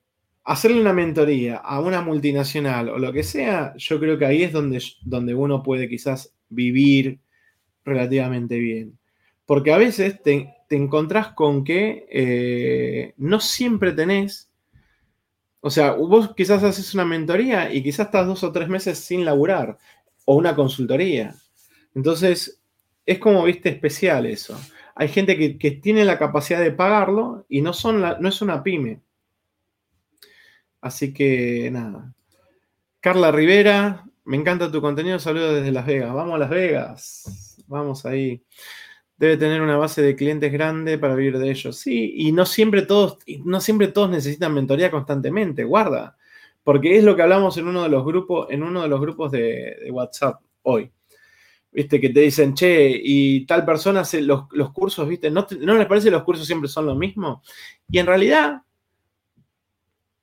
hacerle 0.44 0.82
una 0.82 0.92
mentoría 0.92 1.58
a 1.58 1.80
una 1.82 2.02
multinacional 2.02 2.90
o 2.90 2.98
lo 2.98 3.14
que 3.14 3.22
sea, 3.22 3.76
yo 3.78 4.00
creo 4.00 4.18
que 4.18 4.26
ahí 4.26 4.42
es 4.42 4.52
donde, 4.52 4.82
donde 5.04 5.36
uno 5.36 5.62
puede 5.62 5.88
quizás 5.88 6.34
vivir 6.50 7.20
relativamente 7.86 8.58
bien. 8.58 8.98
Porque 9.46 9.72
a 9.72 9.78
veces 9.78 10.20
te, 10.24 10.52
encontrás 10.72 11.34
con 11.34 11.64
que 11.64 12.08
eh, 12.12 13.14
no 13.18 13.40
siempre 13.40 13.92
tenés, 13.92 14.52
o 15.62 15.70
sea, 15.70 15.92
vos 15.92 16.34
quizás 16.36 16.64
haces 16.64 16.96
una 16.96 17.06
mentoría 17.06 17.72
y 17.72 17.84
quizás 17.84 18.08
estás 18.08 18.26
dos 18.26 18.44
o 18.44 18.52
tres 18.52 18.68
meses 18.68 18.98
sin 18.98 19.24
laburar, 19.24 19.78
o 20.26 20.36
una 20.36 20.56
consultoría. 20.56 21.36
Entonces, 21.94 22.64
es 23.06 23.20
como, 23.20 23.44
viste, 23.44 23.70
especial 23.70 24.26
eso 24.26 24.60
hay 25.00 25.08
gente 25.08 25.58
que, 25.58 25.72
tiene 25.72 26.04
la 26.04 26.20
capacidad 26.20 26.60
de 26.60 26.74
pagarlo 26.74 27.46
y 27.48 27.62
no, 27.62 27.72
son 27.72 28.02
no 28.02 28.28
es 28.28 28.42
una 28.42 28.62
pyme. 28.62 29.02
Así 30.82 31.14
que 31.14 31.70
nada. 31.72 32.14
Carla 33.00 33.32
Rivera, 33.32 34.04
me 34.26 34.36
encanta 34.36 34.70
tu 34.70 34.82
contenido. 34.82 35.18
Saludos 35.18 35.56
desde 35.56 35.72
Las 35.72 35.86
Vegas. 35.86 36.14
Vamos 36.14 36.36
a 36.36 36.40
Las 36.40 36.50
Vegas. 36.50 37.64
Vamos 37.68 38.06
ahí. 38.06 38.44
Debe 39.16 39.38
tener 39.38 39.62
una 39.62 39.78
base 39.78 40.02
de 40.02 40.18
clientes 40.18 40.52
grande 40.52 40.98
para 40.98 41.16
vivir 41.16 41.40
de 41.40 41.50
ellos. 41.50 41.78
Sí, 41.78 42.16
y 42.18 42.34
no 42.34 42.46
siempre 42.46 42.82
todos, 42.82 43.20
no 43.46 43.62
siempre 43.62 43.88
todos 43.88 44.10
necesitan 44.10 44.54
mentoría 44.54 44.92
constantemente. 44.92 45.64
Guarda. 45.64 46.18
Porque 46.62 46.98
es 46.98 47.06
lo 47.06 47.16
que 47.16 47.22
hablamos 47.22 47.58
en 47.58 47.70
uno 47.70 47.84
de 47.84 47.90
los 47.90 48.04
grupos, 48.04 48.48
en 48.50 48.64
uno 48.64 48.82
de 48.82 48.90
los 48.90 49.00
grupos 49.00 49.32
de 49.32 49.88
WhatsApp 49.94 50.42
hoy. 50.64 50.92
¿Viste? 51.72 52.00
Que 52.00 52.10
te 52.10 52.22
dicen, 52.22 52.54
che, 52.54 53.00
y 53.04 53.46
tal 53.46 53.66
persona 53.66 54.02
hace 54.02 54.22
los, 54.22 54.48
cursos, 54.74 55.08
¿viste? 55.08 55.30
¿No, 55.30 55.46
¿No 55.60 55.78
les 55.78 55.88
parece 55.88 56.06
que 56.06 56.12
los 56.12 56.24
cursos 56.24 56.46
siempre 56.46 56.70
son 56.70 56.86
lo 56.86 56.96
mismo? 56.96 57.42
Y 57.90 58.00
en 58.00 58.06
realidad, 58.06 58.62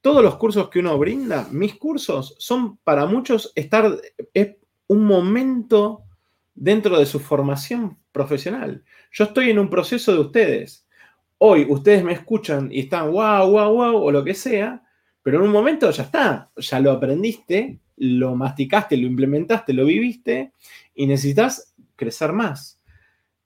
todos 0.00 0.22
los 0.22 0.36
cursos 0.36 0.68
que 0.68 0.80
uno 0.80 0.96
brinda, 0.98 1.48
mis 1.50 1.74
cursos, 1.74 2.36
son 2.38 2.78
para 2.78 3.06
muchos 3.06 3.52
estar, 3.54 3.96
es 4.32 4.56
un 4.88 5.04
momento 5.04 6.02
dentro 6.54 6.98
de 6.98 7.06
su 7.06 7.20
formación 7.20 7.98
profesional. 8.12 8.82
Yo 9.12 9.24
estoy 9.24 9.50
en 9.50 9.58
un 9.58 9.68
proceso 9.68 10.12
de 10.12 10.20
ustedes. 10.20 10.86
Hoy 11.38 11.66
ustedes 11.68 12.02
me 12.02 12.12
escuchan 12.12 12.70
y 12.72 12.80
están 12.80 13.12
wow, 13.12 13.50
wow, 13.50 13.72
wow, 13.74 14.02
o 14.02 14.10
lo 14.10 14.24
que 14.24 14.34
sea, 14.34 14.82
pero 15.22 15.38
en 15.38 15.44
un 15.44 15.50
momento 15.50 15.90
ya 15.90 16.04
está, 16.04 16.50
ya 16.56 16.80
lo 16.80 16.92
aprendiste, 16.92 17.80
lo 17.96 18.34
masticaste, 18.34 18.96
lo 18.96 19.06
implementaste, 19.06 19.72
lo 19.72 19.84
viviste 19.84 20.52
y 20.94 21.06
necesitas 21.06 21.74
crecer 21.96 22.32
más. 22.32 22.80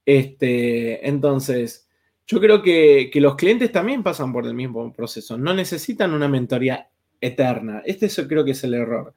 Este, 0.04 1.06
entonces, 1.08 1.88
yo 2.26 2.40
creo 2.40 2.62
que, 2.62 3.10
los 3.14 3.36
clientes 3.36 3.72
también 3.72 4.02
pasan 4.02 4.32
por 4.32 4.46
el 4.46 4.54
mismo 4.54 4.92
proceso. 4.92 5.36
No 5.36 5.54
necesitan 5.54 6.12
una 6.12 6.28
mentoría 6.28 6.88
eterna. 7.20 7.82
Este 7.84 8.08
creo 8.26 8.44
que 8.44 8.52
es 8.52 8.64
el 8.64 8.74
error. 8.74 9.14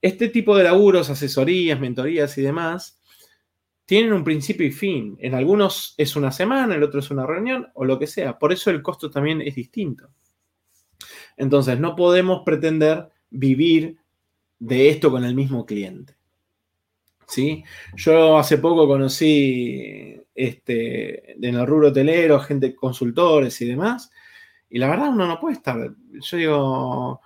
Este 0.00 0.28
tipo 0.28 0.56
de 0.56 0.64
laburos, 0.64 1.10
asesorías, 1.10 1.80
mentorías 1.80 2.36
y 2.38 2.42
demás, 2.42 3.00
tienen 3.86 4.12
un 4.12 4.24
principio 4.24 4.66
y 4.66 4.72
fin. 4.72 5.16
En 5.20 5.34
algunos 5.34 5.94
es 5.96 6.16
una 6.16 6.30
semana, 6.30 6.64
en 6.64 6.78
el 6.78 6.82
otro 6.82 7.00
es 7.00 7.10
una 7.10 7.26
reunión 7.26 7.68
o 7.74 7.84
lo 7.84 7.98
que 7.98 8.06
sea. 8.06 8.38
Por 8.38 8.52
eso 8.52 8.70
el 8.70 8.82
costo 8.82 9.10
también 9.10 9.40
es 9.40 9.54
distinto. 9.54 10.10
Entonces, 11.36 11.78
no 11.80 11.96
podemos 11.96 12.42
pretender 12.44 13.08
vivir 13.30 13.98
de 14.58 14.88
esto 14.90 15.10
con 15.10 15.24
el 15.24 15.34
mismo 15.34 15.66
cliente. 15.66 16.16
¿sí? 17.26 17.64
Yo 17.96 18.38
hace 18.38 18.58
poco 18.58 18.86
conocí 18.86 20.20
este, 20.34 21.32
en 21.32 21.54
el 21.54 21.66
rubro 21.66 21.88
hotelero, 21.88 22.40
gente, 22.40 22.74
consultores 22.74 23.60
y 23.60 23.66
demás, 23.66 24.10
Y 24.70 24.78
la 24.78 24.88
verdad 24.88 25.10
uno 25.10 25.26
no 25.26 25.40
puede 25.40 25.54
estar, 25.54 25.94
yo 26.12 26.36
digo, 26.36 27.20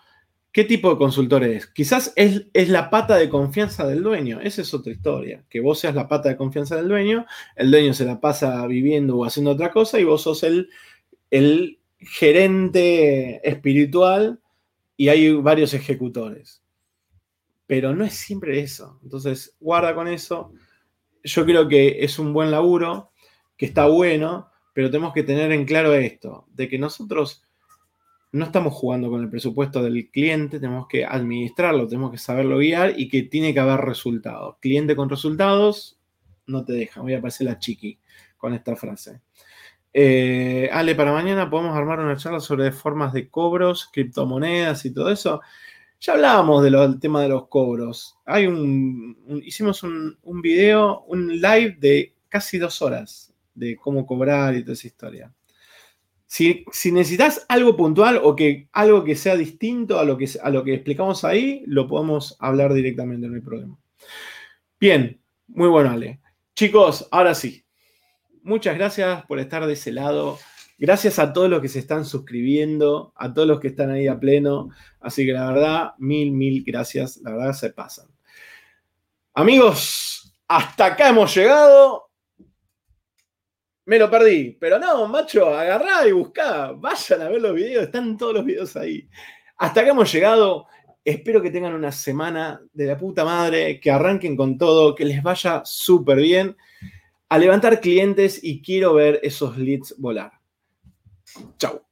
¿qué 0.52 0.64
tipo 0.64 0.90
de 0.90 0.98
consultor 0.98 1.44
es? 1.44 1.66
Quizás 1.66 2.12
es, 2.16 2.46
es 2.52 2.68
la 2.68 2.90
pata 2.90 3.16
de 3.16 3.28
confianza 3.28 3.86
del 3.86 4.02
dueño, 4.02 4.40
esa 4.40 4.62
es 4.62 4.74
otra 4.74 4.92
historia, 4.92 5.44
que 5.48 5.60
vos 5.60 5.78
seas 5.80 5.94
la 5.94 6.08
pata 6.08 6.28
de 6.28 6.36
confianza 6.36 6.76
del 6.76 6.88
dueño, 6.88 7.26
el 7.56 7.70
dueño 7.70 7.94
se 7.94 8.04
la 8.04 8.20
pasa 8.20 8.66
viviendo 8.66 9.16
o 9.16 9.24
haciendo 9.24 9.52
otra 9.52 9.70
cosa 9.70 9.98
y 9.98 10.04
vos 10.04 10.22
sos 10.22 10.42
el, 10.42 10.68
el 11.30 11.78
gerente 12.00 13.48
espiritual 13.48 14.40
y 14.96 15.08
hay 15.08 15.32
varios 15.34 15.74
ejecutores. 15.74 16.62
Pero 17.68 17.94
no 17.94 18.04
es 18.04 18.14
siempre 18.14 18.58
eso. 18.58 18.98
Entonces, 19.04 19.56
guarda 19.60 19.94
con 19.94 20.08
eso. 20.08 20.52
Yo 21.22 21.44
creo 21.44 21.68
que 21.68 22.02
es 22.02 22.18
un 22.18 22.32
buen 22.32 22.50
laburo, 22.50 23.12
que 23.56 23.66
está 23.66 23.86
bueno, 23.86 24.50
pero 24.72 24.90
tenemos 24.90 25.12
que 25.12 25.22
tener 25.22 25.52
en 25.52 25.64
claro 25.64 25.94
esto, 25.94 26.46
de 26.52 26.68
que 26.68 26.78
nosotros 26.78 27.44
no 28.32 28.44
estamos 28.44 28.74
jugando 28.74 29.10
con 29.10 29.22
el 29.22 29.30
presupuesto 29.30 29.82
del 29.82 30.10
cliente, 30.10 30.60
tenemos 30.60 30.86
que 30.88 31.04
administrarlo, 31.04 31.86
tenemos 31.86 32.10
que 32.10 32.18
saberlo 32.18 32.58
guiar 32.58 32.94
y 32.98 33.08
que 33.08 33.22
tiene 33.22 33.54
que 33.54 33.60
haber 33.60 33.80
resultados. 33.80 34.56
Cliente 34.60 34.96
con 34.96 35.08
resultados 35.08 35.98
no 36.46 36.64
te 36.64 36.72
deja. 36.72 37.00
Voy 37.00 37.14
a 37.14 37.18
aparecer 37.18 37.46
la 37.46 37.58
chiqui 37.58 37.98
con 38.36 38.54
esta 38.54 38.76
frase. 38.76 39.20
Eh, 39.92 40.68
Ale, 40.72 40.94
para 40.94 41.12
mañana 41.12 41.48
podemos 41.48 41.76
armar 41.76 42.00
una 42.00 42.16
charla 42.16 42.40
sobre 42.40 42.70
formas 42.72 43.12
de 43.12 43.28
cobros, 43.28 43.88
criptomonedas 43.92 44.84
y 44.84 44.92
todo 44.92 45.10
eso. 45.10 45.40
Ya 46.00 46.12
hablábamos 46.12 46.62
del 46.62 47.00
tema 47.00 47.22
de 47.22 47.28
los 47.28 47.48
cobros. 47.48 48.16
Hicimos 49.42 49.82
un, 49.82 50.16
un, 50.22 50.42
video, 50.42 51.02
un 51.08 51.40
live 51.40 51.76
de 51.78 52.14
casi 52.28 52.58
dos 52.58 52.80
horas 52.82 53.32
de 53.58 53.76
cómo 53.76 54.06
cobrar 54.06 54.54
y 54.54 54.62
toda 54.62 54.74
esa 54.74 54.86
historia. 54.86 55.32
Si, 56.26 56.64
necesitas 56.92 57.46
algo 57.48 57.76
puntual 57.76 58.20
o 58.22 58.36
que 58.36 58.68
algo 58.72 59.02
que 59.02 59.16
sea 59.16 59.34
distinto 59.34 59.98
a 59.98 60.04
lo 60.04 60.18
que, 60.18 60.28
a 60.42 60.50
lo 60.50 60.62
que 60.62 60.74
explicamos 60.74 61.24
ahí, 61.24 61.64
lo 61.66 61.88
podemos 61.88 62.36
hablar 62.38 62.74
directamente, 62.74 63.26
no 63.26 63.34
hay 63.34 63.40
problema. 63.40 63.78
Bien, 64.78 65.20
muy 65.48 65.68
bueno, 65.68 65.90
Ale. 65.90 66.20
Chicos, 66.54 67.08
ahora 67.10 67.34
sí. 67.34 67.64
Muchas 68.42 68.76
gracias 68.76 69.24
por 69.24 69.38
estar 69.40 69.66
de 69.66 69.72
ese 69.72 69.90
lado. 69.90 70.38
Gracias 70.80 71.18
a 71.18 71.32
todos 71.32 71.50
los 71.50 71.60
que 71.60 71.68
se 71.68 71.80
están 71.80 72.04
suscribiendo, 72.04 73.12
a 73.16 73.34
todos 73.34 73.48
los 73.48 73.58
que 73.58 73.66
están 73.66 73.90
ahí 73.90 74.06
a 74.06 74.20
pleno. 74.20 74.70
Así 75.00 75.26
que 75.26 75.32
la 75.32 75.50
verdad, 75.52 75.90
mil, 75.98 76.30
mil 76.30 76.62
gracias. 76.64 77.16
La 77.16 77.32
verdad 77.32 77.52
se 77.52 77.70
pasan. 77.70 78.06
Amigos, 79.34 80.32
hasta 80.46 80.86
acá 80.86 81.08
hemos 81.08 81.34
llegado. 81.34 82.10
Me 83.86 83.98
lo 83.98 84.08
perdí. 84.08 84.56
Pero 84.60 84.78
no, 84.78 85.08
macho, 85.08 85.52
agarrá 85.52 86.06
y 86.06 86.12
buscá. 86.12 86.70
Vayan 86.70 87.22
a 87.22 87.28
ver 87.28 87.42
los 87.42 87.54
videos. 87.56 87.84
Están 87.84 88.16
todos 88.16 88.34
los 88.34 88.44
videos 88.44 88.76
ahí. 88.76 89.08
Hasta 89.56 89.80
acá 89.80 89.90
hemos 89.90 90.12
llegado. 90.12 90.66
Espero 91.04 91.42
que 91.42 91.50
tengan 91.50 91.74
una 91.74 91.90
semana 91.90 92.60
de 92.72 92.86
la 92.86 92.96
puta 92.96 93.24
madre, 93.24 93.80
que 93.80 93.90
arranquen 93.90 94.36
con 94.36 94.56
todo, 94.58 94.94
que 94.94 95.04
les 95.04 95.24
vaya 95.24 95.62
súper 95.64 96.18
bien. 96.18 96.56
A 97.28 97.36
levantar 97.36 97.80
clientes 97.80 98.38
y 98.44 98.62
quiero 98.62 98.94
ver 98.94 99.18
esos 99.24 99.58
leads 99.58 99.96
volar. 99.98 100.37
Chao. 101.58 101.87